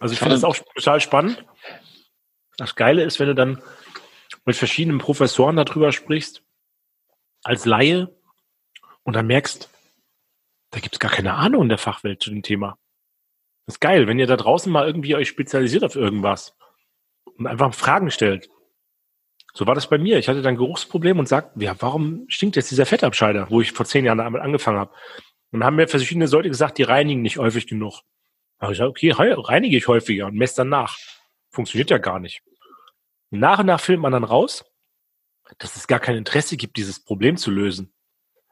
Also 0.00 0.12
ich 0.12 0.18
finde 0.18 0.34
das 0.34 0.44
auch 0.44 0.56
total 0.74 1.00
spannend. 1.00 1.44
Das 2.56 2.74
Geile 2.76 3.04
ist, 3.04 3.20
wenn 3.20 3.28
du 3.28 3.34
dann 3.34 3.62
mit 4.46 4.56
verschiedenen 4.56 4.98
Professoren 4.98 5.56
darüber 5.56 5.92
sprichst, 5.92 6.42
als 7.42 7.66
Laie, 7.66 8.16
und 9.02 9.14
dann 9.14 9.26
merkst, 9.28 9.70
da 10.70 10.80
gibt's 10.80 10.98
gar 10.98 11.12
keine 11.12 11.34
Ahnung 11.34 11.62
in 11.62 11.68
der 11.68 11.78
Fachwelt 11.78 12.20
zu 12.20 12.30
dem 12.30 12.42
Thema. 12.42 12.76
Das 13.66 13.76
ist 13.76 13.80
geil, 13.80 14.08
wenn 14.08 14.18
ihr 14.18 14.26
da 14.26 14.36
draußen 14.36 14.70
mal 14.70 14.86
irgendwie 14.86 15.14
euch 15.14 15.28
spezialisiert 15.28 15.84
auf 15.84 15.94
irgendwas 15.94 16.56
und 17.24 17.46
einfach 17.46 17.72
Fragen 17.72 18.10
stellt. 18.10 18.48
So 19.54 19.66
war 19.66 19.74
das 19.74 19.88
bei 19.88 19.96
mir. 19.96 20.18
Ich 20.18 20.28
hatte 20.28 20.42
dann 20.42 20.56
Geruchsproblem 20.56 21.18
und 21.18 21.28
sagte, 21.28 21.62
ja, 21.62 21.74
warum 21.80 22.24
stinkt 22.28 22.56
jetzt 22.56 22.70
dieser 22.70 22.84
Fettabscheider, 22.84 23.48
wo 23.48 23.60
ich 23.60 23.72
vor 23.72 23.86
zehn 23.86 24.04
Jahren 24.04 24.18
damit 24.18 24.42
angefangen 24.42 24.78
habe? 24.78 24.92
Und 25.52 25.64
haben 25.64 25.76
mir 25.76 25.88
verschiedene 25.88 26.26
Leute 26.26 26.48
gesagt, 26.48 26.76
die 26.78 26.82
reinigen 26.82 27.22
nicht 27.22 27.38
häufig 27.38 27.66
genug. 27.66 28.02
Da 28.58 28.64
habe 28.64 28.72
ich 28.72 28.78
gesagt, 28.78 28.90
okay, 28.90 29.12
reinige 29.12 29.76
ich 29.76 29.88
häufiger 29.88 30.26
und 30.26 30.34
messe 30.34 30.56
dann 30.56 30.68
nach. 30.68 30.98
Funktioniert 31.50 31.90
ja 31.90 31.98
gar 31.98 32.18
nicht. 32.18 32.42
Nach 33.38 33.58
und 33.58 33.66
nach 33.66 33.80
filmt 33.80 34.02
man 34.02 34.12
dann 34.12 34.24
raus, 34.24 34.64
dass 35.58 35.76
es 35.76 35.86
gar 35.86 36.00
kein 36.00 36.16
Interesse 36.16 36.56
gibt, 36.56 36.76
dieses 36.76 37.02
Problem 37.02 37.36
zu 37.36 37.50
lösen. 37.50 37.92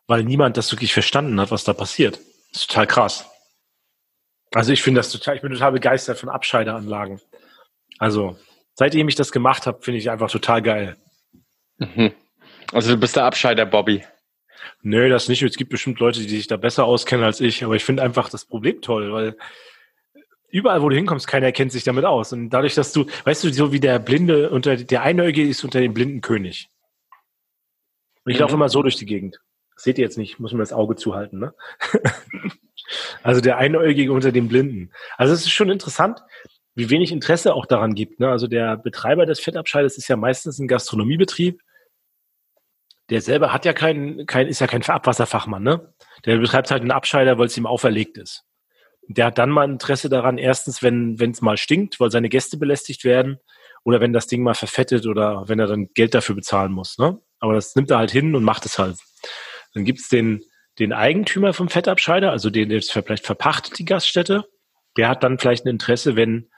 Weil 0.07 0.23
niemand 0.23 0.57
das 0.57 0.71
wirklich 0.71 0.93
verstanden 0.93 1.41
hat, 1.41 1.51
was 1.51 1.65
da 1.65 1.73
passiert. 1.73 2.19
Das 2.53 2.63
ist 2.63 2.71
total 2.71 2.87
krass. 2.87 3.31
Also 4.53 4.73
ich 4.73 4.83
finde 4.83 5.01
das 5.01 5.11
total, 5.11 5.37
ich 5.37 5.43
bin 5.43 5.53
total 5.53 5.73
begeistert 5.73 6.19
von 6.19 6.29
Abscheideranlagen. 6.29 7.21
Also 7.99 8.39
seitdem 8.75 9.09
ich 9.09 9.15
das 9.15 9.33
gemacht 9.33 9.67
habe, 9.67 9.83
finde 9.83 9.99
ich 9.99 10.11
einfach 10.11 10.31
total 10.31 10.63
geil. 10.63 10.97
Mhm. 11.79 12.13
Also 12.73 12.93
du 12.93 12.97
bist 12.99 13.17
der 13.17 13.25
Abscheider, 13.25 13.67
Bobby. 13.67 14.05
Nö, 14.83 15.09
das 15.09 15.29
nicht. 15.29 15.43
Es 15.43 15.57
gibt 15.57 15.71
bestimmt 15.71 15.99
Leute, 15.99 16.21
die 16.21 16.29
sich 16.29 16.47
da 16.47 16.57
besser 16.57 16.85
auskennen 16.85 17.25
als 17.25 17.41
ich, 17.41 17.65
aber 17.65 17.75
ich 17.75 17.85
finde 17.85 18.03
einfach 18.03 18.29
das 18.29 18.45
Problem 18.45 18.81
toll, 18.81 19.13
weil 19.13 19.37
überall, 20.55 20.83
wo 20.83 20.89
du 20.89 20.95
hinkommst, 20.95 21.27
keiner 21.27 21.51
kennt 21.51 21.73
sich 21.73 21.83
damit 21.83 22.05
aus. 22.05 22.33
Und 22.33 22.51
dadurch, 22.51 22.75
dass 22.75 22.93
du, 22.93 23.07
weißt 23.25 23.43
du, 23.43 23.53
so 23.53 23.73
wie 23.73 23.81
der 23.81 23.99
Blinde 23.99 24.51
unter, 24.51 24.77
der 24.77 25.03
Einäugige 25.03 25.49
ist 25.49 25.65
unter 25.65 25.81
dem 25.81 25.93
blinden 25.93 26.21
König. 26.21 26.69
Und 28.25 28.31
ich 28.31 28.39
mhm. 28.39 28.43
laufe 28.43 28.55
immer 28.55 28.69
so 28.69 28.81
durch 28.81 28.97
die 28.97 29.05
Gegend. 29.05 29.41
Das 29.75 29.83
seht 29.83 29.99
ihr 29.99 30.05
jetzt 30.05 30.17
nicht, 30.17 30.39
muss 30.39 30.53
mir 30.53 30.61
das 30.61 30.73
Auge 30.73 30.95
zuhalten, 30.95 31.41
ne? 31.41 31.55
also 33.25 33.41
der 33.41 33.59
Einäugige 33.59 34.13
unter 34.13 34.31
dem 34.31 34.47
Blinden. 34.47 34.93
Also 35.17 35.35
es 35.35 35.41
ist 35.41 35.51
schon 35.51 35.71
interessant, 35.71 36.21
wie 36.77 36.89
wenig 36.89 37.11
Interesse 37.11 37.53
auch 37.55 37.67
daran 37.67 37.97
gibt. 37.97 38.21
Ne? 38.21 38.29
Also 38.29 38.47
der 38.47 38.77
Betreiber 38.77 39.27
des 39.27 39.41
Fettabscheiders 39.41 39.99
ist 39.99 40.07
ja 40.07 40.17
meistens 40.17 40.61
ein 40.61 40.69
Gastronomiebetrieb. 40.69 41.61
Der 43.11 43.21
selber 43.21 43.53
hat 43.53 43.65
ja 43.65 43.73
kein, 43.73 44.25
kein 44.27 44.47
ist 44.47 44.61
ja 44.61 44.69
kein 44.69 44.85
Abwasserfachmann, 44.85 45.63
ne? 45.63 45.93
Der 46.25 46.39
betreibt 46.39 46.71
halt 46.71 46.83
einen 46.83 46.93
Abscheider, 46.93 47.39
weil 47.39 47.47
es 47.47 47.57
ihm 47.57 47.67
auferlegt 47.67 48.17
ist. 48.19 48.45
Der 49.09 49.27
hat 49.27 49.39
dann 49.39 49.51
mal 49.51 49.69
Interesse 49.69 50.09
daran, 50.09 50.39
erstens, 50.39 50.83
wenn 50.83 51.19
es 51.19 51.43
mal 51.43 51.57
stinkt, 51.57 52.01
weil 52.01 52.11
seine 52.11 52.29
Gäste 52.29 52.57
belästigt 52.57 53.05
werden, 53.05 53.39
oder 53.85 54.01
wenn 54.01 54.13
das 54.13 54.27
Ding 54.27 54.43
mal 54.43 54.55
verfettet 54.55 55.07
oder 55.07 55.47
wenn 55.47 55.59
er 55.59 55.67
dann 55.67 55.89
Geld 55.95 56.15
dafür 56.15 56.35
bezahlen 56.35 56.73
muss. 56.73 56.99
Ne? 56.99 57.21
Aber 57.39 57.55
das 57.55 57.77
nimmt 57.77 57.91
er 57.91 57.99
halt 57.99 58.11
hin 58.11 58.35
und 58.35 58.43
macht 58.43 58.65
es 58.67 58.79
halt. 58.79 58.97
Dann 59.75 59.85
gibt's 59.85 60.09
den, 60.09 60.43
den 60.79 60.93
Eigentümer 60.93 61.53
vom 61.53 61.69
Fettabscheider, 61.69 62.31
also 62.31 62.51
den, 62.51 62.71
der 62.71 62.81
vielleicht 62.81 63.27
verpachtet 63.27 63.79
die 63.79 63.85
Gaststätte. 63.85 64.45
Der 64.97 65.09
hat 65.09 65.23
dann 65.23 65.39
vielleicht 65.39 65.67
ein 65.67 65.69
Interesse, 65.69 66.17
wenn 66.17 66.49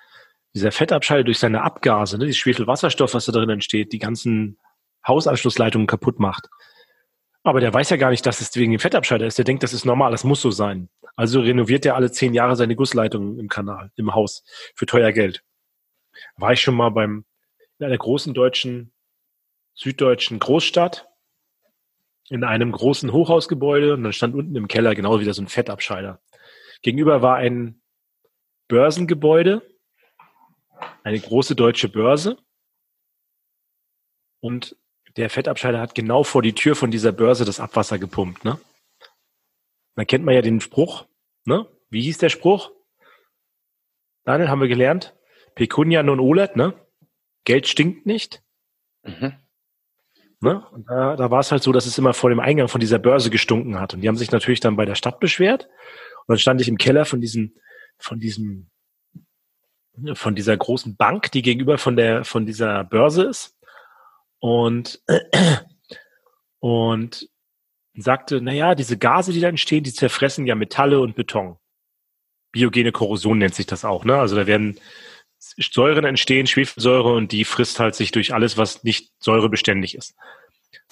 dieser 0.55 0.73
Fettabscheider 0.73 1.25
durch 1.25 1.39
seine 1.39 1.63
Abgase, 1.63 2.17
ne, 2.17 2.27
dieses 2.27 2.39
Schwefelwasserstoff, 2.39 3.15
was 3.15 3.27
da 3.27 3.33
drin 3.33 3.51
entsteht, 3.51 3.93
die 3.93 3.99
ganzen 3.99 4.59
Hausanschlussleitungen 5.07 5.87
kaputt 5.87 6.21
macht. 6.21 6.49
Aber 7.47 7.61
der 7.61 7.73
weiß 7.73 7.91
ja 7.91 7.97
gar 7.97 8.11
nicht, 8.11 8.27
dass 8.27 8.41
es 8.41 8.57
wegen 8.57 8.73
dem 8.73 8.81
Fettabscheider 8.81 9.25
ist. 9.25 9.39
Der 9.39 9.45
denkt, 9.45 9.63
das 9.63 9.73
ist 9.73 9.85
normal, 9.85 10.11
das 10.11 10.25
muss 10.25 10.43
so 10.43 10.51
sein. 10.51 10.89
Also 11.15 11.41
renoviert 11.41 11.87
er 11.87 11.95
alle 11.95 12.11
zehn 12.11 12.35
Jahre 12.35 12.57
seine 12.57 12.75
Gussleitungen 12.75 13.39
im 13.39 13.49
Kanal, 13.49 13.93
im 13.95 14.17
Haus, 14.17 14.43
für 14.75 14.85
teuer 14.85 15.13
Geld. 15.13 15.45
War 16.37 16.55
ich 16.55 16.61
schon 16.61 16.75
mal 16.75 16.89
beim, 16.89 17.25
in 17.79 17.87
einer 17.87 17.99
großen 17.99 18.35
deutschen, 18.35 18.93
süddeutschen 19.75 20.41
Großstadt, 20.41 21.09
in 22.31 22.43
einem 22.43 22.73
großen 22.73 23.13
Hochhausgebäude 23.13 23.95
und 23.95 24.03
dann 24.03 24.13
stand 24.13 24.35
unten 24.35 24.57
im 24.57 24.67
Keller 24.67 24.97
genau 24.97 25.21
wieder 25.21 25.33
so 25.33 25.41
ein 25.41 25.47
Fettabscheider. 25.47 26.21
Gegenüber 26.83 27.23
war 27.23 27.37
ein 27.37 27.81
Börsengebäude, 28.67 29.63
eine 31.05 31.21
große 31.21 31.55
deutsche 31.55 31.89
Börse. 31.89 32.39
Und 34.41 34.77
der 35.17 35.31
Fettabscheider 35.31 35.81
hat 35.81 35.95
genau 35.95 36.23
vor 36.25 36.43
die 36.43 36.55
Tür 36.55 36.77
von 36.77 36.91
dieser 36.91 37.13
Börse 37.13 37.45
das 37.45 37.61
Abwasser 37.61 37.99
gepumpt. 37.99 38.45
Ne? 38.45 38.59
Da 39.95 40.05
kennt 40.05 40.25
man 40.25 40.35
ja 40.35 40.43
den 40.43 40.61
Spruch. 40.61 41.07
Ne? 41.45 41.67
Wie 41.89 42.03
hieß 42.03 42.19
der 42.19 42.29
Spruch? 42.29 42.71
Daniel, 44.25 44.49
haben 44.49 44.61
wir 44.61 44.69
gelernt. 44.69 45.15
Pecunia 45.55 46.03
non 46.03 46.21
olet, 46.21 46.57
ne? 46.57 46.75
Geld 47.45 47.67
stinkt 47.67 48.05
nicht. 48.05 48.43
Mhm. 49.05 49.35
Ne? 50.41 50.67
Und 50.73 50.91
da, 50.91 51.17
da 51.17 51.31
war 51.31 51.41
es 51.41 51.51
halt 51.51 51.63
so, 51.63 51.73
dass 51.73 51.87
es 51.87 51.97
immer 51.97 52.13
vor 52.13 52.29
dem 52.29 52.41
Eingang 52.41 52.69
von 52.69 52.81
dieser 52.81 52.99
Börse 52.99 53.31
gestunken 53.31 53.81
hat. 53.81 53.95
Und 53.95 54.03
die 54.03 54.09
haben 54.09 54.17
sich 54.17 54.33
natürlich 54.33 54.61
dann 54.61 54.77
bei 54.77 54.85
der 54.85 54.97
Stadt 54.97 55.21
beschwert. 55.21 55.65
Und 56.27 56.35
dann 56.35 56.39
stand 56.39 56.61
ich 56.61 56.69
im 56.69 56.77
Keller 56.77 57.05
von 57.07 57.21
diesem, 57.21 57.55
von 57.99 58.21
diesem 58.21 58.71
von 60.15 60.35
dieser 60.35 60.57
großen 60.57 60.97
Bank, 60.97 61.33
die 61.33 61.41
gegenüber 61.41 61.79
von 61.79 61.97
der, 61.97 62.25
von 62.25 62.45
dieser 62.45 62.85
Börse 62.85 63.25
ist. 63.25 63.56
Und, 64.39 65.03
und 66.61 67.29
sagte, 67.95 68.41
naja, 68.41 68.75
diese 68.75 68.99
Gase, 68.99 69.33
die 69.33 69.41
da 69.41 69.49
entstehen, 69.49 69.85
die 69.85 69.93
zerfressen 69.93 70.47
ja 70.47 70.55
Metalle 70.55 71.01
und 71.01 71.17
Beton. 71.17 71.57
Biogene 72.53 72.93
Korrosion 72.93 73.39
nennt 73.39 73.55
sich 73.55 73.67
das 73.67 73.85
auch, 73.85 74.05
ne? 74.05 74.17
Also 74.17 74.37
da 74.37 74.47
werden 74.47 74.79
Säuren 75.39 76.05
entstehen, 76.05 76.47
Schwefelsäure, 76.47 77.13
und 77.13 77.33
die 77.33 77.45
frisst 77.45 77.79
halt 77.79 77.95
sich 77.95 78.11
durch 78.11 78.33
alles, 78.33 78.57
was 78.57 78.85
nicht 78.85 79.13
säurebeständig 79.19 79.95
ist. 79.95 80.15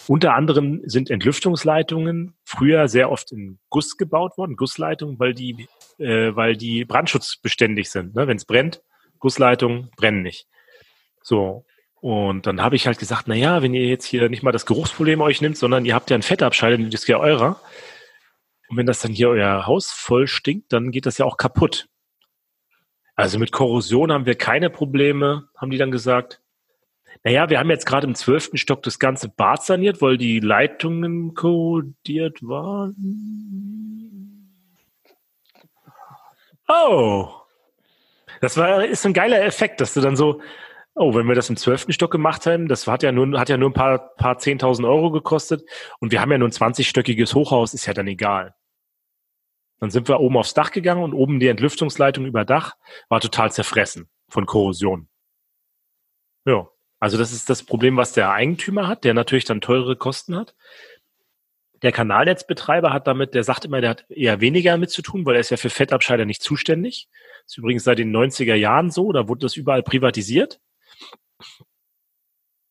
Unter 0.07 0.35
anderem 0.35 0.83
sind 0.85 1.11
Entlüftungsleitungen 1.11 2.35
früher 2.45 2.89
sehr 2.89 3.11
oft 3.11 3.33
in 3.33 3.59
Guss 3.71 3.97
gebaut 3.97 4.37
worden, 4.37 4.57
Gussleitungen, 4.57 5.19
weil 5.19 5.35
die, 5.35 5.69
äh, 5.99 6.35
weil 6.35 6.57
die 6.57 6.85
brandschutzbeständig 6.85 7.91
sind. 7.91 8.15
Ne? 8.15 8.27
Wenn 8.27 8.37
es 8.37 8.45
brennt, 8.45 8.83
Gussleitungen 9.19 9.91
brennen 9.97 10.23
nicht. 10.23 10.47
So. 11.23 11.65
Und 12.05 12.47
dann 12.47 12.61
habe 12.61 12.77
ich 12.77 12.87
halt 12.87 12.99
gesagt, 12.99 13.29
na 13.29 13.35
ja, 13.35 13.63
wenn 13.63 13.73
ihr 13.73 13.87
jetzt 13.87 14.05
hier 14.05 14.29
nicht 14.29 14.43
mal 14.43 14.53
das 14.53 14.67
Geruchsproblem 14.67 15.23
euch 15.23 15.41
nimmt, 15.41 15.57
sondern 15.57 15.87
ihr 15.87 15.95
habt 15.95 16.11
ja 16.11 16.15
einen 16.15 16.23
Fettabscheider, 16.23 16.77
das 16.77 17.01
ist 17.01 17.09
ja 17.09 17.19
eurer. 17.19 17.59
Und 18.69 18.77
wenn 18.77 18.85
das 18.85 19.01
dann 19.01 19.13
hier 19.13 19.31
euer 19.31 19.67
Haus 19.67 19.91
voll 19.91 20.27
stinkt, 20.27 20.71
dann 20.75 20.91
geht 20.91 21.07
das 21.07 21.17
ja 21.17 21.25
auch 21.25 21.39
kaputt. 21.39 21.89
Also 23.15 23.39
mit 23.39 23.53
Korrosion 23.53 24.13
haben 24.13 24.27
wir 24.27 24.35
keine 24.35 24.69
Probleme, 24.69 25.49
haben 25.57 25.71
die 25.71 25.79
dann 25.79 25.91
gesagt. 25.91 26.43
Naja, 27.23 27.49
wir 27.49 27.59
haben 27.59 27.71
jetzt 27.71 27.87
gerade 27.87 28.07
im 28.07 28.15
zwölften 28.15 28.59
Stock 28.59 28.83
das 28.83 28.99
ganze 28.99 29.31
Bad 29.31 29.65
saniert, 29.65 30.03
weil 30.03 30.19
die 30.19 30.41
Leitungen 30.41 31.33
korrodiert 31.33 32.43
waren. 32.43 32.95
Oh, 36.69 37.31
das 38.43 38.59
war, 38.59 38.85
ist 38.85 39.07
ein 39.07 39.15
geiler 39.15 39.43
Effekt, 39.43 39.81
dass 39.81 39.95
du 39.95 40.03
dann 40.03 40.17
so, 40.17 40.43
oh, 40.95 41.15
wenn 41.15 41.27
wir 41.27 41.35
das 41.35 41.51
im 41.51 41.57
zwölften 41.57 41.93
Stock 41.93 42.11
gemacht 42.11 42.47
haben, 42.47 42.69
das 42.69 42.87
hat 42.87 43.03
ja 43.03 43.13
nur, 43.13 43.39
hat 43.39 43.49
ja 43.49 43.57
nur 43.57 43.71
ein 43.71 43.75
paar, 43.75 44.15
paar 44.15 44.39
zehntausend 44.39 44.87
Euro 44.87 45.11
gekostet 45.11 45.69
und 45.99 46.13
wir 46.13 46.21
haben 46.21 46.31
ja 46.31 46.39
nur 46.39 46.49
ein 46.49 46.53
20-stöckiges 46.53 47.35
Hochhaus, 47.35 47.75
ist 47.75 47.87
ja 47.87 47.95
dann 47.95 48.07
egal. 48.07 48.55
Dann 49.81 49.91
sind 49.91 50.09
wir 50.09 50.21
oben 50.21 50.37
aufs 50.37 50.55
Dach 50.55 50.71
gegangen 50.71 51.03
und 51.03 51.13
oben 51.13 51.41
die 51.41 51.49
Entlüftungsleitung 51.49 52.27
über 52.27 52.45
Dach 52.45 52.75
war 53.09 53.21
total 53.21 53.51
zerfressen 53.53 54.09
von 54.29 54.47
Korrosion. 54.47 55.09
Ja, 56.47 56.69
also 57.01 57.19
das 57.19 57.33
ist 57.33 57.51
das 57.51 57.65
Problem, 57.65 57.97
was 57.97 58.13
der 58.13 58.31
Eigentümer 58.31 58.87
hat, 58.87 59.05
der 59.05 59.15
natürlich 59.15 59.45
dann 59.45 59.61
teure 59.61 59.97
Kosten 59.97 60.37
hat. 60.37 60.55
Der 61.83 61.93
Kanalnetzbetreiber 61.93 62.93
hat 62.93 63.07
damit, 63.07 63.35
der 63.35 63.45
sagt 63.45 63.67
immer, 63.67 63.81
der 63.81 63.91
hat 63.91 64.07
eher 64.09 64.41
weniger 64.41 64.71
damit 64.71 64.91
zu 64.91 65.03
tun, 65.03 65.27
weil 65.27 65.35
er 65.35 65.41
ist 65.41 65.51
ja 65.51 65.59
für 65.59 65.71
Fettabscheider 65.71 66.25
nicht 66.25 66.43
zuständig. 66.43 67.09
Das 67.43 67.53
ist 67.53 67.59
übrigens 67.59 67.85
seit 67.85 67.99
den 67.99 68.15
90er 68.15 68.55
Jahren 68.55 68.91
so, 68.91 69.13
da 69.13 69.29
wurde 69.29 69.41
das 69.41 69.57
überall 69.57 69.83
privatisiert. 69.83 70.61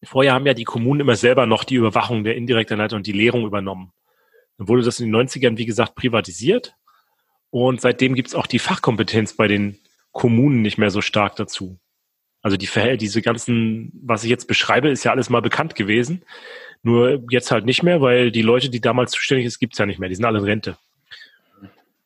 Vorher 0.06 0.34
haben 0.34 0.46
ja 0.46 0.54
die 0.54 0.64
Kommunen 0.64 1.02
immer 1.02 1.16
selber 1.16 1.46
noch 1.46 1.64
die 1.64 1.76
Überwachung 1.76 2.24
der 2.24 2.36
indirekten 2.36 2.78
Leitung 2.78 2.98
und 2.98 3.08
die 3.08 3.14
Leerung 3.14 3.46
übernommen. 3.46 3.94
Dann 4.58 4.68
wurde 4.68 4.84
das 4.84 5.00
in 5.00 5.12
den 5.12 5.28
90ern, 5.28 5.58
wie 5.58 5.66
gesagt, 5.66 5.96
privatisiert. 5.96 6.76
Und 7.50 7.82
seitdem 7.82 8.16
gibt's 8.16 8.36
auch 8.36 8.48
die 8.48 8.60
Fachkompetenz 8.60 9.34
bei 9.34 9.48
den 9.48 9.80
Kommunen 10.12 10.62
nicht 10.62 10.78
mehr 10.78 10.90
so 10.90 11.02
stark 11.02 11.36
dazu. 11.36 11.80
Also 12.42 12.58
die 12.58 12.68
Verhält 12.68 13.02
diese 13.02 13.22
ganzen, 13.22 13.92
was 14.04 14.24
ich 14.24 14.30
jetzt 14.30 14.48
beschreibe, 14.48 14.90
ist 14.90 15.06
ja 15.06 15.12
alles 15.12 15.30
mal 15.30 15.42
bekannt 15.42 15.76
gewesen. 15.76 16.24
Nur 16.82 17.24
jetzt 17.30 17.52
halt 17.52 17.66
nicht 17.66 17.84
mehr, 17.84 18.02
weil 18.02 18.32
die 18.32 18.42
Leute, 18.42 18.70
die 18.70 18.82
damals 18.82 19.12
zuständig 19.12 19.46
ist, 19.46 19.60
gibt's 19.60 19.78
ja 19.78 19.86
nicht 19.86 20.00
mehr. 20.00 20.10
Die 20.10 20.16
sind 20.16 20.26
alle 20.26 20.40
in 20.40 20.46
Rente. 20.46 20.78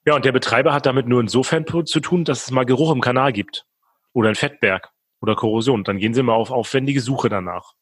Ja, 0.05 0.15
und 0.15 0.23
der 0.23 0.31
Betreiber 0.31 0.73
hat 0.73 0.85
damit 0.85 1.07
nur 1.07 1.19
insofern 1.19 1.65
zu 1.85 1.99
tun, 1.99 2.23
dass 2.23 2.43
es 2.43 2.51
mal 2.51 2.65
Geruch 2.65 2.93
im 2.93 3.01
Kanal 3.01 3.33
gibt. 3.33 3.65
Oder 4.13 4.29
ein 4.29 4.35
Fettberg 4.35 4.91
oder 5.21 5.35
Korrosion. 5.35 5.83
Dann 5.83 5.97
gehen 5.97 6.13
sie 6.13 6.23
mal 6.23 6.33
auf 6.33 6.51
aufwendige 6.51 7.01
Suche 7.01 7.29
danach. 7.29 7.73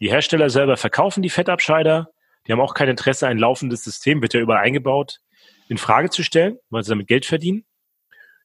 Die 0.00 0.10
Hersteller 0.10 0.50
selber 0.50 0.76
verkaufen 0.76 1.22
die 1.22 1.30
Fettabscheider. 1.30 2.10
Die 2.46 2.52
haben 2.52 2.60
auch 2.60 2.74
kein 2.74 2.88
Interesse, 2.88 3.28
ein 3.28 3.38
laufendes 3.38 3.84
System, 3.84 4.20
wird 4.20 4.34
ja 4.34 4.40
überall 4.40 4.64
eingebaut, 4.64 5.20
in 5.68 5.78
Frage 5.78 6.10
zu 6.10 6.24
stellen, 6.24 6.58
weil 6.70 6.82
sie 6.82 6.90
damit 6.90 7.06
Geld 7.06 7.24
verdienen. 7.24 7.64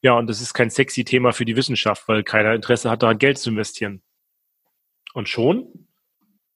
Ja, 0.02 0.14
und 0.14 0.28
das 0.28 0.42
ist 0.42 0.54
kein 0.54 0.70
sexy 0.70 1.04
Thema 1.04 1.34
für 1.34 1.46
die 1.46 1.56
Wissenschaft, 1.56 2.08
weil 2.08 2.24
keiner 2.24 2.54
Interesse 2.54 2.90
hat, 2.90 3.02
daran 3.02 3.18
Geld 3.18 3.40
zu 3.40 3.50
investieren. 3.50 4.04
Und 5.14 5.28
schon. 5.28 5.88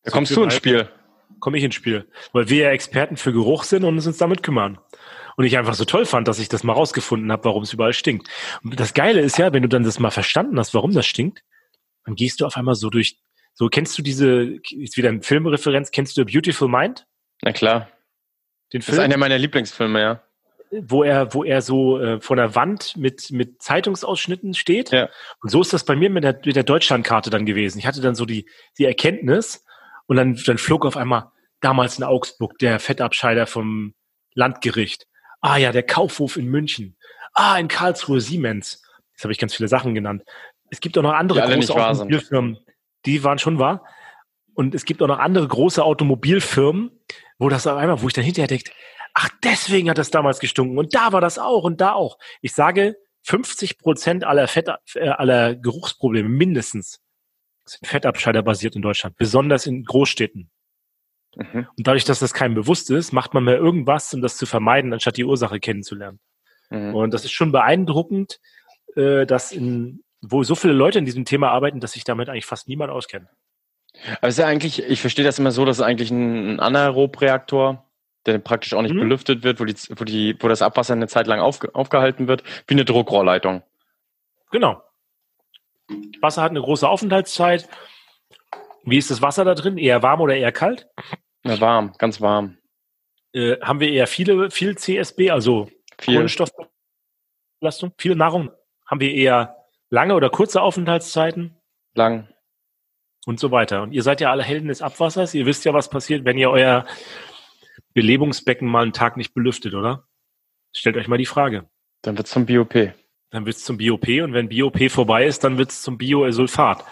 Da 0.04 0.12
kommst 0.12 0.36
du 0.36 0.44
ins 0.44 0.54
Spiel. 0.54 0.88
Komme 1.40 1.58
ich 1.58 1.64
ins 1.64 1.76
Spiel. 1.76 2.08
Weil 2.34 2.50
wir 2.50 2.66
ja 2.66 2.70
Experten 2.70 3.18
für 3.18 3.34
Geruch 3.34 3.64
sind 3.64 3.84
und 3.84 3.96
uns 3.96 4.18
damit 4.18 4.44
kümmern. 4.44 4.80
Und 5.42 5.48
ich 5.48 5.58
einfach 5.58 5.74
so 5.74 5.86
toll 5.86 6.06
fand, 6.06 6.28
dass 6.28 6.38
ich 6.38 6.50
das 6.50 6.64
mal 6.64 6.74
rausgefunden 6.74 7.32
habe, 7.32 7.46
warum 7.46 7.64
es 7.64 7.74
überall 7.74 7.94
stinkt. 7.94 8.28
Und 8.64 8.80
das 8.80 8.94
Geile 8.94 9.22
ist 9.22 9.40
ja, 9.40 9.52
wenn 9.54 9.64
du 9.64 9.70
dann 9.70 9.84
das 9.84 9.98
mal 9.98 10.12
verstanden 10.12 10.60
hast, 10.60 10.76
warum 10.76 10.94
das 10.94 11.08
stinkt, 11.08 11.44
dann 12.06 12.14
gehst 12.14 12.40
du 12.42 12.46
auf 12.46 12.58
einmal 12.58 12.76
so 12.76 12.92
durch, 12.92 13.18
so 13.56 13.68
kennst 13.68 13.98
du 13.98 14.04
diese, 14.04 14.60
ist 14.70 14.98
wieder 14.98 15.10
eine 15.10 15.24
Filmreferenz, 15.24 15.90
kennst 15.90 16.16
du 16.16 16.26
Beautiful 16.26 16.68
Mind? 16.68 17.08
Na 17.42 17.54
klar. 17.54 17.90
Den 18.72 18.84
Film? 18.84 18.98
Das 18.98 19.00
ist 19.00 19.04
einer 19.04 19.18
meiner 19.18 19.40
Lieblingsfilme, 19.40 20.00
ja. 20.00 20.22
Wo 20.70 21.02
er, 21.02 21.34
wo 21.34 21.44
er 21.44 21.64
so 21.64 22.00
äh, 22.00 22.22
vor 22.22 22.36
der 22.36 22.54
Wand 22.54 22.96
mit, 22.96 23.32
mit 23.32 23.64
Zeitungsausschnitten 23.64 24.54
steht. 24.54 24.92
Ja. 24.92 25.10
Und 25.42 25.50
so 25.50 25.60
ist 25.60 25.74
das 25.74 25.86
bei 25.86 25.96
mir 25.96 26.12
mit 26.12 26.24
der, 26.24 26.40
mit 26.46 26.56
der 26.56 26.64
Deutschlandkarte 26.64 27.32
dann 27.32 27.48
gewesen. 27.48 27.80
Ich 27.80 27.88
hatte 27.88 28.02
dann 28.02 28.14
so 28.14 28.28
die, 28.28 28.48
die 28.78 28.86
Erkenntnis 28.86 29.66
und 30.06 30.18
dann, 30.18 30.40
dann 30.46 30.60
flog 30.60 30.86
auf 30.86 30.98
einmal 30.98 31.32
damals 31.62 31.98
in 31.98 32.04
Augsburg 32.04 32.60
der 32.60 32.80
Fettabscheider 32.80 33.48
vom 33.48 33.96
Landgericht. 34.36 35.08
Ah 35.42 35.58
ja, 35.58 35.72
der 35.72 35.84
Kaufhof 35.84 36.38
in 36.38 36.48
München. 36.48 36.96
Ah, 37.34 37.58
in 37.58 37.68
Karlsruhe 37.68 38.22
Siemens. 38.22 38.84
Jetzt 39.14 39.24
habe 39.24 39.34
ich 39.34 39.40
ganz 39.40 39.56
viele 39.56 39.68
Sachen 39.68 39.94
genannt. 39.94 40.24
Es 40.70 40.80
gibt 40.80 40.98
auch 40.98 41.04
noch 41.04 41.14
andere 41.14 41.42
große 41.42 41.74
Automobilfirmen. 41.74 42.58
Die 43.06 43.24
waren 43.24 43.40
schon 43.40 43.60
wahr. 43.60 43.86
Und 44.54 44.76
es 44.76 44.86
gibt 44.86 45.02
auch 45.02 45.08
noch 45.08 45.20
andere 45.20 45.48
große 45.48 45.84
Automobilfirmen, 45.84 46.92
wo 47.40 47.50
das 47.50 47.68
auf 47.68 47.78
einmal, 47.78 48.02
wo 48.02 48.08
ich 48.08 48.14
dann 48.14 48.24
hinterher 48.24 48.48
denke, 48.48 48.72
ach, 49.14 49.30
deswegen 49.44 49.90
hat 49.90 49.98
das 49.98 50.12
damals 50.12 50.40
gestunken. 50.40 50.78
Und 50.78 50.94
da 50.94 51.12
war 51.12 51.22
das 51.22 51.40
auch 51.40 51.64
und 51.64 51.82
da 51.82 51.94
auch. 51.94 52.18
Ich 52.42 52.54
sage, 52.54 52.96
50 53.24 53.80
Prozent 53.80 54.24
aller 54.24 54.48
Fett, 54.48 54.70
äh, 54.96 55.10
aller 55.10 55.56
Geruchsprobleme 55.56 56.30
mindestens 56.30 57.02
sind 57.66 57.88
Fettabscheider 57.88 58.44
basiert 58.44 58.76
in 58.76 58.82
Deutschland, 58.82 59.18
besonders 59.18 59.66
in 59.66 59.84
Großstädten. 59.84 60.51
Mhm. 61.36 61.68
Und 61.78 61.88
dadurch, 61.88 62.06
dass 62.06 62.20
das 62.20 62.34
keinem 62.34 62.56
bewusst 62.56 62.90
ist, 62.90 63.12
macht 63.12 63.34
man 63.34 63.44
mehr 63.44 63.58
irgendwas, 63.58 64.14
um 64.14 64.22
das 64.22 64.38
zu 64.38 64.46
vermeiden, 64.46 64.92
anstatt 64.94 65.18
die 65.18 65.26
Ursache 65.26 65.60
kennenzulernen. 65.60 66.20
Mhm. 66.70 66.96
Und 66.96 67.14
das 67.14 67.26
ist 67.26 67.32
schon 67.32 67.52
beeindruckend, 67.52 68.40
äh, 68.96 69.26
dass 69.26 69.52
in, 69.52 70.04
wo 70.22 70.44
so 70.44 70.56
viele 70.56 70.74
Leute 70.74 71.00
in 71.00 71.06
diesem 71.06 71.26
Thema 71.26 71.52
arbeiten, 71.52 71.80
dass 71.80 71.94
sich 71.94 72.04
damit 72.04 72.30
eigentlich 72.30 72.46
fast 72.46 72.68
niemand 72.68 72.92
auskennt. 72.92 73.28
Aber 74.18 74.28
es 74.28 74.36
ist 74.36 74.40
ja 74.40 74.48
eigentlich, 74.48 74.84
ich 74.84 75.02
verstehe 75.02 75.26
das 75.26 75.40
immer 75.40 75.52
so, 75.52 75.66
dass 75.66 75.78
es 75.78 75.84
eigentlich 75.84 76.12
ein 76.12 76.60
Anaerobreaktor, 76.60 77.86
der 78.26 78.40
praktisch 78.40 78.74
auch 78.74 78.82
nicht 78.82 78.94
mhm. 78.94 79.00
belüftet 79.00 79.44
wird, 79.44 79.60
wo, 79.60 79.66
die, 79.66 79.76
wo, 79.96 80.04
die, 80.04 80.36
wo 80.40 80.48
das 80.48 80.62
Abwasser 80.62 80.94
eine 80.94 81.08
Zeit 81.08 81.28
lang 81.28 81.40
auf, 81.40 81.60
aufgehalten 81.74 82.28
wird, 82.28 82.44
wie 82.68 82.76
eine 82.76 82.86
Druckrohrleitung. 82.86 83.64
Genau. 84.52 84.82
Wasser 86.22 86.42
hat 86.42 86.52
eine 86.52 86.62
große 86.62 86.88
Aufenthaltszeit. 86.88 87.68
Wie 88.84 88.98
ist 88.98 89.12
das 89.12 89.22
Wasser 89.22 89.46
da 89.46 89.56
drin? 89.56 89.78
Eher 89.78 90.02
warm 90.04 90.22
oder 90.22 90.36
eher 90.36 90.52
kalt? 90.52 90.88
Ja, 91.44 91.60
warm, 91.60 91.94
ganz 91.98 92.22
warm. 92.22 92.58
Äh, 93.34 93.58
haben 93.62 93.80
wir 93.80 93.90
eher 93.90 94.08
viele, 94.08 94.52
viel 94.52 94.78
CSB, 94.78 95.32
also 95.32 95.70
viel. 96.00 96.16
Kohlenstoffbelastung, 96.16 97.94
viel 97.98 98.16
Nahrung? 98.16 98.52
Haben 98.86 99.00
wir 99.00 99.14
eher 99.14 99.56
lange 99.90 100.16
oder 100.16 100.30
kurze 100.30 100.62
Aufenthaltszeiten? 100.62 101.58
Lang. 101.94 102.28
Und 103.26 103.40
so 103.40 103.52
weiter. 103.52 103.84
Und 103.84 103.92
ihr 103.92 104.04
seid 104.04 104.20
ja 104.20 104.32
alle 104.32 104.44
Helden 104.44 104.68
des 104.68 104.82
Abwassers. 104.82 105.34
Ihr 105.34 105.46
wisst 105.46 105.64
ja, 105.64 105.74
was 105.74 105.90
passiert, 105.90 106.26
wenn 106.26 106.38
ihr 106.38 106.50
euer 106.50 106.86
Belebungsbecken 107.94 108.68
mal 108.68 108.84
einen 108.84 108.94
Tag 108.94 109.16
nicht 109.16 109.34
belüftet, 109.34 109.76
oder? 109.76 110.08
Stellt 110.76 110.98
euch 110.98 111.08
mal 111.08 111.18
die 111.18 111.26
Frage. 111.26 111.70
Dann 112.02 112.18
wird's 112.18 112.32
zum 112.32 112.46
BOP. 112.46 112.94
Dann 113.30 113.46
wird's 113.46 113.64
zum 113.64 113.78
BOP 113.78 114.08
und 114.08 114.34
wenn 114.34 114.50
BOP 114.50 114.90
vorbei 114.90 115.26
ist, 115.26 115.44
dann 115.44 115.58
wird's 115.58 115.82
zum 115.82 115.98
Biosulfat. 115.98 116.84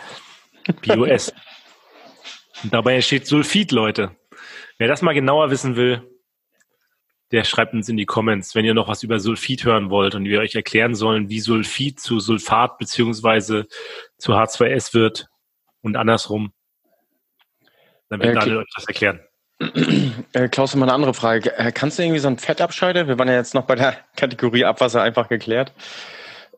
BOS. 0.85 1.33
Dabei 2.63 2.95
entsteht 2.95 3.25
Sulfid, 3.25 3.71
Leute. 3.71 4.15
Wer 4.77 4.87
das 4.87 5.01
mal 5.01 5.13
genauer 5.13 5.49
wissen 5.49 5.75
will, 5.75 6.09
der 7.31 7.43
schreibt 7.43 7.73
uns 7.73 7.87
in 7.89 7.97
die 7.97 8.05
Comments, 8.05 8.55
wenn 8.55 8.65
ihr 8.65 8.73
noch 8.73 8.87
was 8.87 9.03
über 9.03 9.19
Sulfid 9.19 9.63
hören 9.63 9.89
wollt 9.89 10.15
und 10.15 10.25
wir 10.25 10.39
euch 10.39 10.55
erklären 10.55 10.95
sollen, 10.95 11.29
wie 11.29 11.39
Sulfid 11.39 11.99
zu 11.99 12.19
Sulfat 12.19 12.77
beziehungsweise 12.77 13.67
zu 14.17 14.33
H2S 14.33 14.93
wird 14.93 15.27
und 15.81 15.95
andersrum. 15.95 16.53
Dann 18.09 18.19
wird 18.19 18.31
äh, 18.31 18.39
Daniel 18.39 18.57
euch 18.57 18.73
das 18.75 18.87
erklären. 18.87 19.19
Äh, 20.33 20.47
Klaus, 20.47 20.75
mal 20.75 20.85
eine 20.85 20.93
andere 20.93 21.15
Frage. 21.15 21.57
Äh, 21.57 21.71
kannst 21.71 21.97
du 21.97 22.03
irgendwie 22.03 22.19
so 22.19 22.27
ein 22.27 22.37
Fettabscheider? 22.37 23.07
Wir 23.07 23.17
waren 23.17 23.27
ja 23.27 23.33
jetzt 23.33 23.55
noch 23.55 23.65
bei 23.65 23.73
der 23.73 23.97
Kategorie 24.15 24.63
Abwasser 24.63 25.01
einfach 25.01 25.27
geklärt. 25.27 25.73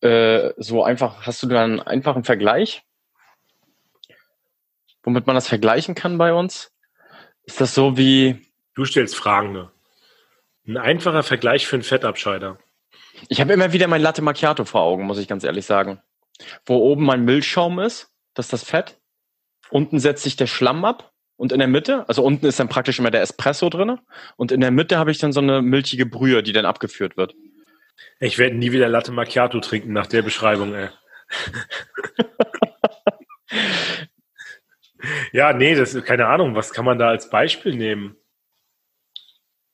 Äh, 0.01 0.49
so 0.57 0.83
einfach, 0.83 1.25
hast 1.25 1.41
du 1.41 1.47
da 1.47 1.63
einen 1.63 1.79
einfachen 1.79 2.25
Vergleich? 2.25 2.83
Womit 5.03 5.27
man 5.27 5.35
das 5.35 5.47
vergleichen 5.47 5.95
kann 5.95 6.17
bei 6.17 6.33
uns? 6.33 6.71
Ist 7.43 7.61
das 7.61 7.73
so 7.73 7.97
wie. 7.97 8.45
Du 8.75 8.85
stellst 8.85 9.15
Fragen, 9.15 9.51
ne? 9.51 9.71
Ein 10.67 10.77
einfacher 10.77 11.23
Vergleich 11.23 11.67
für 11.67 11.75
einen 11.75 11.83
Fettabscheider. 11.83 12.59
Ich 13.27 13.41
habe 13.41 13.53
immer 13.53 13.73
wieder 13.73 13.87
mein 13.87 14.01
Latte 14.01 14.21
Macchiato 14.21 14.65
vor 14.65 14.81
Augen, 14.81 15.03
muss 15.03 15.17
ich 15.17 15.27
ganz 15.27 15.43
ehrlich 15.43 15.65
sagen. 15.65 16.01
Wo 16.65 16.77
oben 16.77 17.03
mein 17.03 17.25
Milchschaum 17.25 17.79
ist, 17.79 18.09
das 18.33 18.47
ist 18.47 18.53
das 18.53 18.63
Fett. 18.63 18.99
Unten 19.69 19.99
setzt 19.99 20.23
sich 20.23 20.35
der 20.35 20.47
Schlamm 20.47 20.85
ab 20.85 21.11
und 21.35 21.51
in 21.51 21.59
der 21.59 21.67
Mitte, 21.67 22.07
also 22.07 22.23
unten 22.23 22.45
ist 22.45 22.59
dann 22.59 22.69
praktisch 22.69 22.99
immer 22.99 23.11
der 23.11 23.21
Espresso 23.21 23.69
drin 23.69 23.99
und 24.37 24.51
in 24.51 24.61
der 24.61 24.71
Mitte 24.71 24.97
habe 24.97 25.11
ich 25.11 25.17
dann 25.17 25.33
so 25.33 25.41
eine 25.41 25.61
milchige 25.61 26.05
Brühe, 26.05 26.43
die 26.43 26.53
dann 26.53 26.65
abgeführt 26.65 27.17
wird. 27.17 27.35
Ich 28.19 28.37
werde 28.37 28.55
nie 28.55 28.71
wieder 28.71 28.89
Latte 28.89 29.11
Macchiato 29.11 29.59
trinken 29.59 29.93
nach 29.93 30.07
der 30.07 30.21
Beschreibung, 30.21 30.73
ey. 30.73 30.89
Ja, 35.31 35.53
nee, 35.53 35.75
das 35.75 35.93
ist 35.93 36.05
keine 36.05 36.27
Ahnung. 36.27 36.55
Was 36.55 36.71
kann 36.71 36.85
man 36.85 36.99
da 36.99 37.09
als 37.09 37.29
Beispiel 37.29 37.75
nehmen? 37.75 38.15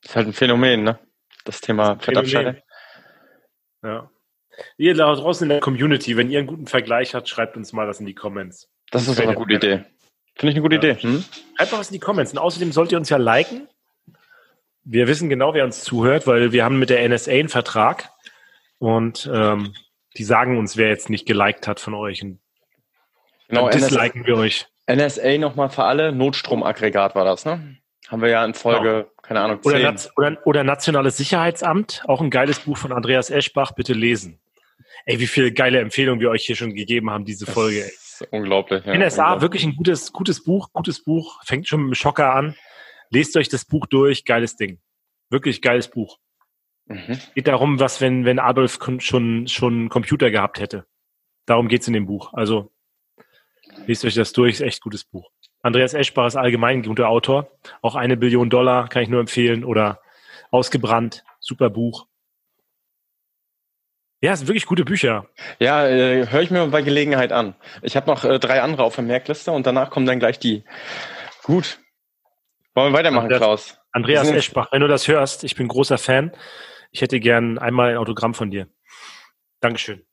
Das 0.02 0.12
ist 0.12 0.16
halt 0.16 0.28
ein 0.28 0.34
Phänomen, 0.34 0.84
ne? 0.84 1.00
Das 1.44 1.62
Thema 1.62 1.98
Fettabscheide. 2.00 2.64
Ja. 3.84 4.10
Ihr 4.78 4.96
da 4.96 5.14
draußen 5.14 5.46
in 5.46 5.50
der 5.50 5.60
Community, 5.60 6.18
wenn 6.18 6.30
ihr 6.30 6.40
einen 6.40 6.48
guten 6.48 6.68
Vergleich 6.68 7.14
habt, 7.14 7.30
schreibt 7.30 7.58
uns 7.58 7.74
mal 7.74 7.86
das 7.86 8.00
in 8.00 8.06
die 8.06 8.16
Comments. 8.16 8.70
Das, 8.92 9.06
das 9.06 9.18
ist 9.18 9.22
eine 9.22 9.36
gute 9.36 9.56
Idee. 9.56 9.86
Finde 10.36 10.52
ich 10.52 10.56
eine 10.56 10.62
gute 10.62 10.76
ja. 10.76 10.94
Idee. 10.94 11.02
Hm? 11.02 11.24
Schreibt 11.58 11.72
mal 11.72 11.80
was 11.80 11.90
in 11.90 11.94
die 11.94 12.00
Comments. 12.00 12.32
Und 12.32 12.40
außerdem 12.40 12.72
sollt 12.72 12.92
ihr 12.92 12.98
uns 12.98 13.10
ja 13.10 13.18
liken. 13.18 13.68
Wir 14.84 15.08
wissen 15.08 15.30
genau, 15.30 15.54
wer 15.54 15.66
uns 15.66 15.84
zuhört, 15.84 16.28
weil 16.28 16.52
wir 16.52 16.64
haben 16.64 16.80
mit 16.80 16.90
der 16.90 17.08
NSA 17.08 17.32
einen 17.32 17.50
Vertrag 17.50 18.10
und 18.80 19.30
ähm, 19.32 19.74
die 20.16 20.24
sagen 20.24 20.58
uns, 20.58 20.78
wer 20.78 20.88
jetzt 20.90 21.10
nicht 21.10 21.26
geliked 21.26 21.68
hat 21.68 21.80
von 21.80 21.94
euch. 21.94 22.24
Und 22.24 22.40
genau, 23.50 23.70
dann 23.70 23.80
disliken 23.80 24.22
NSA. 24.22 24.28
wir 24.28 24.38
euch. 24.38 24.68
NSA 24.88 25.38
nochmal 25.38 25.70
für 25.70 25.84
alle, 25.84 26.12
Notstromaggregat 26.12 27.16
war 27.16 27.26
das, 27.26 27.46
ne? 27.46 27.78
Haben 28.08 28.22
wir 28.22 28.30
ja 28.30 28.46
in 28.46 28.54
Folge, 28.54 28.90
genau. 28.90 29.22
keine 29.22 29.42
Ahnung, 29.42 29.62
10. 29.62 29.74
Oder, 29.74 29.96
oder, 30.16 30.48
oder 30.48 30.64
Nationales 30.64 31.18
Sicherheitsamt, 31.18 32.04
auch 32.08 32.22
ein 32.22 32.30
geiles 32.30 32.62
Buch 32.62 32.78
von 32.78 32.94
Andreas 32.94 33.30
Eschbach, 33.30 33.74
bitte 33.74 33.94
lesen. 33.94 34.40
Ey, 35.06 35.20
wie 35.20 35.28
viele 35.28 35.52
geile 35.52 35.80
Empfehlungen 35.80 36.22
wir 36.22 36.30
euch 36.30 36.46
hier 36.46 36.56
schon 36.56 36.74
gegeben 36.74 37.10
haben, 37.10 37.26
diese 37.26 37.46
Folge. 37.46 37.84
Ey. 37.84 38.28
unglaublich. 38.32 38.86
Ja, 38.86 38.98
NSA, 38.98 39.24
unglaublich. 39.24 39.42
wirklich 39.42 39.64
ein 39.66 39.76
gutes, 39.76 40.14
gutes 40.14 40.44
Buch, 40.44 40.70
gutes 40.72 41.04
Buch, 41.04 41.44
fängt 41.44 41.68
schon 41.68 41.82
mit 41.82 41.90
dem 41.90 41.96
Schocker 41.96 42.34
an. 42.34 42.56
Lest 43.10 43.36
euch 43.36 43.50
das 43.50 43.66
Buch 43.66 43.86
durch, 43.88 44.26
geiles 44.26 44.56
Ding. 44.56 44.80
Wirklich 45.30 45.62
geiles 45.62 45.90
Buch. 45.90 46.18
Mhm. 46.86 47.20
Geht 47.36 47.48
darum, 47.48 47.80
was, 47.80 48.00
wenn, 48.00 48.24
wenn 48.26 48.40
Adolf 48.40 48.80
schon, 49.00 49.48
schon 49.48 49.74
einen 49.74 49.90
Computer 49.90 50.32
gehabt 50.32 50.60
hätte. 50.60 50.86
Darum 51.46 51.68
geht's 51.68 51.88
in 51.88 51.94
dem 51.94 52.06
Buch. 52.06 52.34
Also 52.34 52.72
Lest 53.86 54.06
euch 54.06 54.16
das 54.16 54.34
durch, 54.34 54.56
ist 54.56 54.62
echt 54.62 54.82
gutes 54.82 55.04
Buch. 55.04 55.30
Andreas 55.62 55.94
Eschbach 55.94 56.28
ist 56.28 56.36
allgemein 56.36 56.80
ein 56.80 56.84
guter 56.84 57.10
Autor. 57.10 57.50
Auch 57.82 57.96
eine 57.96 58.18
Billion 58.18 58.50
Dollar 58.50 58.88
kann 58.88 59.04
ich 59.04 59.10
nur 59.10 59.20
empfehlen. 59.20 59.64
Oder 59.64 60.00
Ausgebrannt, 60.52 61.24
super 61.40 61.70
Buch. 61.70 62.08
Ja, 64.22 64.32
es 64.32 64.40
sind 64.40 64.48
wirklich 64.48 64.66
gute 64.66 64.84
Bücher. 64.84 65.28
Ja, 65.60 65.88
äh, 65.88 66.28
höre 66.28 66.42
ich 66.42 66.50
mir 66.50 66.66
bei 66.68 66.82
Gelegenheit 66.82 67.32
an. 67.32 67.56
Ich 67.84 67.96
habe 67.96 68.08
noch 68.08 68.24
äh, 68.24 68.40
drei 68.40 68.62
andere 68.62 68.84
auf 68.84 68.96
der 68.96 69.04
Merkliste 69.04 69.52
und 69.52 69.68
danach 69.68 69.92
kommen 69.92 70.08
dann 70.08 70.20
gleich 70.20 70.40
die. 70.40 70.64
Gut. 71.44 71.80
Wollen 72.74 72.94
wir 72.94 72.98
weitermachen, 72.98 73.26
Andreas, 73.26 73.40
Klaus? 73.40 73.80
Andreas 73.92 74.32
Eschbach, 74.32 74.72
wenn 74.72 74.82
du 74.82 74.88
das 74.88 75.08
hörst, 75.08 75.44
ich 75.44 75.56
bin 75.56 75.68
großer 75.68 75.98
Fan. 75.98 76.32
Ich 76.92 77.02
hätte 77.02 77.20
gern 77.20 77.60
einmal 77.60 77.92
ein 77.92 77.98
Autogramm 77.98 78.34
von 78.34 78.50
dir. 78.50 78.68
Dankeschön. 79.60 80.07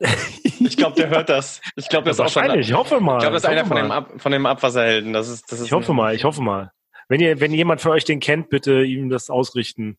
Ich 0.60 0.76
glaube, 0.76 0.96
der 0.96 1.08
hört 1.08 1.28
das. 1.28 1.60
Ich 1.76 1.88
glaube, 1.88 2.06
das 2.06 2.16
ist 2.16 2.18
wahrscheinlich. 2.18 2.68
ich 2.68 2.74
hoffe 2.74 3.00
mal. 3.00 3.16
Ich 3.16 3.20
glaube, 3.20 3.34
das 3.34 3.44
ist 3.44 3.48
einer 3.48 3.64
von 3.64 3.76
dem, 3.76 3.90
Ab 3.92 4.12
von 4.16 4.32
dem 4.32 4.44
Abwasserhelden. 4.44 5.12
Das 5.12 5.28
ist, 5.28 5.50
das 5.52 5.60
ist 5.60 5.66
ich 5.66 5.72
hoffe 5.72 5.92
mal. 5.92 6.14
Ich 6.14 6.24
hoffe 6.24 6.42
mal. 6.42 6.72
Wenn 7.08 7.20
ihr, 7.20 7.40
wenn 7.40 7.52
jemand 7.52 7.80
von 7.80 7.92
euch 7.92 8.04
den 8.04 8.20
kennt, 8.20 8.50
bitte 8.50 8.82
ihm 8.82 9.08
das 9.08 9.30
ausrichten. 9.30 9.98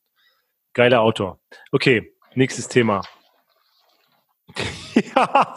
Geiler 0.74 1.02
Autor. 1.02 1.40
Okay, 1.72 2.14
nächstes 2.36 2.68
Thema. 2.68 3.02
ja. 5.16 5.56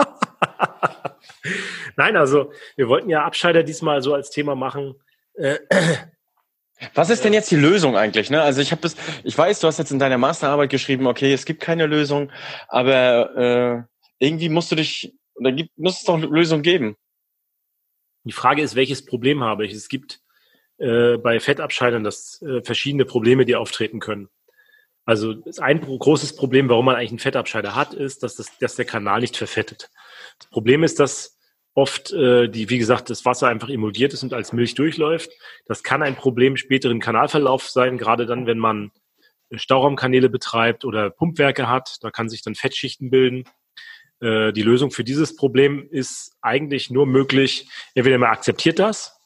Nein, 1.96 2.16
also 2.16 2.52
wir 2.76 2.88
wollten 2.88 3.10
ja 3.10 3.24
Abscheider 3.24 3.62
diesmal 3.62 4.02
so 4.02 4.14
als 4.14 4.30
Thema 4.30 4.54
machen. 4.54 4.94
Äh, 5.34 5.58
was 6.94 7.10
ist 7.10 7.24
denn 7.24 7.32
jetzt 7.32 7.50
die 7.50 7.56
Lösung 7.56 7.96
eigentlich? 7.96 8.30
Ne? 8.30 8.40
Also 8.40 8.60
ich 8.60 8.72
habe 8.72 8.82
das, 8.82 8.96
ich 9.24 9.36
weiß, 9.36 9.60
du 9.60 9.66
hast 9.66 9.78
jetzt 9.78 9.92
in 9.92 9.98
deiner 9.98 10.18
Masterarbeit 10.18 10.70
geschrieben, 10.70 11.06
okay, 11.06 11.32
es 11.32 11.44
gibt 11.44 11.60
keine 11.60 11.86
Lösung, 11.86 12.30
aber 12.68 13.36
äh, 13.36 13.91
irgendwie 14.22 14.48
musst 14.48 14.70
du 14.70 14.76
dich, 14.76 15.14
da 15.34 15.50
gibt, 15.50 15.76
muss 15.76 15.98
es 15.98 16.04
doch 16.04 16.14
eine 16.14 16.26
Lösung 16.26 16.62
geben. 16.62 16.96
Die 18.24 18.32
Frage 18.32 18.62
ist, 18.62 18.76
welches 18.76 19.04
Problem 19.04 19.42
habe 19.42 19.66
ich? 19.66 19.72
Es 19.72 19.88
gibt 19.88 20.20
äh, 20.78 21.16
bei 21.16 21.40
Fettabscheidern 21.40 22.04
das 22.04 22.40
äh, 22.42 22.62
verschiedene 22.62 23.04
Probleme, 23.04 23.44
die 23.44 23.56
auftreten 23.56 23.98
können. 23.98 24.28
Also 25.04 25.34
ein 25.58 25.80
großes 25.80 26.36
Problem, 26.36 26.68
warum 26.68 26.84
man 26.84 26.94
eigentlich 26.94 27.10
einen 27.10 27.18
Fettabscheider 27.18 27.74
hat, 27.74 27.94
ist, 27.94 28.22
dass, 28.22 28.36
das, 28.36 28.56
dass 28.58 28.76
der 28.76 28.84
Kanal 28.84 29.20
nicht 29.20 29.36
verfettet. 29.36 29.90
Das 30.38 30.48
Problem 30.50 30.84
ist, 30.84 31.00
dass 31.00 31.36
oft 31.74 32.12
äh, 32.12 32.48
die, 32.48 32.70
wie 32.70 32.78
gesagt, 32.78 33.10
das 33.10 33.24
Wasser 33.24 33.48
einfach 33.48 33.68
emulgiert 33.68 34.12
ist 34.12 34.22
und 34.22 34.32
als 34.32 34.52
Milch 34.52 34.76
durchläuft. 34.76 35.32
Das 35.66 35.82
kann 35.82 36.04
ein 36.04 36.14
Problem 36.14 36.56
später 36.56 36.90
im 36.90 37.00
Kanalverlauf 37.00 37.68
sein, 37.68 37.98
gerade 37.98 38.26
dann, 38.26 38.46
wenn 38.46 38.58
man 38.58 38.92
Stauraumkanäle 39.50 40.28
betreibt 40.28 40.84
oder 40.84 41.10
Pumpwerke 41.10 41.68
hat. 41.68 41.96
Da 42.02 42.12
kann 42.12 42.28
sich 42.28 42.42
dann 42.42 42.54
Fettschichten 42.54 43.10
bilden. 43.10 43.44
Äh, 44.22 44.52
die 44.52 44.62
Lösung 44.62 44.92
für 44.92 45.04
dieses 45.04 45.34
Problem 45.34 45.88
ist 45.90 46.36
eigentlich 46.40 46.90
nur 46.90 47.06
möglich, 47.06 47.68
entweder 47.94 48.18
man 48.18 48.30
akzeptiert 48.30 48.78
das, 48.78 49.18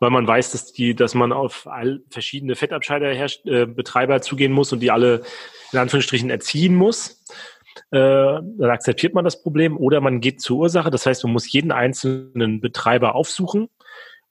weil 0.00 0.10
man 0.10 0.26
weiß, 0.26 0.50
dass 0.50 0.72
die, 0.72 0.96
dass 0.96 1.14
man 1.14 1.32
auf 1.32 1.68
all 1.68 2.02
verschiedene 2.10 2.56
Fettabscheiderbetreiber 2.56 4.16
äh, 4.16 4.20
zugehen 4.20 4.52
muss 4.52 4.72
und 4.72 4.80
die 4.80 4.90
alle 4.90 5.22
in 5.70 5.78
Anführungsstrichen 5.78 6.28
erziehen 6.28 6.74
muss. 6.74 7.22
Äh, 7.92 7.98
dann 7.98 8.70
akzeptiert 8.70 9.14
man 9.14 9.24
das 9.24 9.40
Problem 9.40 9.76
oder 9.76 10.00
man 10.00 10.20
geht 10.20 10.40
zur 10.40 10.58
Ursache. 10.58 10.90
Das 10.90 11.06
heißt, 11.06 11.22
man 11.22 11.32
muss 11.32 11.50
jeden 11.52 11.70
einzelnen 11.70 12.60
Betreiber 12.60 13.14
aufsuchen 13.14 13.68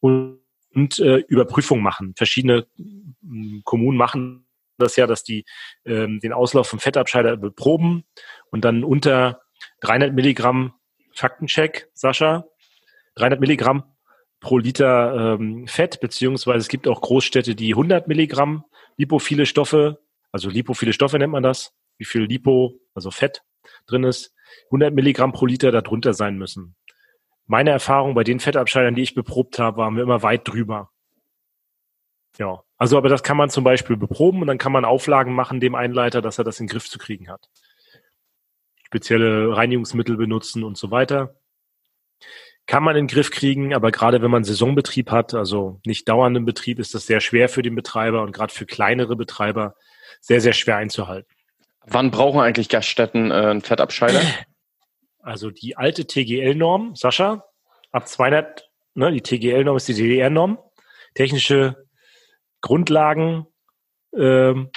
und, 0.02 0.40
und 0.76 1.00
äh, 1.00 1.24
Überprüfung 1.28 1.82
machen. 1.82 2.14
Verschiedene 2.18 2.66
äh, 2.78 3.62
Kommunen 3.64 3.98
machen 3.98 4.46
das 4.78 4.96
ja, 4.98 5.08
dass 5.08 5.24
die 5.24 5.46
ähm, 5.86 6.20
den 6.20 6.34
Auslauf 6.34 6.68
vom 6.68 6.80
Fettabscheider 6.80 7.38
beproben 7.38 8.04
und 8.50 8.66
dann 8.66 8.84
unter 8.84 9.42
300 9.82 10.14
Milligramm 10.14 10.74
Faktencheck, 11.14 11.90
Sascha, 11.94 12.46
300 13.16 13.40
Milligramm 13.40 13.84
pro 14.40 14.58
Liter 14.58 15.36
ähm, 15.40 15.68
Fett, 15.68 16.00
beziehungsweise 16.00 16.60
es 16.60 16.68
gibt 16.68 16.88
auch 16.88 17.02
Großstädte, 17.02 17.56
die 17.56 17.74
100 17.74 18.08
Milligramm 18.08 18.66
lipophile 18.98 19.46
Stoffe, 19.46 20.00
also 20.32 20.50
lipophile 20.50 20.94
Stoffe 20.94 21.20
nennt 21.20 21.32
man 21.32 21.44
das, 21.44 21.74
wie 21.98 22.06
viel 22.06 22.24
Lipo, 22.24 22.80
also 22.94 23.12
Fett 23.12 23.44
drin 23.88 24.04
ist, 24.04 24.34
100 24.66 24.94
Milligramm 24.94 25.32
pro 25.32 25.46
Liter 25.46 25.72
darunter 25.72 26.14
sein 26.14 26.38
müssen. 26.38 26.76
Meine 27.46 27.72
Erfahrung 27.72 28.16
bei 28.16 28.24
den 28.24 28.40
Fettabscheidern, 28.40 28.96
die 28.96 29.02
ich 29.02 29.14
beprobt 29.14 29.60
habe, 29.60 29.78
waren 29.78 29.96
wir 29.96 30.04
immer 30.04 30.24
weit 30.24 30.48
drüber. 30.48 30.90
Ja, 32.38 32.64
also 32.78 32.98
aber 32.98 33.10
das 33.10 33.24
kann 33.24 33.38
man 33.38 33.50
zum 33.50 33.64
Beispiel 33.64 33.98
beproben 33.98 34.42
und 34.42 34.48
dann 34.48 34.58
kann 34.58 34.72
man 34.72 34.86
Auflagen 34.86 35.34
machen 35.34 35.60
dem 35.60 35.76
Einleiter, 35.76 36.22
dass 36.22 36.38
er 36.38 36.46
das 36.46 36.60
in 36.60 36.68
den 36.68 36.72
Griff 36.72 36.90
zu 36.90 36.98
kriegen 36.98 37.30
hat 37.30 37.50
spezielle 38.92 39.56
Reinigungsmittel 39.56 40.18
benutzen 40.18 40.66
und 40.66 40.78
so 40.78 40.92
weiter. 40.92 41.38
Kann 42.66 42.84
man 42.84 42.98
in 42.98 43.08
den 43.08 43.14
Griff 43.14 43.32
kriegen, 43.32 43.74
aber 43.74 43.90
gerade 43.90 44.22
wenn 44.22 44.30
man 44.30 44.44
Saisonbetrieb 44.44 45.12
hat, 45.12 45.34
also 45.34 45.80
nicht 45.86 46.10
dauernden 46.10 46.44
Betrieb, 46.44 46.78
ist 46.78 46.94
das 46.94 47.06
sehr 47.06 47.22
schwer 47.22 47.48
für 47.48 47.62
den 47.62 47.74
Betreiber 47.74 48.22
und 48.22 48.34
gerade 48.34 48.54
für 48.54 48.66
kleinere 48.66 49.16
Betreiber 49.16 49.76
sehr, 50.20 50.42
sehr 50.42 50.52
schwer 50.52 50.76
einzuhalten. 50.76 51.30
Wann 51.86 52.12
brauchen 52.12 52.42
eigentlich 52.42 52.68
Gaststätten 52.68 53.32
äh, 53.32 53.34
einen 53.34 53.62
Fettabscheider? 53.62 54.22
Also 55.24 55.52
die 55.52 55.78
alte 55.78 56.06
TGL-Norm, 56.06 56.96
Sascha, 56.96 57.46
ab 57.92 58.08
200, 58.08 58.70
ne, 58.96 59.12
die 59.12 59.22
TGL-Norm 59.22 59.78
ist 59.78 59.88
die 59.88 59.94
DDR-Norm, 59.94 60.58
technische 61.14 61.88
Grundlagen, 62.60 63.46
ähm, 64.18 64.72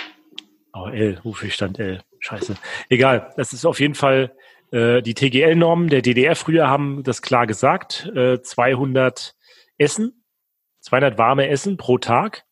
oh, 0.72 0.86
L, 0.86 1.18
wofür 1.24 1.50
stand 1.50 1.78
L? 1.78 2.02
Scheiße. 2.24 2.56
Egal. 2.88 3.32
Das 3.36 3.52
ist 3.52 3.66
auf 3.66 3.80
jeden 3.80 3.94
Fall 3.94 4.34
äh, 4.72 5.02
die 5.02 5.12
TGL-Normen 5.12 5.88
der 5.88 6.00
DDR 6.00 6.34
früher 6.34 6.68
haben 6.68 7.02
das 7.02 7.20
klar 7.20 7.46
gesagt. 7.46 8.10
Äh, 8.14 8.40
200 8.40 9.34
Essen, 9.76 10.24
200 10.80 11.18
warme 11.18 11.48
Essen 11.48 11.76
pro 11.76 11.98
Tag. 11.98 12.44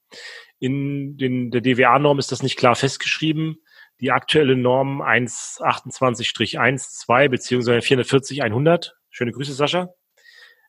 In 0.59 1.17
den, 1.17 1.51
der 1.51 1.63
DWA-Norm 1.63 2.19
ist 2.19 2.33
das 2.33 2.43
nicht 2.43 2.59
klar 2.59 2.77
festgeschrieben. 2.77 3.63
Die 4.01 4.11
aktuelle 4.11 4.57
Norm 4.57 5.01
128-1, 5.01 7.31
beziehungsweise 7.31 7.79
440-100. 7.79 8.91
Schöne 9.09 9.33
Grüße, 9.33 9.55
Sascha. 9.55 9.89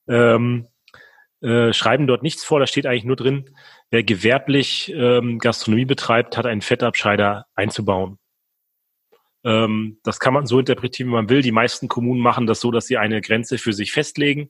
Ähm, 0.07 0.69
äh, 1.41 1.73
schreiben 1.73 2.07
dort 2.07 2.23
nichts 2.23 2.45
vor. 2.45 2.61
Da 2.61 2.67
steht 2.67 2.85
eigentlich 2.85 3.03
nur 3.03 3.17
drin, 3.17 3.53
wer 3.89 4.03
gewerblich 4.03 4.93
ähm, 4.95 5.39
Gastronomie 5.39 5.83
betreibt, 5.83 6.37
hat 6.37 6.45
einen 6.45 6.61
Fettabscheider 6.61 7.47
einzubauen. 7.53 8.17
Ähm, 9.43 9.99
das 10.03 10.19
kann 10.19 10.33
man 10.33 10.45
so 10.45 10.59
interpretieren, 10.59 11.09
wie 11.09 11.15
man 11.15 11.29
will. 11.29 11.41
Die 11.41 11.51
meisten 11.51 11.87
Kommunen 11.87 12.21
machen 12.21 12.47
das 12.47 12.61
so, 12.61 12.71
dass 12.71 12.87
sie 12.87 12.97
eine 12.97 13.21
Grenze 13.21 13.57
für 13.57 13.73
sich 13.73 13.91
festlegen. 13.91 14.49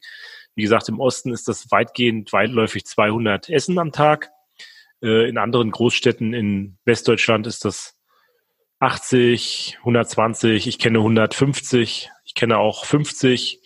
Wie 0.55 0.61
gesagt, 0.61 0.89
im 0.89 0.99
Osten 0.99 1.31
ist 1.31 1.47
das 1.47 1.71
weitgehend 1.71 2.31
weitläufig 2.31 2.85
200 2.85 3.49
Essen 3.49 3.79
am 3.79 3.91
Tag. 3.91 4.31
Äh, 5.01 5.27
in 5.27 5.37
anderen 5.37 5.71
Großstädten 5.71 6.33
in 6.33 6.77
Westdeutschland 6.85 7.47
ist 7.47 7.65
das 7.65 7.99
80, 8.79 9.77
120, 9.79 10.67
ich 10.67 10.77
kenne 10.77 10.99
150, 10.99 12.11
ich 12.25 12.35
kenne 12.35 12.57
auch 12.57 12.85
50. 12.85 13.61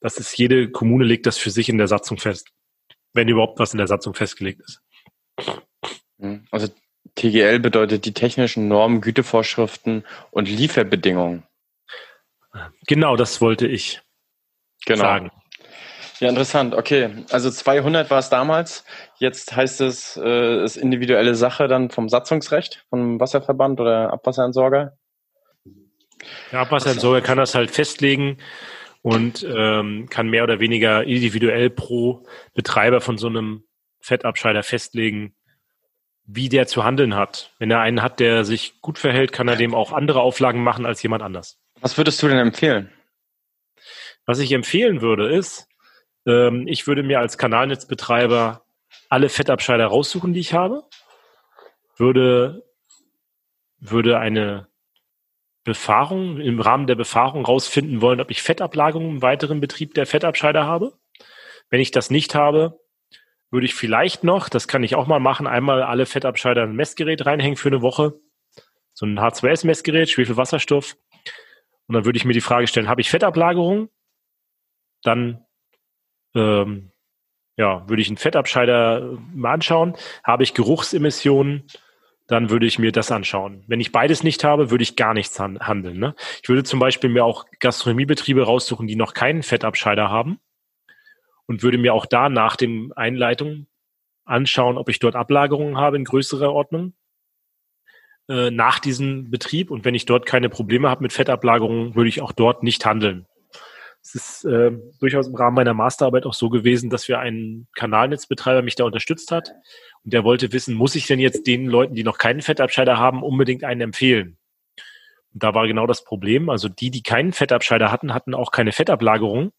Das 0.00 0.18
ist, 0.18 0.36
jede 0.38 0.70
Kommune 0.70 1.04
legt 1.04 1.26
das 1.26 1.38
für 1.38 1.50
sich 1.50 1.68
in 1.68 1.78
der 1.78 1.88
Satzung 1.88 2.18
fest, 2.18 2.50
wenn 3.12 3.28
überhaupt 3.28 3.58
was 3.58 3.74
in 3.74 3.78
der 3.78 3.88
Satzung 3.88 4.14
festgelegt 4.14 4.60
ist. 4.60 4.80
Also 6.50 6.68
TGL 7.14 7.60
bedeutet 7.60 8.04
die 8.04 8.12
technischen 8.12 8.68
Normen, 8.68 9.00
Gütevorschriften 9.00 10.04
und 10.30 10.48
Lieferbedingungen. 10.48 11.44
Genau, 12.86 13.16
das 13.16 13.40
wollte 13.40 13.66
ich 13.66 14.00
genau. 14.84 15.02
sagen. 15.02 15.30
Ja, 16.18 16.30
interessant. 16.30 16.74
Okay, 16.74 17.10
also 17.30 17.50
200 17.50 18.10
war 18.10 18.18
es 18.18 18.30
damals. 18.30 18.84
Jetzt 19.18 19.54
heißt 19.54 19.82
es, 19.82 20.16
äh, 20.16 20.64
ist 20.64 20.76
individuelle 20.76 21.34
Sache 21.34 21.68
dann 21.68 21.90
vom 21.90 22.08
Satzungsrecht, 22.08 22.86
vom 22.88 23.20
Wasserverband 23.20 23.80
oder 23.80 24.12
Abwasserentsorger? 24.12 24.96
Der 26.52 26.60
Abwasserentsorger 26.60 27.20
kann 27.20 27.36
das 27.36 27.54
halt 27.54 27.70
festlegen 27.70 28.38
und 29.02 29.46
ähm, 29.48 30.08
kann 30.08 30.28
mehr 30.28 30.42
oder 30.42 30.58
weniger 30.58 31.04
individuell 31.04 31.68
pro 31.68 32.26
Betreiber 32.54 33.02
von 33.02 33.18
so 33.18 33.26
einem 33.26 33.64
Fettabscheider 34.00 34.62
festlegen, 34.62 35.34
wie 36.26 36.48
der 36.48 36.66
zu 36.66 36.84
handeln 36.84 37.14
hat. 37.14 37.52
Wenn 37.58 37.70
er 37.70 37.80
einen 37.80 38.02
hat, 38.02 38.20
der 38.20 38.44
sich 38.44 38.80
gut 38.80 38.98
verhält, 38.98 39.32
kann 39.32 39.48
er 39.48 39.56
dem 39.56 39.74
auch 39.74 39.92
andere 39.92 40.20
Auflagen 40.20 40.62
machen 40.62 40.84
als 40.84 41.02
jemand 41.02 41.22
anders. 41.22 41.58
Was 41.80 41.96
würdest 41.96 42.22
du 42.22 42.28
denn 42.28 42.38
empfehlen? 42.38 42.92
Was 44.24 44.40
ich 44.40 44.52
empfehlen 44.52 45.00
würde, 45.00 45.28
ist, 45.28 45.68
ähm, 46.26 46.66
ich 46.66 46.86
würde 46.86 47.04
mir 47.04 47.20
als 47.20 47.38
Kanalnetzbetreiber 47.38 48.64
alle 49.08 49.28
Fettabscheider 49.28 49.86
raussuchen, 49.86 50.32
die 50.32 50.40
ich 50.40 50.52
habe, 50.52 50.82
würde, 51.96 52.64
würde 53.78 54.18
eine 54.18 54.66
Befahrung, 55.62 56.40
im 56.40 56.60
Rahmen 56.60 56.86
der 56.86 56.96
Befahrung 56.96 57.44
rausfinden 57.44 58.00
wollen, 58.00 58.20
ob 58.20 58.30
ich 58.30 58.42
Fettablagerungen 58.42 59.16
im 59.16 59.22
weiteren 59.22 59.60
Betrieb 59.60 59.94
der 59.94 60.06
Fettabscheider 60.06 60.64
habe. 60.64 60.94
Wenn 61.70 61.80
ich 61.80 61.90
das 61.90 62.10
nicht 62.10 62.34
habe, 62.34 62.80
würde 63.56 63.64
ich 63.64 63.74
vielleicht 63.74 64.22
noch, 64.22 64.50
das 64.50 64.68
kann 64.68 64.84
ich 64.84 64.96
auch 64.96 65.06
mal 65.06 65.18
machen, 65.18 65.46
einmal 65.46 65.82
alle 65.82 66.04
Fettabscheider 66.04 66.64
ein 66.64 66.76
Messgerät 66.76 67.24
reinhängen 67.24 67.56
für 67.56 67.70
eine 67.70 67.80
Woche. 67.80 68.12
So 68.92 69.06
ein 69.06 69.18
H2S-Messgerät, 69.18 70.10
Schwefelwasserstoff. 70.10 70.94
Und 71.86 71.94
dann 71.94 72.04
würde 72.04 72.18
ich 72.18 72.26
mir 72.26 72.34
die 72.34 72.42
Frage 72.42 72.66
stellen, 72.66 72.86
habe 72.86 73.00
ich 73.00 73.08
Fettablagerung? 73.08 73.88
Dann 75.02 75.46
ähm, 76.34 76.92
ja, 77.56 77.88
würde 77.88 78.02
ich 78.02 78.08
einen 78.08 78.18
Fettabscheider 78.18 78.98
äh, 78.98 79.16
mal 79.34 79.54
anschauen. 79.54 79.96
Habe 80.22 80.42
ich 80.42 80.52
Geruchsemissionen? 80.52 81.66
Dann 82.26 82.50
würde 82.50 82.66
ich 82.66 82.78
mir 82.78 82.92
das 82.92 83.10
anschauen. 83.10 83.64
Wenn 83.68 83.80
ich 83.80 83.90
beides 83.90 84.22
nicht 84.22 84.44
habe, 84.44 84.70
würde 84.70 84.82
ich 84.82 84.96
gar 84.96 85.14
nichts 85.14 85.40
handeln. 85.40 85.98
Ne? 85.98 86.14
Ich 86.42 86.48
würde 86.50 86.62
zum 86.62 86.78
Beispiel 86.78 87.08
mir 87.08 87.24
auch 87.24 87.46
Gastronomiebetriebe 87.60 88.42
raussuchen, 88.42 88.86
die 88.86 88.96
noch 88.96 89.14
keinen 89.14 89.42
Fettabscheider 89.42 90.10
haben 90.10 90.40
und 91.46 91.62
würde 91.62 91.78
mir 91.78 91.94
auch 91.94 92.06
da 92.06 92.28
nach 92.28 92.56
dem 92.56 92.92
Einleitung 92.96 93.66
anschauen, 94.24 94.78
ob 94.78 94.88
ich 94.88 94.98
dort 94.98 95.16
Ablagerungen 95.16 95.76
habe 95.76 95.96
in 95.96 96.04
größerer 96.04 96.52
Ordnung. 96.52 96.94
äh, 98.28 98.50
nach 98.50 98.78
diesem 98.78 99.30
Betrieb. 99.30 99.70
Und 99.70 99.84
wenn 99.84 99.94
ich 99.94 100.06
dort 100.06 100.26
keine 100.26 100.48
Probleme 100.48 100.88
habe 100.90 101.02
mit 101.02 101.12
Fettablagerungen, 101.12 101.94
würde 101.94 102.08
ich 102.08 102.20
auch 102.22 102.32
dort 102.32 102.62
nicht 102.62 102.84
handeln. 102.84 103.26
Es 104.02 104.14
ist 104.14 104.44
äh, 104.44 104.72
durchaus 105.00 105.26
im 105.26 105.34
Rahmen 105.34 105.56
meiner 105.56 105.74
Masterarbeit 105.74 106.26
auch 106.26 106.34
so 106.34 106.48
gewesen, 106.48 106.90
dass 106.90 107.08
wir 107.08 107.18
einen 107.18 107.66
Kanalnetzbetreiber 107.74 108.62
mich 108.62 108.76
da 108.76 108.84
unterstützt 108.84 109.32
hat. 109.32 109.52
Und 110.04 110.12
der 110.12 110.24
wollte 110.24 110.52
wissen, 110.52 110.74
muss 110.74 110.94
ich 110.94 111.06
denn 111.06 111.18
jetzt 111.18 111.46
den 111.46 111.66
Leuten, 111.66 111.94
die 111.94 112.04
noch 112.04 112.18
keinen 112.18 112.42
Fettabscheider 112.42 112.98
haben, 112.98 113.22
unbedingt 113.22 113.64
einen 113.64 113.80
empfehlen? 113.80 114.38
Und 115.34 115.42
da 115.42 115.54
war 115.54 115.66
genau 115.66 115.86
das 115.86 116.04
Problem. 116.04 116.48
Also 116.50 116.68
die, 116.68 116.90
die 116.90 117.02
keinen 117.02 117.32
Fettabscheider 117.32 117.90
hatten, 117.90 118.14
hatten 118.14 118.34
auch 118.34 118.52
keine 118.52 118.72
Fettablagerung 118.72 119.52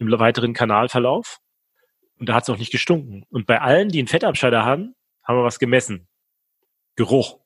im 0.00 0.10
weiteren 0.10 0.54
Kanalverlauf. 0.54 1.38
Und 2.18 2.28
da 2.28 2.34
hat 2.34 2.42
es 2.42 2.50
auch 2.50 2.58
nicht 2.58 2.72
gestunken. 2.72 3.24
Und 3.30 3.46
bei 3.46 3.60
allen, 3.60 3.90
die 3.90 3.98
einen 3.98 4.08
Fettabscheider 4.08 4.64
haben, 4.64 4.94
haben 5.22 5.38
wir 5.38 5.44
was 5.44 5.58
gemessen. 5.58 6.08
Geruch. 6.96 7.38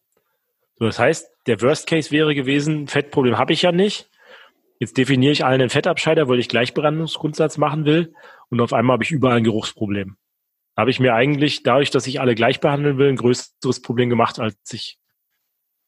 So, 0.77 0.87
das 0.87 0.99
heißt, 0.99 1.31
der 1.47 1.61
Worst 1.61 1.87
Case 1.87 2.11
wäre 2.11 2.35
gewesen, 2.35 2.89
Fettproblem 2.89 3.39
habe 3.39 3.53
ich 3.53 3.63
ja 3.63 3.73
nicht. 3.73 4.11
Jetzt 4.81 4.97
definiere 4.97 5.33
ich 5.33 5.45
allen 5.45 5.61
einen 5.61 5.71
Fettabscheider, 5.71 6.29
weil 6.29 6.41
ich 6.41 6.49
Gleichbehandlungsgrundsatz 6.49 7.59
machen 7.59 7.85
will. 7.85 8.15
Und 8.49 8.61
auf 8.61 8.73
einmal 8.73 8.95
habe 8.95 9.05
ich 9.05 9.11
überall 9.11 9.37
ein 9.37 9.45
Geruchsproblem. 9.45 10.17
Da 10.75 10.81
habe 10.81 10.91
ich 10.91 10.99
mir 10.99 11.15
eigentlich, 11.15 11.63
dadurch, 11.63 11.91
dass 11.91 12.07
ich 12.07 12.21
alle 12.21 12.35
gleich 12.35 12.61
behandeln 12.61 12.99
will, 12.99 13.09
ein 13.09 13.17
größeres 13.17 13.81
Problem 13.83 14.11
gemacht, 14.11 14.41
als 14.41 14.57
ich 14.73 14.99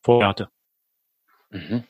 vorher 0.03 0.29
hatte. 0.29 0.49
Mhm. 1.51 1.85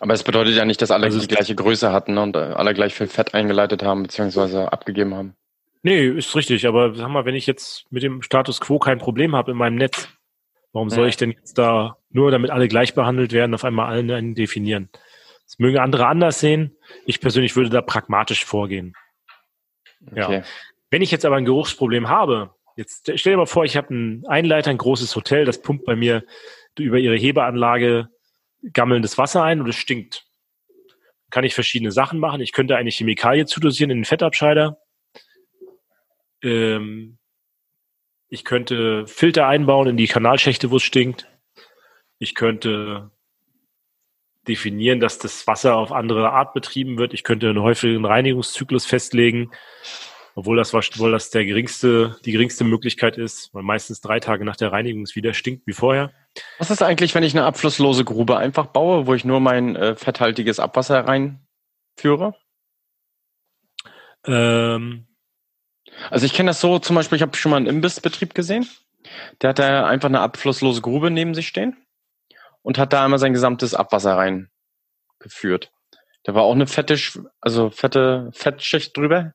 Aber 0.00 0.14
es 0.14 0.22
bedeutet 0.22 0.54
ja 0.54 0.64
nicht, 0.64 0.82
dass 0.82 0.90
alle 0.90 1.06
also 1.06 1.20
die 1.20 1.28
gleiche 1.28 1.54
Größe 1.54 1.92
hatten 1.92 2.18
und 2.18 2.36
äh, 2.36 2.38
alle 2.38 2.74
gleich 2.74 2.94
viel 2.94 3.06
Fett 3.06 3.34
eingeleitet 3.34 3.82
haben, 3.82 4.02
beziehungsweise 4.02 4.72
abgegeben 4.72 5.14
haben. 5.14 5.34
Nee, 5.82 6.06
ist 6.08 6.34
richtig. 6.34 6.66
Aber 6.66 6.94
sag 6.94 7.08
mal, 7.08 7.24
wenn 7.24 7.34
ich 7.34 7.46
jetzt 7.46 7.84
mit 7.90 8.02
dem 8.02 8.22
Status 8.22 8.60
quo 8.60 8.78
kein 8.78 8.98
Problem 8.98 9.36
habe 9.36 9.52
in 9.52 9.56
meinem 9.56 9.76
Netz, 9.76 10.08
warum 10.72 10.90
soll 10.90 11.08
ich 11.08 11.16
denn 11.16 11.30
jetzt 11.32 11.58
da 11.58 11.98
nur 12.10 12.30
damit 12.30 12.50
alle 12.50 12.68
gleich 12.68 12.94
behandelt 12.94 13.32
werden, 13.32 13.54
auf 13.54 13.64
einmal 13.64 13.88
allen 13.88 14.10
einen 14.10 14.34
definieren? 14.34 14.88
Das 15.46 15.58
mögen 15.58 15.78
andere 15.78 16.06
anders 16.06 16.40
sehen. 16.40 16.76
Ich 17.04 17.20
persönlich 17.20 17.54
würde 17.54 17.68
da 17.68 17.82
pragmatisch 17.82 18.44
vorgehen. 18.44 18.94
Okay. 20.10 20.36
Ja. 20.36 20.42
Wenn 20.90 21.02
ich 21.02 21.10
jetzt 21.10 21.26
aber 21.26 21.36
ein 21.36 21.44
Geruchsproblem 21.44 22.08
habe, 22.08 22.54
jetzt 22.76 23.12
stell 23.16 23.34
dir 23.34 23.36
mal 23.36 23.46
vor, 23.46 23.64
ich 23.64 23.76
habe 23.76 23.90
einen 23.90 24.26
Einleiter, 24.26 24.70
ein 24.70 24.78
großes 24.78 25.14
Hotel, 25.16 25.44
das 25.44 25.60
pumpt 25.60 25.84
bei 25.84 25.96
mir 25.96 26.24
über 26.78 26.98
ihre 26.98 27.16
Hebeanlage 27.16 28.08
gammelndes 28.72 29.18
Wasser 29.18 29.42
ein 29.42 29.60
und 29.60 29.68
es 29.68 29.76
stinkt. 29.76 30.26
Kann 31.30 31.44
ich 31.44 31.54
verschiedene 31.54 31.92
Sachen 31.92 32.18
machen. 32.18 32.40
Ich 32.40 32.52
könnte 32.52 32.76
eine 32.76 32.90
Chemikalie 32.90 33.46
zudosieren 33.46 33.90
in 33.90 33.98
den 33.98 34.04
Fettabscheider. 34.04 34.78
Ähm, 36.42 37.18
ich 38.28 38.44
könnte 38.44 39.06
Filter 39.06 39.46
einbauen 39.46 39.88
in 39.88 39.96
die 39.96 40.06
Kanalschächte, 40.06 40.70
wo 40.70 40.76
es 40.76 40.82
stinkt. 40.82 41.28
Ich 42.18 42.34
könnte 42.34 43.10
definieren, 44.46 45.00
dass 45.00 45.18
das 45.18 45.46
Wasser 45.46 45.76
auf 45.76 45.92
andere 45.92 46.30
Art 46.30 46.54
betrieben 46.54 46.98
wird. 46.98 47.14
Ich 47.14 47.24
könnte 47.24 47.48
einen 47.48 47.62
häufigen 47.62 48.04
Reinigungszyklus 48.04 48.86
festlegen, 48.86 49.50
obwohl 50.34 50.56
das, 50.56 50.74
obwohl 50.74 51.12
das 51.12 51.30
der 51.30 51.44
geringste, 51.44 52.16
die 52.24 52.32
geringste 52.32 52.64
Möglichkeit 52.64 53.16
ist, 53.16 53.52
weil 53.54 53.62
meistens 53.62 54.00
drei 54.00 54.20
Tage 54.20 54.44
nach 54.44 54.56
der 54.56 54.72
Reinigung 54.72 55.02
es 55.02 55.16
wieder 55.16 55.34
stinkt 55.34 55.66
wie 55.66 55.72
vorher. 55.72 56.12
Was 56.58 56.70
ist 56.70 56.82
eigentlich, 56.82 57.14
wenn 57.14 57.22
ich 57.22 57.34
eine 57.34 57.46
abflusslose 57.46 58.04
Grube 58.04 58.36
einfach 58.36 58.66
baue, 58.66 59.06
wo 59.06 59.14
ich 59.14 59.24
nur 59.24 59.40
mein 59.40 59.76
äh, 59.76 59.94
fetthaltiges 59.94 60.58
Abwasser 60.58 61.06
reinführe? 61.06 62.34
Ähm, 64.26 65.06
also 66.10 66.26
ich 66.26 66.32
kenne 66.32 66.50
das 66.50 66.60
so, 66.60 66.78
zum 66.78 66.96
Beispiel, 66.96 67.16
ich 67.16 67.22
habe 67.22 67.36
schon 67.36 67.50
mal 67.50 67.56
einen 67.56 67.66
Imbissbetrieb 67.66 68.34
gesehen. 68.34 68.68
Der 69.40 69.50
hat 69.50 69.58
da 69.58 69.86
einfach 69.86 70.08
eine 70.08 70.20
abflusslose 70.20 70.80
Grube 70.80 71.10
neben 71.10 71.34
sich 71.34 71.46
stehen 71.46 71.76
und 72.62 72.78
hat 72.78 72.92
da 72.92 73.04
einmal 73.04 73.18
sein 73.18 73.32
gesamtes 73.32 73.74
Abwasser 73.74 74.16
reingeführt. 74.16 75.70
Da 76.24 76.34
war 76.34 76.42
auch 76.42 76.54
eine 76.54 76.66
fette, 76.66 76.98
also 77.40 77.70
fette 77.70 78.30
Fettschicht 78.32 78.96
drüber. 78.96 79.34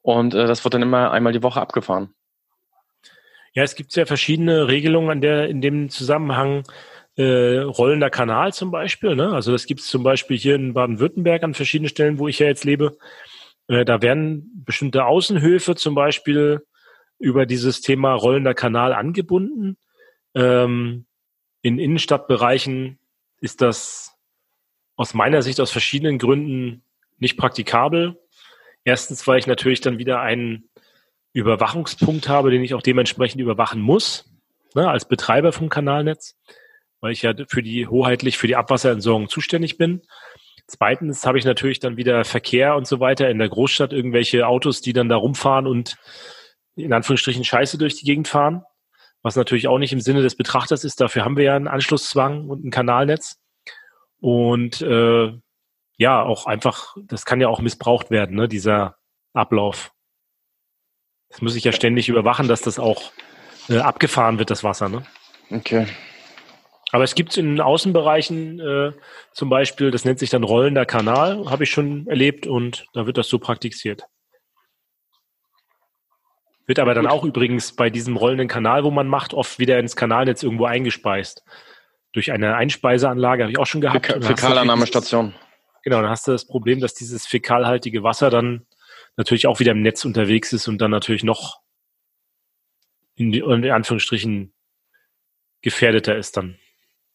Und 0.00 0.34
äh, 0.34 0.46
das 0.46 0.64
wird 0.64 0.74
dann 0.74 0.82
immer 0.82 1.10
einmal 1.10 1.32
die 1.32 1.42
Woche 1.42 1.60
abgefahren. 1.60 2.14
Ja, 3.58 3.64
es 3.64 3.74
gibt 3.74 3.96
ja 3.96 4.06
verschiedene 4.06 4.68
Regelungen 4.68 5.10
an 5.10 5.20
der, 5.20 5.48
in 5.48 5.60
dem 5.60 5.88
Zusammenhang. 5.88 6.62
Äh, 7.16 7.58
rollender 7.58 8.08
Kanal 8.08 8.52
zum 8.52 8.70
Beispiel. 8.70 9.16
Ne? 9.16 9.32
Also 9.32 9.50
das 9.50 9.66
gibt 9.66 9.80
es 9.80 9.88
zum 9.88 10.04
Beispiel 10.04 10.38
hier 10.38 10.54
in 10.54 10.74
Baden-Württemberg 10.74 11.42
an 11.42 11.54
verschiedenen 11.54 11.88
Stellen, 11.88 12.20
wo 12.20 12.28
ich 12.28 12.38
ja 12.38 12.46
jetzt 12.46 12.64
lebe. 12.64 12.96
Äh, 13.66 13.84
da 13.84 14.00
werden 14.00 14.62
bestimmte 14.64 15.06
Außenhöfe 15.06 15.74
zum 15.74 15.96
Beispiel 15.96 16.64
über 17.18 17.46
dieses 17.46 17.80
Thema 17.80 18.12
rollender 18.12 18.54
Kanal 18.54 18.92
angebunden. 18.92 19.76
Ähm, 20.36 21.06
in 21.60 21.80
Innenstadtbereichen 21.80 23.00
ist 23.40 23.60
das 23.60 24.14
aus 24.94 25.14
meiner 25.14 25.42
Sicht 25.42 25.60
aus 25.60 25.72
verschiedenen 25.72 26.18
Gründen 26.18 26.84
nicht 27.16 27.36
praktikabel. 27.36 28.20
Erstens, 28.84 29.26
weil 29.26 29.40
ich 29.40 29.48
natürlich 29.48 29.80
dann 29.80 29.98
wieder 29.98 30.20
einen 30.20 30.67
Überwachungspunkt 31.38 32.28
habe, 32.28 32.50
den 32.50 32.62
ich 32.62 32.74
auch 32.74 32.82
dementsprechend 32.82 33.40
überwachen 33.40 33.80
muss, 33.80 34.26
ne, 34.74 34.88
als 34.88 35.06
Betreiber 35.06 35.52
vom 35.52 35.68
Kanalnetz, 35.68 36.36
weil 37.00 37.12
ich 37.12 37.22
ja 37.22 37.32
für 37.48 37.62
die 37.62 37.86
hoheitlich 37.86 38.38
für 38.38 38.46
die 38.46 38.56
Abwasserentsorgung 38.56 39.28
zuständig 39.28 39.78
bin. 39.78 40.02
Zweitens 40.66 41.24
habe 41.24 41.38
ich 41.38 41.44
natürlich 41.44 41.80
dann 41.80 41.96
wieder 41.96 42.24
Verkehr 42.24 42.76
und 42.76 42.86
so 42.86 43.00
weiter 43.00 43.30
in 43.30 43.38
der 43.38 43.48
Großstadt, 43.48 43.92
irgendwelche 43.92 44.46
Autos, 44.46 44.80
die 44.80 44.92
dann 44.92 45.08
da 45.08 45.16
rumfahren 45.16 45.66
und 45.66 45.96
in 46.76 46.92
Anführungsstrichen 46.92 47.44
Scheiße 47.44 47.78
durch 47.78 47.96
die 47.96 48.04
Gegend 48.04 48.28
fahren 48.28 48.64
was 49.22 49.36
natürlich 49.36 49.68
auch 49.68 49.78
nicht 49.78 49.92
im 49.92 50.00
Sinne 50.00 50.22
des 50.22 50.36
Betrachters 50.36 50.84
ist. 50.84 51.00
Dafür 51.00 51.24
haben 51.24 51.36
wir 51.36 51.44
ja 51.44 51.56
einen 51.56 51.68
Anschlusszwang 51.68 52.48
und 52.48 52.64
ein 52.64 52.70
Kanalnetz. 52.70 53.40
Und 54.20 54.80
äh, 54.80 55.32
ja, 55.96 56.22
auch 56.22 56.46
einfach, 56.46 56.96
das 57.04 57.24
kann 57.24 57.40
ja 57.40 57.48
auch 57.48 57.60
missbraucht 57.60 58.10
werden, 58.10 58.36
ne, 58.36 58.48
dieser 58.48 58.96
Ablauf. 59.32 59.92
Das 61.30 61.42
muss 61.42 61.56
ich 61.56 61.64
ja 61.64 61.72
ständig 61.72 62.08
überwachen, 62.08 62.48
dass 62.48 62.62
das 62.62 62.78
auch 62.78 63.12
äh, 63.68 63.78
abgefahren 63.78 64.38
wird, 64.38 64.50
das 64.50 64.64
Wasser. 64.64 64.88
Ne? 64.88 65.02
Okay. 65.50 65.86
Aber 66.90 67.04
es 67.04 67.14
gibt 67.14 67.36
in 67.36 67.60
Außenbereichen 67.60 68.60
äh, 68.60 68.92
zum 69.32 69.50
Beispiel, 69.50 69.90
das 69.90 70.04
nennt 70.04 70.18
sich 70.18 70.30
dann 70.30 70.42
rollender 70.42 70.86
Kanal, 70.86 71.50
habe 71.50 71.64
ich 71.64 71.70
schon 71.70 72.06
erlebt 72.06 72.46
und 72.46 72.86
da 72.94 73.06
wird 73.06 73.18
das 73.18 73.28
so 73.28 73.38
praktiziert. 73.38 74.04
Wird 76.66 76.78
aber 76.78 76.94
dann 76.94 77.04
Gut. 77.04 77.12
auch 77.12 77.24
übrigens 77.24 77.72
bei 77.72 77.90
diesem 77.90 78.16
rollenden 78.16 78.48
Kanal, 78.48 78.84
wo 78.84 78.90
man 78.90 79.08
macht, 79.08 79.34
oft 79.34 79.58
wieder 79.58 79.78
ins 79.78 79.96
Kanalnetz 79.96 80.42
irgendwo 80.42 80.64
eingespeist. 80.64 81.42
Durch 82.12 82.32
eine 82.32 82.56
Einspeiseanlage 82.56 83.44
habe 83.44 83.52
ich 83.52 83.58
auch 83.58 83.66
schon 83.66 83.80
gehabt. 83.80 84.06
Fäk 84.06 84.24
Fäkalannahmestation. 84.24 85.34
Genau, 85.82 86.00
dann 86.00 86.10
hast 86.10 86.26
du 86.26 86.32
das 86.32 86.46
Problem, 86.46 86.80
dass 86.80 86.94
dieses 86.94 87.26
fäkalhaltige 87.26 88.02
Wasser 88.02 88.28
dann 88.30 88.66
natürlich 89.18 89.46
auch 89.46 89.60
wieder 89.60 89.72
im 89.72 89.82
Netz 89.82 90.04
unterwegs 90.04 90.52
ist 90.54 90.68
und 90.68 90.78
dann 90.78 90.92
natürlich 90.92 91.24
noch 91.24 91.60
in, 93.16 93.32
die, 93.32 93.40
in 93.40 93.70
Anführungsstrichen 93.70 94.54
gefährdeter 95.60 96.16
ist 96.16 96.36
dann. 96.36 96.56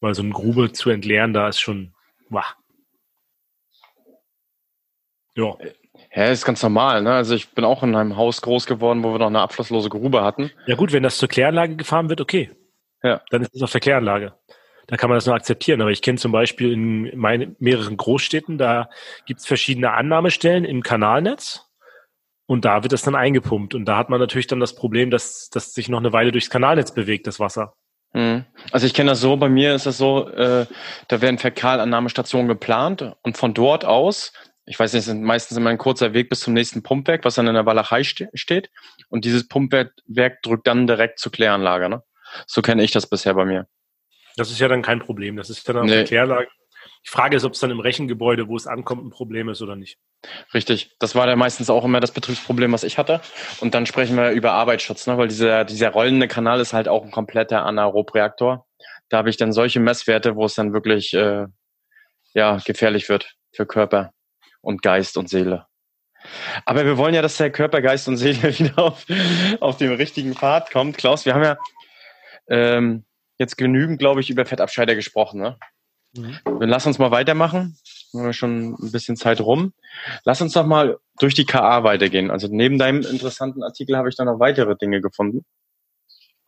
Weil 0.00 0.14
so 0.14 0.22
eine 0.22 0.32
Grube 0.32 0.70
zu 0.70 0.90
entleeren, 0.90 1.32
da 1.32 1.48
ist 1.48 1.60
schon, 1.60 1.94
wah. 2.28 2.44
Ja. 5.34 5.56
Ja, 6.14 6.24
ist 6.26 6.44
ganz 6.44 6.62
normal. 6.62 7.02
Ne? 7.02 7.12
Also 7.12 7.34
ich 7.34 7.48
bin 7.52 7.64
auch 7.64 7.82
in 7.82 7.96
einem 7.96 8.16
Haus 8.16 8.42
groß 8.42 8.66
geworden, 8.66 9.02
wo 9.02 9.12
wir 9.12 9.18
noch 9.18 9.28
eine 9.28 9.40
abflusslose 9.40 9.88
Grube 9.88 10.22
hatten. 10.22 10.50
Ja 10.66 10.76
gut, 10.76 10.92
wenn 10.92 11.02
das 11.02 11.16
zur 11.16 11.28
Kläranlage 11.28 11.76
gefahren 11.76 12.10
wird, 12.10 12.20
okay. 12.20 12.50
Ja. 13.02 13.22
Dann 13.30 13.42
ist 13.42 13.54
es 13.54 13.62
auf 13.62 13.72
der 13.72 13.80
Kläranlage. 13.80 14.34
Da 14.88 14.96
kann 14.98 15.08
man 15.08 15.16
das 15.16 15.24
nur 15.24 15.34
akzeptieren. 15.34 15.80
Aber 15.80 15.90
ich 15.90 16.02
kenne 16.02 16.18
zum 16.18 16.32
Beispiel 16.32 16.72
in 16.72 17.18
meinen 17.18 17.56
mehreren 17.58 17.96
Großstädten, 17.96 18.58
da 18.58 18.90
gibt 19.24 19.40
es 19.40 19.46
verschiedene 19.46 19.92
Annahmestellen 19.92 20.66
im 20.66 20.82
Kanalnetz. 20.82 21.63
Und 22.46 22.64
da 22.64 22.82
wird 22.82 22.92
das 22.92 23.02
dann 23.02 23.14
eingepumpt. 23.14 23.74
Und 23.74 23.86
da 23.86 23.96
hat 23.96 24.10
man 24.10 24.20
natürlich 24.20 24.46
dann 24.46 24.60
das 24.60 24.74
Problem, 24.74 25.10
dass, 25.10 25.48
dass 25.50 25.72
sich 25.72 25.88
noch 25.88 25.98
eine 25.98 26.12
Weile 26.12 26.30
durchs 26.30 26.50
Kanalnetz 26.50 26.92
bewegt, 26.92 27.26
das 27.26 27.40
Wasser. 27.40 27.74
Mhm. 28.12 28.44
Also 28.70 28.86
ich 28.86 28.94
kenne 28.94 29.10
das 29.10 29.20
so, 29.20 29.36
bei 29.36 29.48
mir 29.48 29.74
ist 29.74 29.86
das 29.86 29.98
so, 29.98 30.28
äh, 30.28 30.66
da 31.08 31.20
werden 31.20 31.38
Fäkalannahmestationen 31.38 32.48
geplant 32.48 33.14
und 33.22 33.36
von 33.36 33.54
dort 33.54 33.84
aus 33.84 34.32
ich 34.66 34.78
weiß 34.78 34.92
nicht, 34.92 35.00
es 35.00 35.06
sind 35.06 35.22
meistens 35.22 35.56
immer 35.56 35.70
ein 35.70 35.78
kurzer 35.78 36.14
Weg 36.14 36.30
bis 36.30 36.40
zum 36.40 36.54
nächsten 36.54 36.82
Pumpwerk, 36.82 37.24
was 37.24 37.34
dann 37.34 37.46
in 37.46 37.54
der 37.54 37.66
Walachei 37.66 38.02
ste 38.02 38.30
steht. 38.34 38.70
Und 39.10 39.24
dieses 39.24 39.46
Pumpwerk 39.46 39.92
drückt 40.42 40.66
dann 40.66 40.86
direkt 40.86 41.18
zur 41.18 41.32
Kläranlage. 41.32 41.88
Ne? 41.88 42.02
So 42.46 42.62
kenne 42.62 42.82
ich 42.82 42.90
das 42.90 43.06
bisher 43.06 43.34
bei 43.34 43.44
mir. 43.44 43.66
Das 44.36 44.50
ist 44.50 44.58
ja 44.58 44.68
dann 44.68 44.82
kein 44.82 45.00
Problem. 45.00 45.36
Das 45.36 45.50
ist 45.50 45.68
dann 45.68 45.76
auch 45.76 45.84
nee. 45.84 46.02
die 46.02 46.08
Kläranlage. 46.08 46.48
Die 47.06 47.10
Frage 47.10 47.36
ist, 47.36 47.44
ob 47.44 47.52
es 47.52 47.60
dann 47.60 47.70
im 47.70 47.80
Rechengebäude, 47.80 48.48
wo 48.48 48.56
es 48.56 48.66
ankommt, 48.66 49.04
ein 49.04 49.10
Problem 49.10 49.48
ist 49.48 49.60
oder 49.60 49.76
nicht. 49.76 49.98
Richtig. 50.54 50.96
Das 50.98 51.14
war 51.14 51.28
ja 51.28 51.36
meistens 51.36 51.68
auch 51.68 51.84
immer 51.84 52.00
das 52.00 52.12
Betriebsproblem, 52.12 52.72
was 52.72 52.82
ich 52.82 52.96
hatte. 52.96 53.20
Und 53.60 53.74
dann 53.74 53.84
sprechen 53.84 54.16
wir 54.16 54.30
über 54.30 54.52
Arbeitsschutz, 54.52 55.06
ne? 55.06 55.18
weil 55.18 55.28
dieser, 55.28 55.64
dieser 55.64 55.90
rollende 55.90 56.28
Kanal 56.28 56.60
ist 56.60 56.72
halt 56.72 56.88
auch 56.88 57.04
ein 57.04 57.10
kompletter 57.10 57.64
Anaerobreaktor. 57.64 58.66
Da 59.10 59.18
habe 59.18 59.28
ich 59.28 59.36
dann 59.36 59.52
solche 59.52 59.80
Messwerte, 59.80 60.34
wo 60.34 60.46
es 60.46 60.54
dann 60.54 60.72
wirklich 60.72 61.12
äh, 61.12 61.46
ja, 62.32 62.58
gefährlich 62.64 63.08
wird 63.08 63.34
für 63.52 63.66
Körper 63.66 64.12
und 64.62 64.82
Geist 64.82 65.18
und 65.18 65.28
Seele. 65.28 65.66
Aber 66.64 66.86
wir 66.86 66.96
wollen 66.96 67.14
ja, 67.14 67.20
dass 67.20 67.36
der 67.36 67.52
Körper, 67.52 67.82
Geist 67.82 68.08
und 68.08 68.16
Seele 68.16 68.42
wieder 68.58 68.78
auf, 68.78 69.04
auf 69.60 69.76
den 69.76 69.92
richtigen 69.92 70.34
Pfad 70.34 70.70
kommt. 70.70 70.96
Klaus, 70.96 71.26
wir 71.26 71.34
haben 71.34 71.44
ja, 71.44 71.58
ähm, 72.48 73.04
jetzt 73.38 73.56
genügend, 73.56 73.98
glaube 73.98 74.20
ich, 74.20 74.30
über 74.30 74.46
Fettabscheider 74.46 74.94
gesprochen. 74.94 75.40
Ne? 75.40 75.58
Mhm. 76.16 76.38
Dann 76.44 76.68
lass 76.68 76.86
uns 76.86 76.98
mal 76.98 77.10
weitermachen. 77.10 77.76
Wir 78.12 78.22
haben 78.22 78.32
schon 78.32 78.74
ein 78.74 78.92
bisschen 78.92 79.16
Zeit 79.16 79.40
rum. 79.40 79.72
Lass 80.24 80.40
uns 80.40 80.52
doch 80.52 80.66
mal 80.66 80.98
durch 81.18 81.34
die 81.34 81.46
KA 81.46 81.82
weitergehen. 81.84 82.30
Also 82.30 82.48
neben 82.50 82.78
deinem 82.78 83.02
interessanten 83.02 83.62
Artikel 83.62 83.96
habe 83.96 84.08
ich 84.08 84.16
da 84.16 84.24
noch 84.24 84.38
weitere 84.38 84.76
Dinge 84.76 85.00
gefunden. 85.00 85.44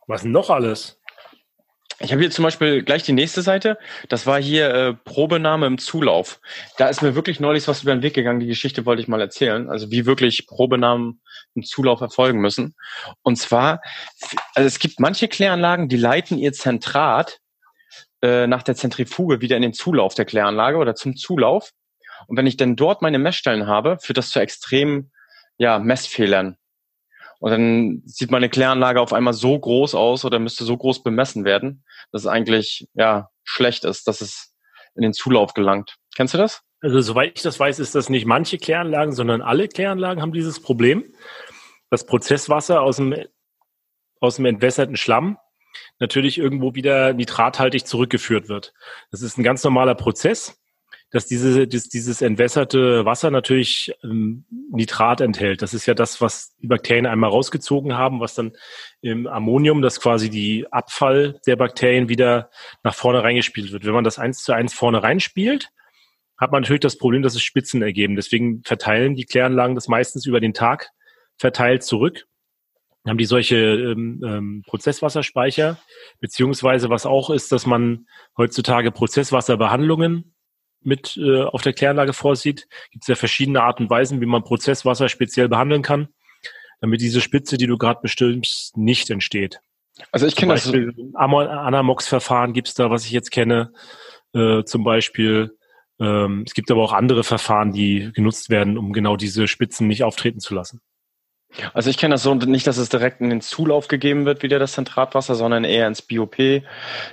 Was 0.07 0.23
noch 0.23 0.49
alles? 0.49 0.99
Ich 1.99 2.11
habe 2.11 2.21
hier 2.21 2.29
zum 2.29 2.43
Beispiel 2.43 2.83
gleich 2.83 3.01
die 3.03 3.13
nächste 3.13 3.41
Seite. 3.41 3.77
Das 4.07 4.27
war 4.27 4.39
hier 4.39 4.73
äh, 4.73 4.93
Probenahme 4.93 5.65
im 5.65 5.79
Zulauf. 5.79 6.39
Da 6.77 6.89
ist 6.89 7.01
mir 7.01 7.15
wirklich 7.15 7.39
neulich 7.39 7.67
was 7.67 7.81
über 7.81 7.93
den 7.93 8.03
Weg 8.03 8.13
gegangen. 8.13 8.39
Die 8.39 8.45
Geschichte 8.45 8.85
wollte 8.85 9.01
ich 9.01 9.07
mal 9.07 9.19
erzählen. 9.19 9.67
Also 9.67 9.89
wie 9.89 10.05
wirklich 10.05 10.45
Probenahmen 10.45 11.21
im 11.55 11.63
Zulauf 11.63 12.01
erfolgen 12.01 12.39
müssen. 12.39 12.75
Und 13.23 13.37
zwar, 13.37 13.81
also 14.53 14.67
es 14.67 14.77
gibt 14.77 14.99
manche 14.99 15.27
Kläranlagen, 15.27 15.89
die 15.89 15.97
leiten 15.97 16.37
ihr 16.37 16.53
Zentrat 16.53 17.39
äh, 18.21 18.47
nach 18.47 18.63
der 18.63 18.75
Zentrifuge 18.75 19.41
wieder 19.41 19.55
in 19.55 19.61
den 19.61 19.73
Zulauf 19.73 20.15
der 20.15 20.25
Kläranlage 20.25 20.77
oder 20.77 20.95
zum 20.95 21.15
Zulauf. 21.15 21.71
Und 22.27 22.37
wenn 22.37 22.47
ich 22.47 22.57
dann 22.57 22.75
dort 22.75 23.01
meine 23.01 23.19
Messstellen 23.19 23.67
habe, 23.67 23.97
führt 23.99 24.17
das 24.17 24.29
zu 24.29 24.39
extremen 24.39 25.11
ja, 25.57 25.79
Messfehlern. 25.79 26.57
Und 27.39 27.51
dann 27.51 28.01
sieht 28.05 28.31
meine 28.31 28.49
Kläranlage 28.49 28.99
auf 28.99 29.13
einmal 29.13 29.33
so 29.33 29.57
groß 29.59 29.93
aus 29.93 30.25
oder 30.25 30.39
müsste 30.39 30.63
so 30.63 30.75
groß 30.75 31.03
bemessen 31.03 31.45
werden, 31.45 31.83
dass 32.11 32.23
es 32.23 32.27
eigentlich 32.27 32.87
ja 32.93 33.29
schlecht 33.43 33.85
ist, 33.85 34.07
dass 34.07 34.21
es 34.21 34.55
in 34.95 35.03
den 35.03 35.13
Zulauf 35.13 35.53
gelangt. 35.53 35.97
Kennst 36.15 36.33
du 36.33 36.39
das? 36.39 36.63
Also 36.81 37.01
soweit 37.01 37.33
ich 37.35 37.43
das 37.43 37.59
weiß, 37.59 37.79
ist 37.79 37.95
das 37.95 38.09
nicht 38.09 38.25
manche 38.25 38.57
Kläranlagen, 38.57 39.13
sondern 39.13 39.41
alle 39.41 39.67
Kläranlagen 39.67 40.21
haben 40.21 40.33
dieses 40.33 40.59
Problem. 40.59 41.13
Das 41.89 42.05
Prozesswasser 42.05 42.81
aus 42.81 42.97
dem, 42.97 43.15
aus 44.19 44.35
dem 44.37 44.45
entwässerten 44.45 44.97
Schlamm 44.97 45.37
natürlich 45.99 46.37
irgendwo 46.37 46.75
wieder 46.75 47.13
nitrathaltig 47.13 47.87
zurückgeführt 47.87 48.49
wird. 48.49 48.73
Das 49.11 49.21
ist 49.21 49.37
ein 49.37 49.43
ganz 49.43 49.63
normaler 49.63 49.95
Prozess 49.95 50.59
dass 51.09 51.25
diese, 51.25 51.67
dass 51.67 51.87
dieses 51.87 52.21
entwässerte 52.21 53.05
Wasser 53.05 53.31
natürlich 53.31 53.93
ähm, 54.03 54.45
Nitrat 54.71 55.21
enthält. 55.21 55.61
Das 55.61 55.73
ist 55.73 55.85
ja 55.85 55.93
das, 55.93 56.19
was 56.19 56.55
die 56.57 56.67
Bakterien 56.67 57.05
einmal 57.05 57.29
rausgezogen 57.29 57.97
haben, 57.97 58.19
was 58.19 58.35
dann 58.35 58.53
im 59.01 59.25
Ammonium, 59.25 59.81
das 59.81 60.01
quasi 60.01 60.29
die 60.29 60.71
Abfall 60.71 61.39
der 61.47 61.55
Bakterien 61.55 62.09
wieder 62.09 62.49
nach 62.83 62.93
vorne 62.93 63.23
reingespielt 63.23 63.71
wird. 63.71 63.85
Wenn 63.85 63.93
man 63.93 64.03
das 64.03 64.19
eins 64.19 64.43
zu 64.43 64.51
eins 64.51 64.73
vorne 64.73 65.01
reinspielt, 65.01 65.69
hat 66.37 66.51
man 66.51 66.61
natürlich 66.61 66.81
das 66.81 66.97
Problem, 66.97 67.21
dass 67.21 67.35
es 67.35 67.41
Spitzen 67.41 67.81
ergeben. 67.81 68.15
Deswegen 68.15 68.61
verteilen 68.63 69.15
die 69.15 69.25
Kläranlagen 69.25 69.75
das 69.75 69.87
meistens 69.87 70.25
über 70.25 70.41
den 70.41 70.53
Tag 70.53 70.89
verteilt 71.37 71.83
zurück. 71.83 72.27
Haben 73.07 73.17
die 73.17 73.25
solche 73.25 73.55
ähm, 73.57 74.21
ähm, 74.23 74.63
Prozesswasserspeicher, 74.67 75.77
beziehungsweise 76.19 76.89
was 76.89 77.05
auch 77.05 77.29
ist, 77.29 77.51
dass 77.51 77.65
man 77.65 78.07
heutzutage 78.37 78.91
Prozesswasserbehandlungen 78.91 80.35
mit 80.81 81.17
äh, 81.17 81.43
auf 81.43 81.61
der 81.61 81.73
Kläranlage 81.73 82.13
vorsieht, 82.13 82.67
gibt 82.91 83.03
es 83.03 83.07
ja 83.07 83.15
verschiedene 83.15 83.63
Arten 83.63 83.83
und 83.83 83.89
Weisen, 83.89 84.21
wie 84.21 84.25
man 84.25 84.43
Prozesswasser 84.43 85.09
speziell 85.09 85.49
behandeln 85.49 85.81
kann, 85.81 86.09
damit 86.81 87.01
diese 87.01 87.21
Spitze, 87.21 87.57
die 87.57 87.67
du 87.67 87.77
gerade 87.77 88.01
bestimmst, 88.01 88.77
nicht 88.77 89.09
entsteht. 89.09 89.59
Also 90.11 90.27
ich 90.27 90.35
kenne 90.35 90.53
das. 90.53 90.71
Anamox-Verfahren 91.15 92.53
gibt 92.53 92.67
es 92.67 92.73
da, 92.75 92.89
was 92.89 93.05
ich 93.05 93.11
jetzt 93.11 93.31
kenne, 93.31 93.71
äh, 94.33 94.63
zum 94.63 94.83
Beispiel. 94.83 95.57
Ähm, 95.99 96.43
es 96.45 96.53
gibt 96.53 96.69
aber 96.69 96.83
auch 96.83 96.93
andere 96.93 97.23
Verfahren, 97.23 97.71
die 97.71 98.11
genutzt 98.13 98.49
werden, 98.49 98.77
um 98.77 98.93
genau 98.93 99.17
diese 99.17 99.47
Spitzen 99.47 99.87
nicht 99.87 100.03
auftreten 100.03 100.39
zu 100.39 100.53
lassen. 100.53 100.81
Also 101.73 101.89
ich 101.89 101.97
kenne 101.97 102.15
das 102.15 102.23
so 102.23 102.33
nicht, 102.33 102.67
dass 102.67 102.77
es 102.77 102.89
direkt 102.89 103.21
in 103.21 103.29
den 103.29 103.41
Zulauf 103.41 103.87
gegeben 103.87 104.25
wird, 104.25 104.43
wieder 104.43 104.59
das 104.59 104.73
Zentratwasser, 104.73 105.35
sondern 105.35 105.63
eher 105.63 105.87
ins 105.87 106.01
BOP, 106.01 106.39
in 106.39 106.63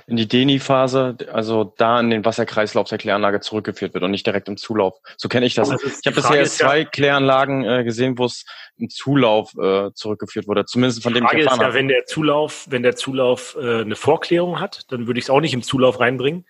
die 0.07 0.27
DENI-Phase, 0.27 1.17
also 1.31 1.73
da 1.77 1.99
in 1.99 2.09
den 2.09 2.25
Wasserkreislauf 2.25 2.87
der 2.87 2.97
Kläranlage 2.97 3.39
zurückgeführt 3.39 3.93
wird 3.93 4.03
und 4.03 4.11
nicht 4.11 4.25
direkt 4.25 4.47
im 4.47 4.57
Zulauf. 4.57 4.99
So 5.17 5.29
kenne 5.29 5.45
ich 5.45 5.53
das. 5.55 5.69
Also 5.69 5.87
ich 5.87 6.05
habe 6.05 6.15
bisher 6.15 6.45
zwei 6.45 6.79
ja, 6.79 6.85
Kläranlagen 6.85 7.63
äh, 7.63 7.83
gesehen, 7.83 8.17
wo 8.17 8.25
es 8.25 8.45
im 8.77 8.89
Zulauf 8.89 9.53
äh, 9.57 9.91
zurückgeführt 9.93 10.47
wurde, 10.47 10.65
zumindest 10.65 11.03
von 11.03 11.13
dem 11.13 11.23
Frage 11.23 11.39
ich 11.39 11.45
erfahren 11.45 11.61
ist 11.61 11.67
ja, 11.67 11.73
wenn 11.73 11.87
der 11.87 12.05
Zulauf, 12.05 12.65
wenn 12.69 12.83
der 12.83 12.95
Zulauf 12.95 13.57
äh, 13.59 13.81
eine 13.81 13.95
Vorklärung 13.95 14.59
hat, 14.59 14.91
dann 14.91 15.07
würde 15.07 15.19
ich 15.19 15.25
es 15.25 15.29
auch 15.29 15.41
nicht 15.41 15.53
im 15.53 15.63
Zulauf 15.63 15.99
reinbringen. 15.99 16.45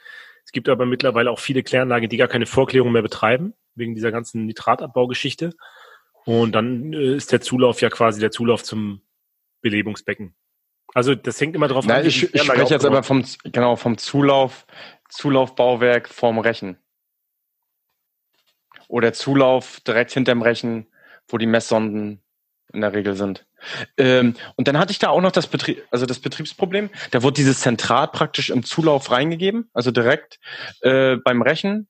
Es 0.45 0.51
gibt 0.51 0.69
aber 0.69 0.85
mittlerweile 0.85 1.31
auch 1.31 1.39
viele 1.39 1.63
Kläranlagen, 1.63 2.07
die 2.07 2.17
gar 2.17 2.27
keine 2.27 2.45
Vorklärung 2.45 2.91
mehr 2.91 3.01
betreiben, 3.01 3.53
wegen 3.73 3.95
dieser 3.95 4.11
ganzen 4.11 4.45
Nitratabbaugeschichte. 4.45 5.51
Und 6.25 6.53
dann 6.53 6.93
äh, 6.93 7.15
ist 7.15 7.31
der 7.31 7.41
Zulauf 7.41 7.81
ja 7.81 7.89
quasi 7.89 8.19
der 8.19 8.31
Zulauf 8.31 8.63
zum 8.63 9.01
Belebungsbecken. 9.61 10.35
Also 10.93 11.15
das 11.15 11.39
hängt 11.39 11.55
immer 11.55 11.67
drauf 11.67 11.85
Nein, 11.85 12.01
an. 12.01 12.07
Ich, 12.07 12.33
ich 12.33 12.43
spreche 12.43 12.73
jetzt 12.73 12.85
aber 12.85 13.03
vom, 13.03 13.25
genau, 13.43 13.75
vom 13.75 13.97
Zulauf, 13.97 14.65
Zulaufbauwerk 15.09 16.09
vorm 16.09 16.39
Rechen. 16.39 16.77
Oder 18.87 19.13
Zulauf 19.13 19.79
direkt 19.81 20.11
hinterm 20.11 20.41
Rechen, 20.41 20.87
wo 21.27 21.37
die 21.37 21.47
Messsonden 21.47 22.21
in 22.73 22.81
der 22.81 22.93
Regel 22.93 23.15
sind. 23.15 23.45
Ähm, 23.97 24.35
und 24.55 24.67
dann 24.67 24.77
hatte 24.77 24.91
ich 24.91 24.99
da 24.99 25.09
auch 25.09 25.21
noch 25.21 25.31
das 25.31 25.47
Betrieb, 25.47 25.83
also 25.91 26.05
das 26.05 26.19
Betriebsproblem. 26.19 26.89
Da 27.11 27.23
wurde 27.23 27.35
dieses 27.35 27.61
Zentrat 27.61 28.11
praktisch 28.11 28.49
im 28.49 28.63
Zulauf 28.63 29.11
reingegeben, 29.11 29.69
also 29.73 29.91
direkt 29.91 30.39
äh, 30.81 31.15
beim 31.17 31.41
Rechen. 31.41 31.87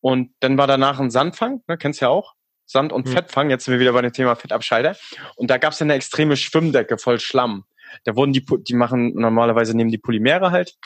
Und 0.00 0.32
dann 0.40 0.56
war 0.56 0.66
danach 0.66 1.00
ein 1.00 1.10
Sandfang, 1.10 1.62
ne, 1.66 1.76
kennst 1.76 2.00
ja 2.00 2.08
auch. 2.08 2.34
Sand- 2.68 2.92
und 2.92 3.06
hm. 3.06 3.12
Fettfang. 3.12 3.50
Jetzt 3.50 3.64
sind 3.64 3.72
wir 3.72 3.80
wieder 3.80 3.92
bei 3.92 4.02
dem 4.02 4.12
Thema 4.12 4.36
Fettabscheider. 4.36 4.94
Und 5.36 5.50
da 5.50 5.56
gab 5.56 5.72
es 5.72 5.82
eine 5.82 5.94
extreme 5.94 6.36
Schwimmdecke 6.36 6.98
voll 6.98 7.18
Schlamm. 7.18 7.64
Da 8.04 8.14
wurden 8.14 8.34
die, 8.34 8.44
die 8.44 8.74
machen 8.74 9.14
normalerweise 9.14 9.74
nehmen 9.74 9.90
die 9.90 9.98
Polymere 9.98 10.50
halt 10.50 10.76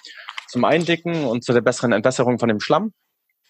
zum 0.48 0.64
Eindicken 0.64 1.24
und 1.24 1.44
zu 1.44 1.52
der 1.52 1.60
besseren 1.60 1.92
Entwässerung 1.92 2.38
von 2.38 2.48
dem 2.48 2.60
Schlamm. 2.60 2.92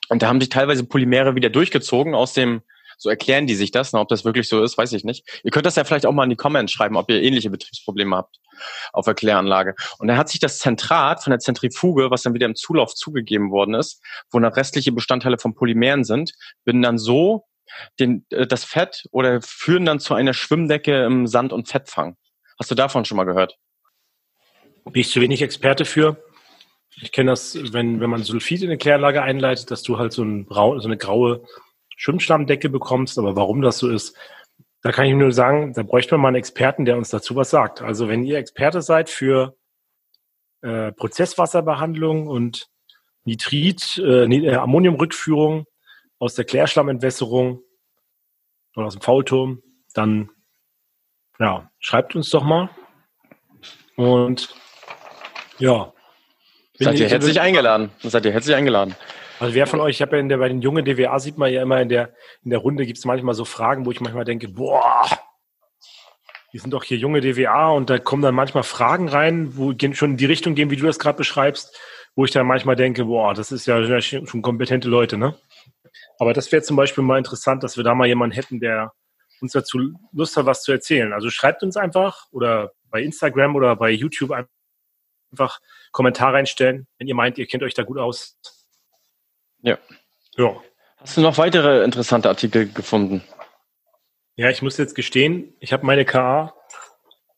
Und 0.09 0.23
da 0.23 0.29
haben 0.29 0.41
sich 0.41 0.49
teilweise 0.49 0.85
Polymere 0.85 1.35
wieder 1.35 1.51
durchgezogen 1.51 2.15
aus 2.15 2.33
dem, 2.33 2.63
so 2.97 3.11
erklären 3.11 3.47
die 3.47 3.55
sich 3.55 3.71
das. 3.71 3.93
Na, 3.93 4.01
ob 4.01 4.09
das 4.09 4.25
wirklich 4.25 4.49
so 4.49 4.63
ist, 4.63 4.79
weiß 4.79 4.93
ich 4.95 5.05
nicht. 5.05 5.29
Ihr 5.45 5.51
könnt 5.51 5.67
das 5.67 5.77
ja 5.77 5.85
vielleicht 5.85 6.07
auch 6.07 6.13
mal 6.13 6.25
in 6.25 6.31
die 6.31 6.37
Comments 6.37 6.73
schreiben, 6.73 6.97
ob 6.97 7.11
ihr 7.11 7.23
ähnliche 7.23 7.51
Betriebsprobleme 7.51 8.17
habt 8.17 8.39
auf 8.95 9.05
der 9.05 9.15
Kläranlage. 9.15 9.75
Und 9.99 10.09
da 10.09 10.17
hat 10.17 10.31
sich 10.31 10.41
das 10.41 10.59
Zentrat 10.59 11.23
von 11.23 11.33
der 11.33 11.41
Zentrifuge, 11.41 12.11
was 12.11 12.23
dann 12.23 12.33
wieder 12.33 12.47
im 12.47 12.55
Zulauf 12.55 12.95
zugegeben 12.95 13.51
worden 13.51 13.75
ist, 13.75 14.01
wo 14.31 14.39
noch 14.39 14.57
restliche 14.57 14.93
Bestandteile 14.93 15.37
von 15.37 15.55
Polymeren 15.55 16.05
sind, 16.05 16.33
bin 16.65 16.81
dann 16.81 16.97
so 16.97 17.45
den, 17.99 18.27
äh, 18.31 18.47
das 18.47 18.65
Fett 18.65 19.07
oder 19.11 19.41
führen 19.43 19.85
dann 19.85 20.01
zu 20.01 20.15
einer 20.15 20.35
Schwimmdecke 20.35 21.05
im 21.05 21.27
Sand- 21.27 21.53
und 21.53 21.69
Fettfang. 21.69 22.17
Hast 22.59 22.71
du 22.71 22.75
davon 22.75 23.05
schon 23.05 23.17
mal 23.17 23.25
gehört? 23.25 23.59
Bin 24.85 25.01
ich 25.01 25.11
zu 25.11 25.21
wenig 25.21 25.43
Experte 25.43 25.85
für. 25.85 26.23
Ich 27.01 27.13
kenne 27.13 27.31
das, 27.31 27.57
wenn, 27.73 28.01
wenn 28.01 28.11
man 28.11 28.23
Sulfid 28.23 28.63
in 28.63 28.69
eine 28.69 28.79
Kläranlage 28.79 29.23
einleitet, 29.23 29.71
dass 29.71 29.83
du 29.83 29.99
halt 29.99 30.13
so, 30.13 30.23
ein 30.23 30.45
Brau 30.45 30.79
so 30.79 30.89
eine 30.89 30.99
graue 30.99 31.45
Schwimmschlammdecke 31.97 32.69
bekommst. 32.69 33.19
Aber 33.19 33.37
warum 33.37 33.63
das 33.63 33.79
so 33.79 33.89
ist, 33.89 34.17
da 34.83 34.93
kann 34.93 35.07
ich 35.07 35.15
nur 35.15 35.33
sagen, 35.33 35.73
da 35.73 35.83
bräuchte 35.85 36.15
man 36.15 36.23
mal 36.23 36.29
einen 36.29 36.37
Experten, 36.37 36.85
der 36.85 36.99
uns 36.99 37.09
dazu 37.09 37.37
was 37.37 37.51
sagt. 37.51 37.81
Also 37.81 38.09
wenn 38.09 38.25
ihr 38.25 38.39
Experte 38.39 38.83
seid 38.83 39.09
für 39.09 39.57
äh, 40.61 40.93
Prozesswasserbehandlung 40.93 42.27
und 42.27 42.69
Nitrit, 43.25 43.99
äh, 43.99 44.25
äh 44.25 44.55
Ammoniumrückführung, 44.57 45.67
aus 46.23 46.37
der 46.37 46.45
Klärschlammentwässerung 46.45 47.65
oder 48.77 48.87
aus 48.87 48.95
dem 48.95 49.03
Faulturm, 49.03 49.61
dann 49.93 50.31
ja, 51.41 51.69
schreibt 51.81 52.15
uns 52.15 52.31
doch 52.31 52.45
mal. 52.45 52.71
Und 53.97 54.55
ja. 55.59 55.93
Seid 56.79 57.01
ihr 57.01 57.09
herzlich 57.09 57.41
eingeladen. 57.41 57.91
Seid 58.05 58.25
ihr 58.25 58.31
herzlich 58.31 58.55
eingeladen. 58.55 58.95
Also 59.41 59.57
wer 59.57 59.67
von 59.67 59.81
euch, 59.81 59.97
ich 59.97 60.03
habe 60.03 60.15
ja 60.15 60.21
in 60.21 60.29
der, 60.29 60.37
bei 60.37 60.47
den 60.47 60.63
jungen 60.63 60.85
DWA 60.85 61.19
sieht 61.19 61.39
man 61.39 61.53
ja 61.53 61.61
immer 61.61 61.81
in 61.81 61.89
der, 61.89 62.15
in 62.45 62.51
der 62.51 62.61
Runde 62.61 62.87
gibt 62.87 62.99
es 62.99 63.05
manchmal 63.05 63.35
so 63.35 63.45
Fragen, 63.45 63.85
wo 63.85 63.91
ich 63.91 64.01
manchmal 64.01 64.25
denke, 64.25 64.47
boah, 64.47 65.05
die 66.53 66.59
sind 66.59 66.71
doch 66.71 66.85
hier 66.85 66.99
junge 66.99 67.21
DWA 67.21 67.71
und 67.71 67.91
da 67.91 67.99
kommen 67.99 68.23
dann 68.23 68.37
manchmal 68.37 68.63
Fragen 68.63 69.09
rein, 69.09 69.57
wo 69.57 69.75
schon 69.93 70.13
in 70.13 70.17
die 70.19 70.27
Richtung 70.27 70.55
gehen, 70.55 70.71
wie 70.71 70.77
du 70.77 70.87
das 70.87 71.01
gerade 71.01 71.19
beschreibst, 71.19 71.77
wo 72.15 72.25
ich 72.25 72.31
dann 72.31 72.47
manchmal 72.47 72.77
denke, 72.77 73.07
boah, 73.07 73.35
das 73.35 73.51
ist 73.51 73.67
ja 73.67 74.01
schon 74.01 74.43
kompetente 74.43 74.89
Leute, 74.89 75.19
ne? 75.19 75.37
Aber 76.19 76.33
das 76.33 76.53
wäre 76.53 76.63
zum 76.63 76.77
Beispiel 76.77 77.05
mal 77.05 77.19
interessant, 77.19 77.63
dass 77.63 77.77
wir 77.77 77.85
da 77.85 77.95
mal 77.95 78.07
jemanden 78.07 78.35
hätten, 78.35 78.61
der 78.61 78.93
uns 79.41 79.53
dazu 79.53 79.93
Lust 80.13 80.37
hat, 80.37 80.47
was 80.47 80.63
zu 80.63 80.73
erzählen. 80.73 81.13
Also 81.13 81.31
schreibt 81.31 81.63
uns 81.63 81.77
einfach 81.77 82.27
oder 82.31 82.73
bei 82.91 83.03
Instagram 83.03 83.57
oder 83.57 83.75
bei 83.77 83.91
YouTube 83.91 84.31
einfach 84.31 85.61
Kommentar 85.91 86.35
reinstellen, 86.35 86.87
wenn 86.99 87.09
ihr 87.09 87.15
meint, 87.15 87.39
ihr 87.39 87.47
kennt 87.47 87.63
euch 87.63 87.75
da 87.75 87.83
gut 87.83 87.99
aus. 87.99 88.39
Ja. 89.63 89.79
Ja. 90.37 90.57
Hast 90.99 91.17
du 91.17 91.21
noch 91.21 91.39
weitere 91.39 91.83
interessante 91.85 92.29
Artikel 92.29 92.73
gefunden? 92.73 93.23
Ja, 94.37 94.49
ich 94.49 94.63
muss 94.63 94.79
jetzt 94.79 94.95
gestehen, 94.95 95.55
ich 95.61 95.73
habe 95.73 95.85
meine 95.85 96.05
KA 96.05 96.55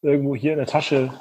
irgendwo 0.03 0.37
hier 0.37 0.53
in 0.53 0.59
der 0.59 0.66
Tasche 0.66 1.18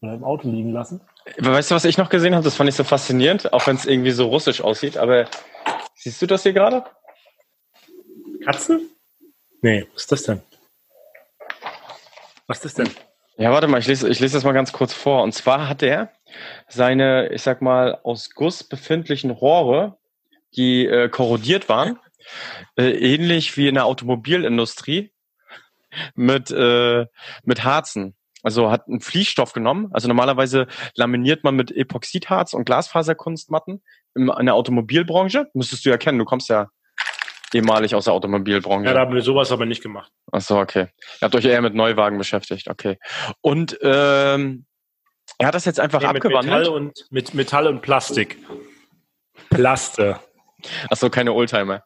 oder 0.00 0.14
im 0.14 0.24
Auto 0.24 0.48
liegen 0.48 0.72
lassen. 0.72 1.00
Weißt 1.38 1.70
du, 1.70 1.74
was 1.74 1.84
ich 1.84 1.98
noch 1.98 2.08
gesehen 2.08 2.34
habe? 2.34 2.44
Das 2.44 2.56
fand 2.56 2.68
ich 2.68 2.74
so 2.74 2.84
faszinierend, 2.84 3.52
auch 3.52 3.66
wenn 3.66 3.76
es 3.76 3.86
irgendwie 3.86 4.10
so 4.10 4.26
russisch 4.26 4.60
aussieht. 4.60 4.96
Aber 4.96 5.26
Siehst 5.94 6.20
du 6.20 6.26
das 6.26 6.42
hier 6.42 6.52
gerade? 6.52 6.84
Katzen? 8.44 8.90
Nee, 9.62 9.86
was 9.94 10.02
ist 10.02 10.12
das 10.12 10.22
denn? 10.24 10.42
Was 12.46 12.58
ist 12.58 12.64
das 12.64 12.74
denn? 12.74 12.90
Ja, 13.36 13.50
warte 13.50 13.66
mal, 13.66 13.78
ich 13.78 13.86
lese, 13.86 14.08
ich 14.08 14.20
lese 14.20 14.34
das 14.34 14.44
mal 14.44 14.52
ganz 14.52 14.72
kurz 14.72 14.92
vor. 14.92 15.22
Und 15.22 15.32
zwar 15.32 15.68
hat 15.68 15.82
er 15.82 16.12
seine, 16.68 17.32
ich 17.32 17.42
sag 17.42 17.62
mal, 17.62 17.98
aus 18.02 18.30
Guss 18.30 18.62
befindlichen 18.62 19.30
Rohre, 19.30 19.98
die 20.56 20.86
äh, 20.86 21.08
korrodiert 21.08 21.68
waren, 21.68 21.98
äh, 22.76 22.90
ähnlich 22.90 23.56
wie 23.56 23.68
in 23.68 23.74
der 23.74 23.86
Automobilindustrie, 23.86 25.12
mit, 26.14 26.50
äh, 26.50 27.06
mit 27.44 27.64
Harzen. 27.64 28.14
Also 28.42 28.70
hat 28.70 28.86
einen 28.88 29.00
Fließstoff 29.00 29.52
genommen. 29.52 29.88
Also 29.92 30.06
normalerweise 30.06 30.66
laminiert 30.94 31.44
man 31.44 31.56
mit 31.56 31.72
Epoxidharz 31.72 32.52
und 32.52 32.66
Glasfaserkunstmatten 32.66 33.82
in 34.14 34.46
der 34.46 34.54
Automobilbranche. 34.54 35.48
Müsstest 35.54 35.84
du 35.84 35.90
ja 35.90 35.96
kennen, 35.96 36.18
du 36.18 36.24
kommst 36.24 36.48
ja 36.48 36.68
ehemalig 37.52 37.94
aus 37.94 38.04
der 38.04 38.14
Automobilbranche. 38.14 38.86
Ja, 38.86 38.94
da 38.94 39.00
haben 39.00 39.14
wir 39.14 39.22
sowas 39.22 39.52
aber 39.52 39.66
nicht 39.66 39.82
gemacht. 39.82 40.10
Ach 40.32 40.40
so, 40.40 40.58
okay. 40.58 40.88
Ihr 41.20 41.22
habt 41.22 41.34
euch 41.34 41.44
eher 41.44 41.62
mit 41.62 41.74
Neuwagen 41.74 42.18
beschäftigt, 42.18 42.68
okay. 42.68 42.98
Und 43.40 43.78
ähm, 43.82 44.66
er 45.38 45.48
hat 45.48 45.54
das 45.54 45.64
jetzt 45.64 45.80
einfach 45.80 46.00
nee, 46.00 46.06
abgewandelt. 46.06 46.58
Metall 46.58 46.68
und, 46.68 47.06
mit 47.10 47.34
Metall 47.34 47.66
und 47.66 47.80
Plastik. 47.82 48.38
Plaste. 49.50 50.20
Ach 50.90 50.96
so, 50.96 51.10
keine 51.10 51.32
Oldtimer. 51.32 51.84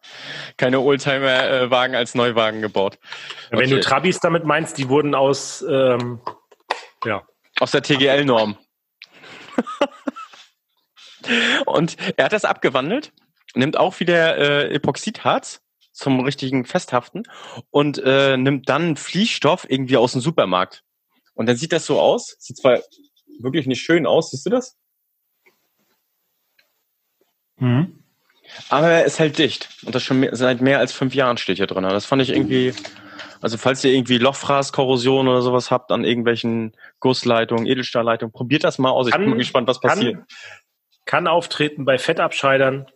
Keine 0.56 0.80
Oldtimer-Wagen 0.80 1.94
als 1.94 2.14
Neuwagen 2.14 2.62
gebaut. 2.62 2.98
Ja, 3.50 3.58
wenn 3.58 3.66
okay. 3.66 3.74
du 3.74 3.80
Trabis 3.80 4.20
damit 4.20 4.44
meinst, 4.44 4.78
die 4.78 4.88
wurden 4.88 5.14
aus, 5.14 5.64
ähm, 5.68 6.20
ja. 7.04 7.26
Aus 7.60 7.72
der 7.72 7.82
TGL-Norm. 7.82 8.56
Und 11.66 11.96
er 12.16 12.26
hat 12.26 12.32
das 12.32 12.44
abgewandelt 12.44 13.12
nimmt 13.54 13.76
auch 13.76 14.00
wieder 14.00 14.36
äh, 14.38 14.74
Epoxidharz 14.74 15.60
zum 15.92 16.20
richtigen 16.20 16.64
Festhaften 16.64 17.24
und 17.70 18.00
äh, 18.04 18.36
nimmt 18.36 18.68
dann 18.68 18.96
Fließstoff 18.96 19.66
irgendwie 19.68 19.96
aus 19.96 20.12
dem 20.12 20.20
Supermarkt. 20.20 20.84
Und 21.34 21.46
dann 21.46 21.56
sieht 21.56 21.72
das 21.72 21.86
so 21.86 22.00
aus. 22.00 22.36
Sieht 22.38 22.58
zwar 22.58 22.80
wirklich 23.40 23.66
nicht 23.66 23.80
schön 23.80 24.06
aus, 24.06 24.30
siehst 24.30 24.46
du 24.46 24.50
das? 24.50 24.76
Mhm. 27.56 28.04
Aber 28.68 28.88
er 28.88 29.04
ist 29.04 29.20
halt 29.20 29.38
dicht. 29.38 29.68
Und 29.84 29.94
das 29.94 30.02
schon 30.02 30.20
mehr, 30.20 30.34
seit 30.34 30.60
mehr 30.60 30.78
als 30.78 30.92
fünf 30.92 31.14
Jahren 31.14 31.36
steht 31.36 31.58
hier 31.58 31.66
drin. 31.66 31.82
Das 31.82 32.06
fand 32.06 32.22
ich 32.22 32.30
irgendwie, 32.30 32.72
also 33.40 33.58
falls 33.58 33.84
ihr 33.84 33.92
irgendwie 33.92 34.18
Lochfraßkorrosion 34.18 35.28
oder 35.28 35.42
sowas 35.42 35.70
habt 35.70 35.90
an 35.90 36.04
irgendwelchen 36.04 36.76
Gussleitungen, 37.00 37.66
Edelstahlleitungen, 37.66 38.32
probiert 38.32 38.64
das 38.64 38.78
mal 38.78 38.90
aus. 38.90 39.08
Ich 39.08 39.12
kann, 39.12 39.24
bin 39.24 39.38
gespannt, 39.38 39.68
was 39.68 39.80
passiert. 39.80 40.14
Kann, 40.14 40.26
kann 41.08 41.26
auftreten 41.26 41.86
bei 41.86 41.96
Fettabscheidern, 41.96 42.86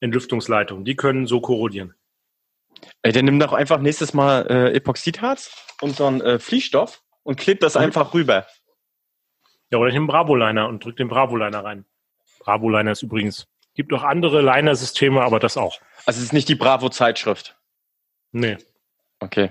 Entlüftungsleitungen. 0.00 0.86
Die 0.86 0.96
können 0.96 1.26
so 1.26 1.42
korrodieren. 1.42 1.94
Ey, 3.02 3.12
dann 3.12 3.26
nimm 3.26 3.38
doch 3.38 3.52
einfach 3.52 3.78
nächstes 3.78 4.14
Mal 4.14 4.46
äh, 4.48 4.72
Epoxidharz 4.74 5.54
und 5.82 5.94
so 5.94 6.06
einen 6.06 6.22
äh, 6.22 6.38
Fließstoff 6.38 7.02
und 7.24 7.38
klebt 7.38 7.62
das 7.62 7.74
mhm. 7.74 7.82
einfach 7.82 8.14
rüber. 8.14 8.46
Ja, 9.70 9.76
oder 9.76 9.88
ich 9.88 9.94
nehme 9.94 10.06
Bravo-Liner 10.06 10.66
und 10.66 10.82
drück 10.82 10.96
den 10.96 11.08
Bravo-Liner 11.08 11.62
rein. 11.62 11.84
Bravo-Liner 12.38 12.92
ist 12.92 13.02
übrigens, 13.02 13.46
gibt 13.74 13.92
auch 13.92 14.02
andere 14.02 14.40
Liner-Systeme, 14.40 15.20
aber 15.20 15.38
das 15.38 15.58
auch. 15.58 15.78
Also 16.06 16.18
es 16.18 16.24
ist 16.24 16.32
nicht 16.32 16.48
die 16.48 16.54
Bravo-Zeitschrift? 16.54 17.58
Nee. 18.32 18.56
Okay. 19.20 19.50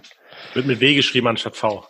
Wird 0.55 0.65
mit 0.65 0.79
W 0.79 0.95
geschrieben 0.95 1.27
anstatt 1.27 1.55
V. 1.55 1.87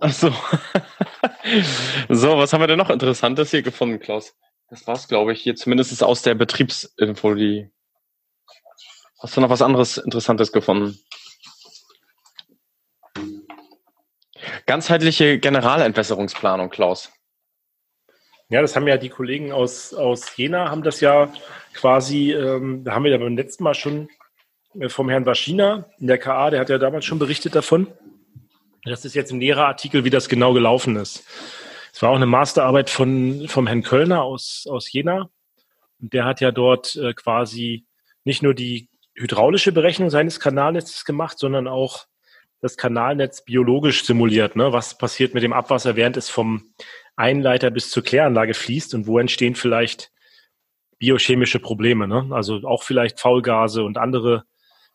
Ach 0.00 0.12
so. 0.12 0.30
so, 2.08 2.38
was 2.38 2.52
haben 2.52 2.60
wir 2.60 2.66
denn 2.66 2.78
noch 2.78 2.90
Interessantes 2.90 3.52
hier 3.52 3.62
gefunden, 3.62 4.00
Klaus? 4.00 4.34
Das 4.68 4.86
war's, 4.86 5.08
glaube 5.08 5.32
ich, 5.32 5.42
hier 5.42 5.56
zumindest 5.56 6.02
aus 6.02 6.22
der 6.22 6.34
Betriebsinfo, 6.34 7.34
Hast 9.20 9.36
du 9.36 9.40
noch 9.40 9.50
was 9.50 9.62
anderes 9.62 9.96
Interessantes 9.96 10.52
gefunden? 10.52 10.98
Ganzheitliche 14.66 15.38
Generalentwässerungsplanung, 15.38 16.70
Klaus. 16.70 17.12
Ja, 18.50 18.60
das 18.60 18.76
haben 18.76 18.86
ja 18.86 18.98
die 18.98 19.08
Kollegen 19.08 19.52
aus, 19.52 19.94
aus 19.94 20.36
Jena, 20.36 20.70
haben 20.70 20.82
das 20.82 21.00
ja 21.00 21.32
quasi, 21.72 22.32
ähm, 22.32 22.84
da 22.84 22.92
haben 22.92 23.04
wir 23.04 23.10
ja 23.10 23.18
beim 23.18 23.36
letzten 23.36 23.64
Mal 23.64 23.74
schon 23.74 24.08
äh, 24.78 24.88
vom 24.88 25.08
Herrn 25.08 25.26
Waschina 25.26 25.86
in 25.98 26.06
der 26.06 26.18
KA, 26.18 26.50
der 26.50 26.60
hat 26.60 26.68
ja 26.68 26.78
damals 26.78 27.04
schon 27.04 27.18
berichtet 27.18 27.54
davon. 27.54 27.86
Das 28.84 29.04
ist 29.04 29.14
jetzt 29.14 29.32
ein 29.32 29.38
näherer 29.38 29.66
Artikel, 29.66 30.04
wie 30.04 30.10
das 30.10 30.28
genau 30.28 30.52
gelaufen 30.52 30.96
ist. 30.96 31.24
Es 31.94 32.02
war 32.02 32.10
auch 32.10 32.16
eine 32.16 32.26
Masterarbeit 32.26 32.90
von, 32.90 33.46
vom 33.46 33.68
Herrn 33.68 33.84
Kölner 33.84 34.24
aus, 34.24 34.66
aus 34.68 34.92
Jena. 34.92 35.30
Und 36.00 36.12
der 36.12 36.24
hat 36.24 36.40
ja 36.40 36.50
dort 36.50 36.96
äh, 36.96 37.14
quasi 37.14 37.86
nicht 38.24 38.42
nur 38.42 38.52
die 38.52 38.88
hydraulische 39.14 39.70
Berechnung 39.70 40.10
seines 40.10 40.40
Kanalnetzes 40.40 41.04
gemacht, 41.04 41.38
sondern 41.38 41.68
auch 41.68 42.06
das 42.60 42.76
Kanalnetz 42.76 43.44
biologisch 43.44 44.04
simuliert. 44.04 44.56
Ne? 44.56 44.72
Was 44.72 44.98
passiert 44.98 45.34
mit 45.34 45.44
dem 45.44 45.52
Abwasser, 45.52 45.94
während 45.94 46.16
es 46.16 46.28
vom 46.28 46.64
Einleiter 47.14 47.70
bis 47.70 47.90
zur 47.90 48.02
Kläranlage 48.02 48.54
fließt 48.54 48.92
und 48.94 49.06
wo 49.06 49.20
entstehen 49.20 49.54
vielleicht 49.54 50.10
biochemische 50.98 51.60
Probleme. 51.60 52.08
Ne? 52.08 52.26
Also 52.32 52.56
auch 52.64 52.82
vielleicht 52.82 53.20
Faulgase 53.20 53.84
und 53.84 53.98
andere 53.98 54.42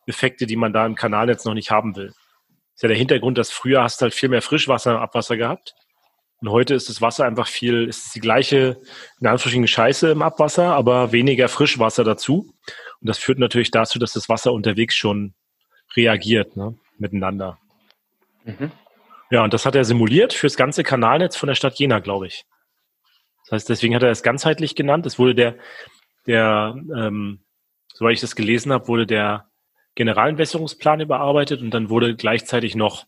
Effekte, 0.04 0.46
die 0.46 0.56
man 0.56 0.74
da 0.74 0.84
im 0.84 0.96
Kanalnetz 0.96 1.46
noch 1.46 1.54
nicht 1.54 1.70
haben 1.70 1.96
will. 1.96 2.08
Das 2.08 2.74
ist 2.74 2.82
ja 2.82 2.88
der 2.88 2.98
Hintergrund, 2.98 3.38
dass 3.38 3.50
früher 3.50 3.82
hast 3.82 4.02
du 4.02 4.02
halt 4.02 4.14
viel 4.14 4.28
mehr 4.28 4.42
Frischwasser 4.42 4.90
im 4.92 4.98
Abwasser 4.98 5.38
gehabt. 5.38 5.74
Und 6.40 6.50
heute 6.50 6.74
ist 6.74 6.88
das 6.88 7.02
Wasser 7.02 7.26
einfach 7.26 7.46
viel, 7.46 7.84
ist 7.84 8.14
die 8.14 8.20
gleiche, 8.20 8.80
in 9.20 9.26
Anführungsstrichen, 9.26 9.66
Scheiße 9.66 10.10
im 10.10 10.22
Abwasser, 10.22 10.74
aber 10.74 11.12
weniger 11.12 11.48
Frischwasser 11.48 12.02
dazu. 12.02 12.54
Und 13.00 13.08
das 13.08 13.18
führt 13.18 13.38
natürlich 13.38 13.70
dazu, 13.70 13.98
dass 13.98 14.14
das 14.14 14.28
Wasser 14.28 14.52
unterwegs 14.52 14.94
schon 14.94 15.34
reagiert, 15.96 16.56
ne, 16.56 16.76
miteinander. 16.98 17.58
Mhm. 18.44 18.70
Ja, 19.30 19.44
und 19.44 19.52
das 19.52 19.66
hat 19.66 19.74
er 19.74 19.84
simuliert 19.84 20.32
fürs 20.32 20.56
ganze 20.56 20.82
Kanalnetz 20.82 21.36
von 21.36 21.46
der 21.46 21.54
Stadt 21.54 21.78
Jena, 21.78 21.98
glaube 22.00 22.26
ich. 22.26 22.44
Das 23.44 23.52
heißt, 23.52 23.68
deswegen 23.68 23.94
hat 23.94 24.02
er 24.02 24.10
es 24.10 24.22
ganzheitlich 24.22 24.74
genannt. 24.74 25.06
Es 25.06 25.18
wurde 25.18 25.34
der, 25.34 25.56
der, 26.26 26.74
ähm, 26.96 27.40
soweit 27.92 28.14
ich 28.14 28.20
das 28.20 28.36
gelesen 28.36 28.72
habe, 28.72 28.88
wurde 28.88 29.06
der 29.06 29.50
Generalentwässerungsplan 29.94 31.00
überarbeitet 31.00 31.60
und 31.60 31.70
dann 31.72 31.90
wurde 31.90 32.16
gleichzeitig 32.16 32.74
noch 32.74 33.06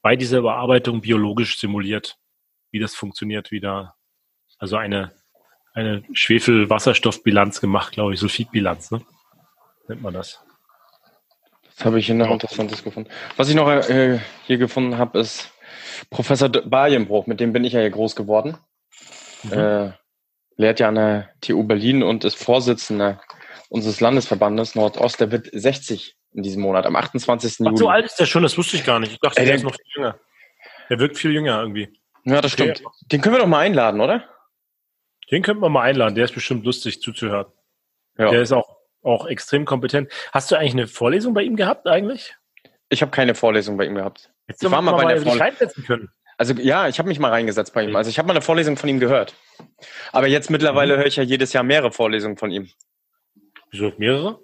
bei 0.00 0.16
dieser 0.16 0.38
Überarbeitung 0.38 1.00
biologisch 1.00 1.58
simuliert, 1.58 2.16
wie 2.70 2.78
das 2.78 2.94
funktioniert, 2.94 3.50
wie 3.50 3.60
da, 3.60 3.94
also 4.58 4.76
eine, 4.76 5.12
eine 5.74 6.02
Schwefel-Wasserstoffbilanz 6.12 7.60
gemacht, 7.60 7.92
glaube 7.92 8.14
ich, 8.14 8.20
Sulfidbilanz, 8.20 8.90
ne? 8.90 9.02
nennt 9.88 10.02
man 10.02 10.14
das. 10.14 10.42
Das 11.76 11.84
habe 11.84 11.98
ich 11.98 12.06
hier 12.06 12.14
noch 12.14 12.30
Interessantes 12.30 12.84
gefunden. 12.84 13.10
Was 13.36 13.48
ich 13.48 13.54
noch 13.54 13.68
äh, 13.68 14.20
hier 14.46 14.58
gefunden 14.58 14.98
habe, 14.98 15.18
ist 15.18 15.50
Professor 16.10 16.48
Balienbruch, 16.48 17.26
mit 17.26 17.40
dem 17.40 17.52
bin 17.52 17.64
ich 17.64 17.72
ja 17.72 17.80
hier 17.80 17.90
groß 17.90 18.16
geworden. 18.16 18.56
Mhm. 19.44 19.52
Äh, 19.52 19.92
lehrt 20.56 20.80
ja 20.80 20.88
an 20.88 20.96
der 20.96 21.30
TU 21.40 21.62
Berlin 21.64 22.02
und 22.02 22.24
ist 22.24 22.34
Vorsitzender 22.34 23.20
unseres 23.70 24.00
Landesverbandes 24.00 24.74
Nordost. 24.74 25.20
Der 25.20 25.30
wird 25.30 25.48
60 25.52 26.16
in 26.32 26.42
diesem 26.42 26.62
Monat, 26.62 26.86
am 26.86 26.96
28. 26.96 27.52
Ach, 27.52 27.64
Juli. 27.66 27.76
so 27.76 27.88
alt 27.88 28.06
ist 28.06 28.16
der 28.16 28.26
schon, 28.26 28.42
das 28.42 28.56
wusste 28.56 28.76
ich 28.76 28.84
gar 28.84 29.00
nicht. 29.00 29.12
Ich 29.12 29.20
dachte, 29.20 29.40
Ey, 29.40 29.46
der, 29.46 29.56
der 29.56 29.56
ist 29.56 29.64
noch 29.64 29.74
viel 29.74 29.92
jünger. 29.96 30.18
Der 30.90 30.98
wirkt 30.98 31.18
viel 31.18 31.32
jünger 31.32 31.60
irgendwie. 31.60 31.99
Ja, 32.24 32.40
das 32.40 32.52
stimmt. 32.52 32.84
Okay. 32.84 32.94
Den 33.12 33.20
können 33.20 33.34
wir 33.34 33.40
doch 33.40 33.46
mal 33.46 33.60
einladen, 33.60 34.00
oder? 34.00 34.24
Den 35.30 35.42
könnten 35.42 35.62
wir 35.62 35.68
mal 35.68 35.82
einladen. 35.82 36.14
Der 36.14 36.24
ist 36.24 36.34
bestimmt 36.34 36.64
lustig 36.64 37.00
zuzuhören. 37.00 37.46
Ja. 38.18 38.30
Der 38.30 38.42
ist 38.42 38.52
auch 38.52 38.80
auch 39.02 39.26
extrem 39.26 39.64
kompetent. 39.64 40.10
Hast 40.32 40.50
du 40.50 40.56
eigentlich 40.56 40.72
eine 40.72 40.86
Vorlesung 40.86 41.34
bei 41.34 41.42
ihm 41.42 41.56
gehabt 41.56 41.86
eigentlich? 41.86 42.34
Ich 42.88 43.02
habe 43.02 43.10
keine 43.10 43.34
Vorlesung 43.34 43.76
bei 43.76 43.86
ihm 43.86 43.94
gehabt. 43.94 44.30
Jetzt 44.48 44.62
ich 44.62 44.70
war 44.70 44.82
mal 44.82 44.92
bei 44.92 45.14
der 45.14 45.22
Vorlesung. 45.22 45.84
können. 45.86 46.08
Also 46.36 46.54
ja, 46.54 46.88
ich 46.88 46.98
habe 46.98 47.08
mich 47.08 47.18
mal 47.18 47.30
reingesetzt 47.30 47.74
bei 47.74 47.84
ihm. 47.84 47.94
Also 47.96 48.10
ich 48.10 48.18
habe 48.18 48.26
mal 48.26 48.32
eine 48.32 48.42
Vorlesung 48.42 48.76
von 48.76 48.88
ihm 48.88 48.98
gehört. 48.98 49.34
Aber 50.12 50.26
jetzt 50.26 50.50
mittlerweile 50.50 50.94
mhm. 50.94 50.98
höre 51.00 51.06
ich 51.06 51.16
ja 51.16 51.22
jedes 51.22 51.52
Jahr 51.52 51.62
mehrere 51.62 51.92
Vorlesungen 51.92 52.36
von 52.36 52.50
ihm. 52.50 52.70
Wieso 53.70 53.92
mehrere? 53.98 54.40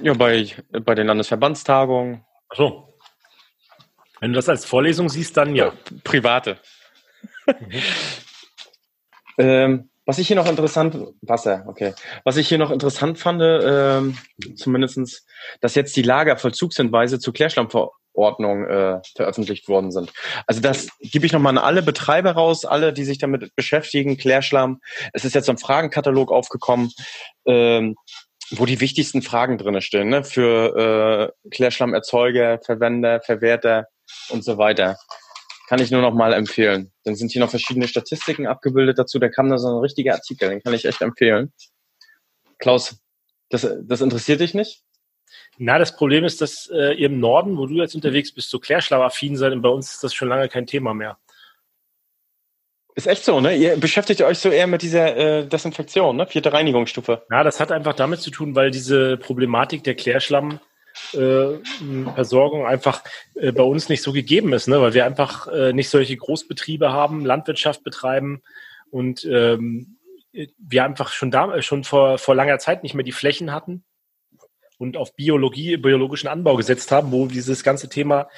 Ja, 0.00 0.14
bei, 0.14 0.48
bei 0.70 0.94
den 0.94 1.06
Landesverbandstagungen. 1.06 2.24
Ach 2.48 2.56
so. 2.56 2.98
Wenn 4.20 4.32
du 4.32 4.36
das 4.36 4.48
als 4.48 4.64
Vorlesung 4.64 5.08
siehst, 5.08 5.36
dann 5.36 5.54
ja. 5.54 5.66
ja 5.66 5.72
private. 6.02 6.58
Mhm. 7.46 7.70
ähm, 9.38 9.90
was 10.06 10.18
ich 10.18 10.28
hier 10.28 10.36
noch 10.36 10.48
interessant, 10.48 10.96
Wasser, 11.22 11.64
okay. 11.66 11.94
Was 12.24 12.36
ich 12.36 12.48
hier 12.48 12.58
noch 12.58 12.70
interessant 12.70 13.18
fand, 13.18 13.40
ähm, 13.42 14.18
zumindestens, 14.54 15.24
dass 15.60 15.74
jetzt 15.74 15.96
die 15.96 16.02
Lagervollzugshinweise 16.02 17.18
zur 17.18 17.32
Klärschlammverordnung 17.32 18.66
äh, 18.66 19.00
veröffentlicht 19.16 19.66
worden 19.68 19.92
sind. 19.92 20.12
Also 20.46 20.60
das 20.60 20.88
gebe 21.00 21.24
ich 21.24 21.32
nochmal 21.32 21.56
an 21.56 21.64
alle 21.64 21.82
Betreiber 21.82 22.32
raus, 22.32 22.66
alle, 22.66 22.92
die 22.92 23.04
sich 23.04 23.16
damit 23.16 23.54
beschäftigen, 23.56 24.18
Klärschlamm. 24.18 24.80
Es 25.14 25.24
ist 25.24 25.34
jetzt 25.34 25.48
ein 25.48 25.58
Fragenkatalog 25.58 26.30
aufgekommen, 26.30 26.90
ähm, 27.46 27.96
wo 28.50 28.66
die 28.66 28.80
wichtigsten 28.80 29.22
Fragen 29.22 29.56
drinne 29.56 29.80
stehen, 29.80 30.10
ne? 30.10 30.22
für 30.22 31.32
äh, 31.44 31.48
Klärschlammerzeuger, 31.48 32.60
Verwender, 32.62 33.22
Verwerter 33.22 33.86
und 34.28 34.44
so 34.44 34.58
weiter. 34.58 34.98
Kann 35.68 35.80
ich 35.80 35.90
nur 35.90 36.02
noch 36.02 36.14
mal 36.14 36.32
empfehlen. 36.34 36.92
Dann 37.04 37.14
sind 37.14 37.32
hier 37.32 37.40
noch 37.40 37.50
verschiedene 37.50 37.88
Statistiken 37.88 38.46
abgebildet 38.46 38.98
dazu. 38.98 39.18
Da 39.18 39.28
kam 39.28 39.48
da 39.48 39.58
so 39.58 39.68
ein 39.68 39.80
richtiger 39.80 40.14
Artikel, 40.14 40.50
den 40.50 40.62
kann 40.62 40.74
ich 40.74 40.84
echt 40.84 41.00
empfehlen. 41.00 41.52
Klaus, 42.58 42.98
das, 43.48 43.66
das 43.82 44.00
interessiert 44.00 44.40
dich 44.40 44.54
nicht? 44.54 44.82
Na, 45.58 45.78
das 45.78 45.96
Problem 45.96 46.24
ist, 46.24 46.40
dass 46.40 46.68
äh, 46.72 46.94
ihr 46.94 47.06
im 47.06 47.20
Norden, 47.20 47.56
wo 47.56 47.66
du 47.66 47.74
jetzt 47.74 47.94
unterwegs 47.94 48.32
bist, 48.32 48.50
so 48.50 48.58
klärschlauaffin 48.58 49.36
seid 49.36 49.52
und 49.52 49.62
bei 49.62 49.68
uns 49.68 49.94
ist 49.94 50.04
das 50.04 50.14
schon 50.14 50.28
lange 50.28 50.48
kein 50.48 50.66
Thema 50.66 50.94
mehr. 50.94 51.18
Ist 52.96 53.06
echt 53.06 53.24
so, 53.24 53.40
ne? 53.40 53.56
Ihr 53.56 53.76
beschäftigt 53.76 54.22
euch 54.22 54.38
so 54.38 54.50
eher 54.50 54.68
mit 54.68 54.82
dieser 54.82 55.16
äh, 55.16 55.46
Desinfektion, 55.46 56.16
ne? 56.16 56.26
Vierte 56.26 56.52
Reinigungsstufe. 56.52 57.26
Ja, 57.30 57.42
das 57.42 57.58
hat 57.58 57.72
einfach 57.72 57.94
damit 57.94 58.20
zu 58.20 58.30
tun, 58.30 58.54
weil 58.54 58.70
diese 58.70 59.16
Problematik 59.16 59.82
der 59.82 59.96
Klärschlamm 59.96 60.60
äh, 61.12 61.58
Versorgung 62.14 62.66
einfach 62.66 63.02
äh, 63.34 63.52
bei 63.52 63.62
uns 63.62 63.88
nicht 63.88 64.02
so 64.02 64.12
gegeben 64.12 64.52
ist, 64.52 64.68
ne? 64.68 64.80
weil 64.80 64.94
wir 64.94 65.04
einfach 65.04 65.48
äh, 65.48 65.72
nicht 65.72 65.88
solche 65.88 66.16
Großbetriebe 66.16 66.92
haben, 66.92 67.24
Landwirtschaft 67.24 67.82
betreiben 67.82 68.42
und 68.90 69.24
ähm, 69.24 69.98
wir 70.32 70.84
einfach 70.84 71.10
schon 71.12 71.30
da 71.30 71.62
schon 71.62 71.84
vor, 71.84 72.18
vor 72.18 72.34
langer 72.34 72.58
Zeit 72.58 72.82
nicht 72.82 72.94
mehr 72.94 73.04
die 73.04 73.12
Flächen 73.12 73.52
hatten 73.52 73.84
und 74.78 74.96
auf 74.96 75.14
Biologie, 75.14 75.76
biologischen 75.76 76.28
Anbau 76.28 76.56
gesetzt 76.56 76.90
haben, 76.90 77.12
wo 77.12 77.26
dieses 77.26 77.62
ganze 77.62 77.88
Thema 77.88 78.28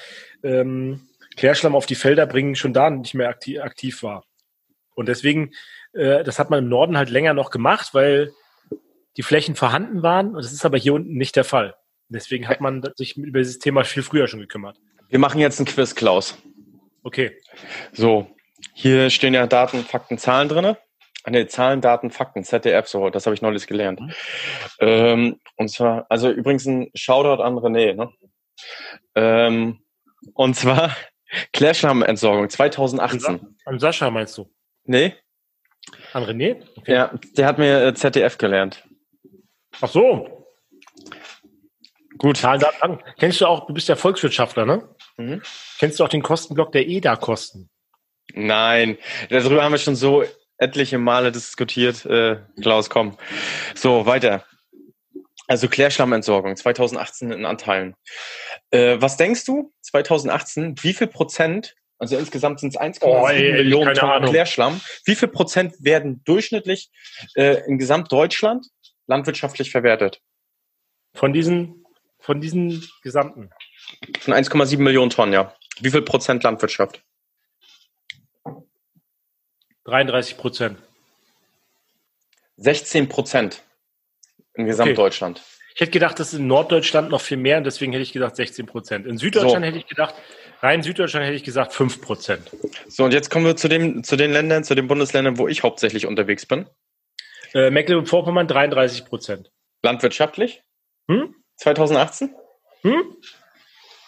ähm, 0.43 1.07
Klärschlamm 1.35 1.75
auf 1.75 1.85
die 1.85 1.95
Felder 1.95 2.25
bringen 2.25 2.55
schon 2.55 2.73
da 2.73 2.89
nicht 2.89 3.13
mehr 3.13 3.29
aktiv, 3.29 3.59
aktiv 3.61 4.03
war. 4.03 4.23
Und 4.95 5.07
deswegen, 5.07 5.51
äh, 5.93 6.23
das 6.23 6.39
hat 6.39 6.49
man 6.49 6.63
im 6.63 6.69
Norden 6.69 6.97
halt 6.97 7.09
länger 7.09 7.33
noch 7.33 7.51
gemacht, 7.51 7.93
weil 7.93 8.33
die 9.15 9.23
Flächen 9.23 9.55
vorhanden 9.55 10.03
waren. 10.03 10.35
Und 10.35 10.43
das 10.43 10.51
ist 10.51 10.65
aber 10.65 10.77
hier 10.77 10.93
unten 10.93 11.13
nicht 11.13 11.35
der 11.35 11.43
Fall. 11.43 11.75
Deswegen 12.09 12.47
hat 12.47 12.61
man 12.61 12.83
sich 12.95 13.17
über 13.17 13.39
dieses 13.39 13.59
Thema 13.59 13.83
viel 13.83 14.03
früher 14.03 14.27
schon 14.27 14.39
gekümmert. 14.39 14.79
Wir 15.09 15.19
machen 15.19 15.39
jetzt 15.39 15.59
ein 15.59 15.65
Quiz, 15.65 15.95
Klaus. 15.95 16.37
Okay. 17.03 17.37
So, 17.93 18.27
hier 18.73 19.09
stehen 19.09 19.33
ja 19.33 19.47
Daten, 19.47 19.83
Fakten, 19.83 20.17
Zahlen 20.17 20.49
drin. 20.49 20.75
Ah, 21.23 21.31
ne, 21.31 21.47
Zahlen, 21.47 21.81
Daten, 21.81 22.09
Fakten, 22.09 22.43
ZDF, 22.43 22.87
so, 22.87 23.09
das 23.09 23.25
habe 23.25 23.33
ich 23.33 23.41
neulich 23.41 23.67
gelernt. 23.67 23.99
Mhm. 23.99 24.11
Ähm, 24.79 25.39
und 25.57 25.69
zwar, 25.69 26.05
also 26.09 26.31
übrigens 26.31 26.65
ein 26.65 26.89
Shoutout 26.95 27.43
an 27.43 27.55
René, 27.55 27.93
ne? 27.93 28.11
Ähm, 29.15 29.79
und 30.33 30.55
zwar 30.55 30.95
Klärschlammentsorgung 31.53 32.49
2018. 32.49 33.57
An 33.65 33.79
Sascha 33.79 34.09
meinst 34.09 34.37
du? 34.37 34.49
Nee. 34.85 35.15
An 36.13 36.23
René? 36.23 36.63
Okay. 36.77 36.93
Ja, 36.93 37.11
der 37.35 37.45
hat 37.45 37.57
mir 37.57 37.87
äh, 37.87 37.93
ZDF 37.93 38.37
gelernt. 38.37 38.87
Ach 39.81 39.89
so. 39.89 40.36
Gut. 42.17 42.37
Zahlen, 42.37 42.59
Daten, 42.59 42.99
Kennst 43.19 43.41
du 43.41 43.45
auch, 43.45 43.67
du 43.67 43.73
bist 43.73 43.89
ja 43.89 43.95
Volkswirtschaftler, 43.95 44.65
ne? 44.65 44.87
Mhm. 45.17 45.41
Kennst 45.79 45.99
du 45.99 46.03
auch 46.03 46.09
den 46.09 46.23
Kostenblock 46.23 46.71
der 46.71 46.87
EDA-Kosten? 46.87 47.69
Nein, 48.33 48.97
darüber 49.29 49.63
haben 49.63 49.71
wir 49.71 49.79
schon 49.79 49.95
so 49.95 50.23
etliche 50.57 50.97
Male 50.97 51.31
diskutiert. 51.31 52.05
Äh, 52.05 52.37
Klaus, 52.61 52.89
komm. 52.89 53.17
So, 53.75 54.05
weiter. 54.05 54.43
Also 55.47 55.69
Klärschlammentsorgung 55.69 56.57
2018 56.57 57.31
in 57.31 57.45
Anteilen. 57.45 57.95
Äh, 58.69 58.97
was 58.99 59.15
denkst 59.15 59.45
du, 59.45 59.71
2018, 59.81 60.75
wie 60.81 60.93
viel 60.93 61.07
Prozent, 61.07 61.75
also 61.99 62.17
insgesamt 62.17 62.59
sind 62.59 62.75
es 62.75 62.79
1,7 62.79 63.03
oh, 63.03 63.27
Millionen 63.27 63.93
Tonnen. 63.93 64.29
Klärschlamm, 64.29 64.81
wie 65.05 65.15
viel 65.15 65.29
Prozent 65.29 65.73
werden 65.79 66.21
durchschnittlich 66.25 66.89
äh, 67.35 67.61
in 67.65 67.77
Gesamtdeutschland 67.77 68.67
landwirtschaftlich 69.07 69.71
verwertet? 69.71 70.19
Von 71.13 71.31
diesen, 71.31 71.85
von 72.19 72.41
diesen 72.41 72.83
gesamten? 73.03 73.49
Von 74.19 74.33
1,7 74.33 74.79
Millionen 74.79 75.09
Tonnen, 75.09 75.33
ja. 75.33 75.53
Wie 75.79 75.91
viel 75.91 76.01
Prozent 76.01 76.43
Landwirtschaft? 76.43 77.03
33 79.85 80.37
Prozent. 80.37 80.77
16 82.57 83.07
Prozent 83.07 83.63
in 84.55 84.65
Gesamtdeutschland. 84.65 85.37
Okay. 85.37 85.57
Ich 85.75 85.81
hätte 85.81 85.91
gedacht, 85.91 86.19
das 86.19 86.33
ist 86.33 86.39
in 86.39 86.47
Norddeutschland 86.47 87.11
noch 87.11 87.21
viel 87.21 87.37
mehr 87.37 87.59
und 87.59 87.63
deswegen 87.63 87.91
hätte 87.91 88.01
ich 88.01 88.11
gesagt 88.11 88.35
16 88.35 88.65
Prozent. 88.65 89.05
In 89.05 89.19
Süddeutschland 89.19 89.63
so. 89.63 89.67
hätte 89.67 89.77
ich 89.77 89.85
gedacht, 89.85 90.15
rein 90.61 90.81
Süddeutschland 90.81 91.27
hätte 91.27 91.35
ich 91.35 91.43
gesagt 91.43 91.71
5 91.71 92.01
Prozent. 92.01 92.49
So, 92.87 93.03
und 93.03 93.13
jetzt 93.13 93.29
kommen 93.29 93.45
wir 93.45 93.55
zu, 93.55 93.67
dem, 93.67 94.03
zu 94.03 94.15
den 94.15 94.31
Ländern, 94.31 94.63
zu 94.63 94.73
den 94.73 94.87
Bundesländern, 94.87 95.37
wo 95.37 95.47
ich 95.47 95.61
hauptsächlich 95.61 96.07
unterwegs 96.07 96.47
bin. 96.47 96.65
Äh, 97.53 97.69
Mecklenburg-Vorpommern 97.69 98.47
33 98.47 99.05
Prozent. 99.05 99.51
Landwirtschaftlich? 99.83 100.63
Hm? 101.09 101.35
2018? 101.57 102.33
Hm? 102.81 103.15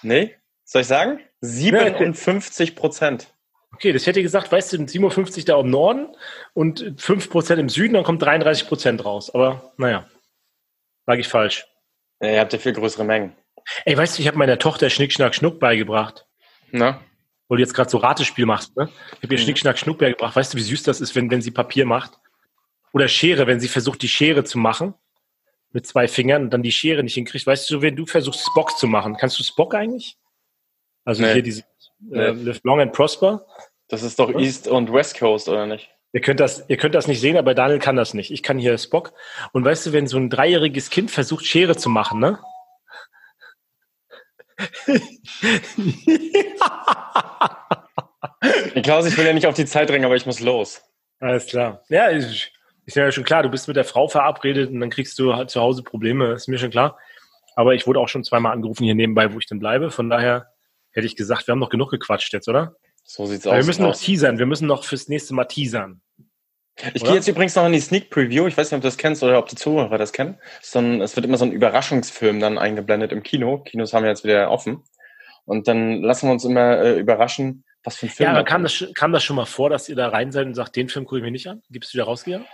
Nee? 0.02 0.36
Soll 0.64 0.82
ich 0.82 0.88
sagen? 0.88 1.20
57 1.42 2.76
Prozent. 2.76 3.34
Okay, 3.74 3.94
das 3.94 4.08
hätte 4.08 4.20
ich 4.20 4.24
gesagt, 4.24 4.52
weißt 4.52 4.74
du, 4.74 4.88
57 4.88 5.46
da 5.46 5.60
im 5.60 5.70
Norden 5.70 6.16
und 6.54 6.96
5 6.98 7.30
Prozent 7.30 7.60
im 7.60 7.70
Süden, 7.70 7.94
dann 7.94 8.04
kommt 8.04 8.22
33 8.22 8.68
Prozent 8.68 9.06
raus. 9.06 9.34
Aber 9.34 9.74
naja. 9.78 10.08
Lag 11.06 11.18
ich 11.18 11.28
falsch. 11.28 11.68
Ja, 12.20 12.32
ihr 12.32 12.40
habt 12.40 12.54
ja 12.54 12.60
viel 12.60 12.74
größere 12.74 13.04
Mengen. 13.04 13.36
Ey, 13.86 13.96
weißt 13.96 14.18
du, 14.18 14.22
ich 14.22 14.28
habe 14.28 14.38
meiner 14.38 14.60
Tochter 14.60 14.90
Schnick, 14.90 15.14
Schnack, 15.14 15.36
Schnuck 15.36 15.60
beigebracht. 15.60 16.26
Na? 16.72 17.02
Weil 17.48 17.58
du 17.58 17.64
jetzt 17.64 17.74
gerade 17.74 17.90
so 17.90 17.98
Ratespiel 17.98 18.46
machst, 18.46 18.76
ne? 18.76 18.90
Ich 19.18 19.24
habe 19.24 19.34
ihr 19.34 19.40
mhm. 19.40 19.44
Schnick, 19.44 19.58
Schnack, 19.58 19.80
Schnuck 19.80 19.98
beigebracht. 19.98 20.36
Weißt 20.36 20.54
du, 20.54 20.58
wie 20.58 20.64
süß 20.64 20.84
das 20.84 21.02
ist, 21.02 21.16
wenn, 21.16 21.32
wenn 21.32 21.42
sie 21.42 21.52
Papier 21.52 21.86
macht? 21.86 22.20
Oder 22.94 23.08
Schere, 23.08 23.48
wenn 23.48 23.60
sie 23.60 23.68
versucht, 23.68 24.02
die 24.02 24.08
Schere 24.08 24.44
zu 24.44 24.58
machen. 24.58 24.94
Mit 25.72 25.86
zwei 25.86 26.08
Fingern 26.08 26.44
und 26.44 26.50
dann 26.52 26.64
die 26.64 26.72
Schere 26.72 27.04
nicht 27.04 27.14
hinkriegt. 27.14 27.46
Weißt 27.46 27.70
du, 27.70 27.82
wenn 27.82 27.96
du 27.96 28.06
versuchst, 28.06 28.46
Spock 28.46 28.78
zu 28.78 28.88
machen, 28.88 29.18
kannst 29.18 29.38
du 29.40 29.44
Spock 29.44 29.76
eigentlich? 29.76 30.18
Also 31.06 31.22
nee. 31.22 31.34
hier 31.34 31.44
diese 31.44 31.62
äh, 32.12 32.34
nee. 32.34 32.44
Live 32.44 32.62
Long 32.64 32.82
and 32.82 32.94
Prosper. 32.94 33.46
Das 33.88 34.04
ist 34.04 34.20
doch 34.20 34.34
East 34.34 34.68
und 34.68 34.92
West 34.94 35.18
Coast, 35.18 35.50
oder 35.50 35.66
nicht? 35.66 35.90
Ihr 36.12 36.22
könnt, 36.22 36.40
das, 36.40 36.64
ihr 36.68 36.78
könnt 36.78 36.96
das 36.96 37.08
nicht 37.08 37.20
sehen, 37.20 37.38
aber 37.38 37.54
Daniel 37.54 37.78
kann 37.80 37.96
das 37.96 38.16
nicht. 38.16 38.32
Ich 38.32 38.42
kann 38.42 38.58
hier 38.58 38.78
Spock. 38.80 39.14
Und 39.52 39.64
weißt 39.64 39.86
du, 39.86 39.94
wenn 39.94 40.08
so 40.08 40.18
ein 40.18 40.32
dreijähriges 40.32 40.90
Kind 40.90 41.12
versucht, 41.12 41.46
Schere 41.46 41.78
zu 41.78 41.90
machen, 41.90 42.20
ne? 42.20 42.40
Klaus, 48.84 49.06
ich 49.06 49.18
will 49.18 49.26
ja 49.26 49.34
nicht 49.34 49.46
auf 49.48 49.56
die 49.56 49.66
Zeit 49.66 49.90
drängen, 49.90 50.06
aber 50.06 50.16
ich 50.16 50.26
muss 50.26 50.40
los. 50.40 50.82
Alles 51.20 51.46
klar. 51.46 51.84
Ja, 51.90 52.10
ist, 52.90 52.98
ist 52.98 53.02
ja 53.02 53.12
schon 53.12 53.24
klar, 53.24 53.44
du 53.44 53.50
bist 53.50 53.68
mit 53.68 53.78
der 53.78 53.86
Frau 53.86 54.08
verabredet 54.08 54.70
und 54.72 54.80
dann 54.80 54.90
kriegst 54.90 55.18
du 55.20 55.36
halt 55.36 55.50
zu 55.50 55.62
Hause 55.62 55.84
Probleme, 55.84 56.34
ist 56.34 56.48
mir 56.48 56.58
schon 56.58 56.72
klar. 56.72 56.98
Aber 57.56 57.74
ich 57.74 57.88
wurde 57.88 58.00
auch 58.00 58.08
schon 58.08 58.24
zweimal 58.24 58.54
angerufen 58.54 58.84
hier 58.84 58.96
nebenbei, 58.96 59.34
wo 59.34 59.40
ich 59.40 59.46
denn 59.46 59.60
bleibe. 59.60 59.92
Von 59.92 60.10
daher 60.10 60.48
hätte 60.92 61.06
ich 61.06 61.16
gesagt, 61.16 61.48
wir 61.48 61.52
haben 61.52 61.60
noch 61.60 61.70
genug 61.70 61.92
gequatscht 61.92 62.34
jetzt, 62.34 62.48
oder? 62.48 62.76
So 63.04 63.26
sieht's 63.26 63.46
aus. 63.46 63.56
Wir 63.56 63.66
müssen 63.66 63.84
noch 63.84 63.98
teasern. 63.98 64.40
Wir 64.40 64.46
müssen 64.46 64.68
noch 64.68 64.84
fürs 64.84 65.08
nächste 65.08 65.34
Mal 65.34 65.46
teasern. 65.46 66.02
Ich 66.94 67.04
gehe 67.04 67.14
jetzt 67.14 67.28
übrigens 67.28 67.56
noch 67.56 67.66
in 67.66 67.74
die 67.74 67.80
Sneak 67.80 68.10
Preview. 68.10 68.48
Ich 68.48 68.56
weiß 68.56 68.72
nicht, 68.72 68.78
ob 68.78 68.82
du 68.82 68.88
das 68.88 68.98
kennst 68.98 69.22
oder 69.24 69.38
ob 69.38 69.48
die 69.48 69.56
Zuhörer 69.56 69.98
das 69.98 70.14
kennen. 70.14 70.38
Sondern 70.62 71.02
es 71.02 71.16
wird 71.16 71.26
immer 71.26 71.38
so 71.38 71.46
ein 71.46 71.52
Überraschungsfilm 71.52 72.40
dann 72.40 72.58
eingeblendet 72.58 73.12
im 73.12 73.24
Kino. 73.24 73.58
Kinos 73.58 73.94
haben 73.94 74.06
jetzt 74.06 74.24
wieder 74.24 74.50
offen. 74.50 74.84
Und 75.46 75.68
dann 75.68 76.02
lassen 76.02 76.28
wir 76.28 76.32
uns 76.32 76.46
immer 76.46 76.78
äh, 76.78 77.00
überraschen, 77.00 77.66
was 77.84 77.98
für 77.98 78.06
ein 78.06 78.10
Film. 78.10 78.28
Ja, 78.28 78.34
aber 78.36 78.46
kam 78.46 78.64
das, 78.64 78.86
kam 78.94 79.12
das 79.12 79.24
schon 79.24 79.36
mal 79.36 79.46
vor, 79.46 79.70
dass 79.70 79.90
ihr 79.90 79.96
da 79.96 80.10
rein 80.10 80.32
seid 80.32 80.46
und 80.46 80.54
sagt, 80.54 80.76
den 80.76 80.88
Film 80.90 81.06
gucke 81.06 81.18
ich 81.18 81.24
mir 81.24 81.32
nicht 81.32 81.48
an? 81.48 81.62
Gibst 81.70 81.94
du 81.94 81.96
wieder 81.96 82.06
rausgegangen? 82.06 82.48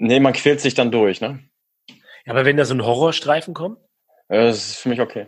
Nee, 0.00 0.20
man 0.20 0.32
quält 0.32 0.60
sich 0.60 0.74
dann 0.74 0.92
durch, 0.92 1.20
ne? 1.20 1.40
Ja, 2.24 2.32
aber 2.32 2.44
wenn 2.44 2.56
da 2.56 2.64
so 2.64 2.72
ein 2.72 2.84
Horrorstreifen 2.84 3.52
kommt? 3.52 3.78
Ja, 4.28 4.44
das 4.44 4.56
ist 4.58 4.76
für 4.76 4.88
mich 4.88 5.00
okay. 5.00 5.26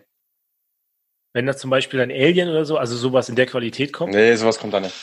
Wenn 1.32 1.46
da 1.46 1.56
zum 1.56 1.70
Beispiel 1.70 2.00
ein 2.00 2.10
Alien 2.10 2.48
oder 2.48 2.64
so, 2.64 2.78
also 2.78 2.96
sowas 2.96 3.28
in 3.28 3.34
der 3.34 3.46
Qualität 3.46 3.92
kommt? 3.92 4.14
Nee, 4.14 4.34
sowas 4.36 4.58
kommt 4.58 4.72
da 4.72 4.80
nicht. 4.80 4.94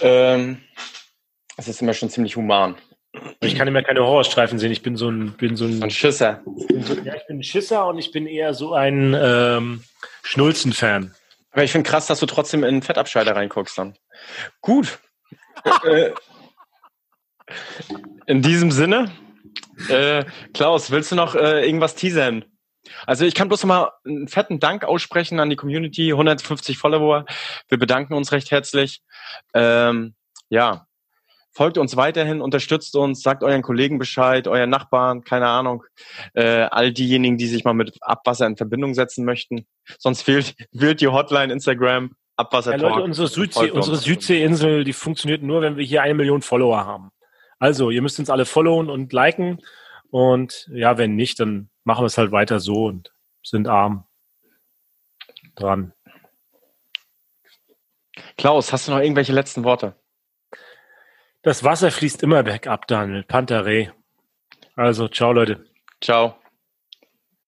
Ähm, 0.00 0.60
es 1.56 1.68
ist 1.68 1.80
immer 1.80 1.94
schon 1.94 2.10
ziemlich 2.10 2.34
human. 2.34 2.76
Ich 3.40 3.54
kann 3.54 3.68
immer 3.68 3.82
keine 3.82 4.00
Horrorstreifen 4.00 4.58
sehen. 4.58 4.72
Ich 4.72 4.82
bin 4.82 4.96
so 4.96 5.08
ein, 5.10 5.32
bin 5.32 5.56
so 5.56 5.64
ein, 5.64 5.80
ein 5.80 5.90
Schisser. 5.90 6.42
So, 6.80 6.94
ja, 6.94 7.14
ich 7.14 7.26
bin 7.26 7.38
ein 7.38 7.42
Schisser 7.44 7.86
und 7.86 7.98
ich 7.98 8.10
bin 8.10 8.26
eher 8.26 8.52
so 8.52 8.74
ein 8.74 9.16
ähm, 9.18 9.84
Schnulzen-Fan. 10.24 11.14
Aber 11.52 11.62
ich 11.62 11.70
finde 11.70 11.88
krass, 11.88 12.06
dass 12.06 12.18
du 12.18 12.26
trotzdem 12.26 12.64
in 12.64 12.82
Fettabscheider 12.82 13.36
reinguckst 13.36 13.78
dann. 13.78 13.96
Gut. 14.60 14.98
Äh, 15.84 16.12
in 18.26 18.42
diesem 18.42 18.70
Sinne, 18.70 19.10
äh, 19.88 20.24
Klaus, 20.54 20.90
willst 20.90 21.12
du 21.12 21.16
noch 21.16 21.34
äh, 21.34 21.64
irgendwas 21.64 21.94
teasern? 21.94 22.44
Also 23.06 23.24
ich 23.24 23.34
kann 23.34 23.48
bloß 23.48 23.64
noch 23.64 23.68
mal 23.68 23.92
einen 24.06 24.28
fetten 24.28 24.60
Dank 24.60 24.84
aussprechen 24.84 25.40
an 25.40 25.50
die 25.50 25.56
Community, 25.56 26.12
150 26.12 26.78
Follower. 26.78 27.26
Wir 27.68 27.78
bedanken 27.78 28.14
uns 28.14 28.32
recht 28.32 28.50
herzlich. 28.50 29.02
Ähm, 29.54 30.14
ja, 30.48 30.86
folgt 31.52 31.78
uns 31.78 31.96
weiterhin, 31.96 32.40
unterstützt 32.40 32.96
uns, 32.96 33.22
sagt 33.22 33.42
euren 33.42 33.62
Kollegen 33.62 33.98
Bescheid, 33.98 34.48
euren 34.48 34.70
Nachbarn, 34.70 35.24
keine 35.24 35.48
Ahnung, 35.48 35.84
äh, 36.34 36.68
all 36.70 36.92
diejenigen, 36.92 37.36
die 37.36 37.48
sich 37.48 37.64
mal 37.64 37.74
mit 37.74 37.98
Abwasser 38.00 38.46
in 38.46 38.56
Verbindung 38.56 38.94
setzen 38.94 39.24
möchten. 39.24 39.66
Sonst 39.98 40.22
fehlt, 40.22 40.54
fehlt 40.76 41.00
die 41.00 41.08
Hotline, 41.08 41.52
Instagram, 41.52 42.12
Abwasser. 42.36 42.70
Ja, 42.70 42.76
Leute, 42.76 43.02
unsere 43.02 43.26
Südseeinsel, 43.96 44.84
die 44.84 44.92
funktioniert 44.92 45.42
nur, 45.42 45.60
wenn 45.60 45.76
wir 45.76 45.84
hier 45.84 46.02
eine 46.02 46.14
Million 46.14 46.42
Follower 46.42 46.86
haben. 46.86 47.10
Also, 47.58 47.90
ihr 47.90 48.02
müsst 48.02 48.18
uns 48.18 48.30
alle 48.30 48.44
followen 48.44 48.90
und 48.90 49.12
liken. 49.12 49.60
Und 50.10 50.68
ja, 50.72 50.96
wenn 50.98 51.16
nicht, 51.16 51.40
dann 51.40 51.70
machen 51.84 52.02
wir 52.02 52.06
es 52.06 52.18
halt 52.18 52.32
weiter 52.32 52.60
so 52.60 52.86
und 52.86 53.12
sind 53.42 53.68
arm 53.68 54.06
dran. 55.54 55.92
Klaus, 58.36 58.72
hast 58.72 58.88
du 58.88 58.92
noch 58.92 59.00
irgendwelche 59.00 59.32
letzten 59.32 59.64
Worte? 59.64 59.96
Das 61.42 61.64
Wasser 61.64 61.90
fließt 61.90 62.22
immer 62.22 62.42
bergab, 62.42 62.86
Daniel. 62.86 63.22
Panteré. 63.22 63.90
Also, 64.74 65.08
ciao, 65.08 65.32
Leute. 65.32 65.64
Ciao. 66.00 66.36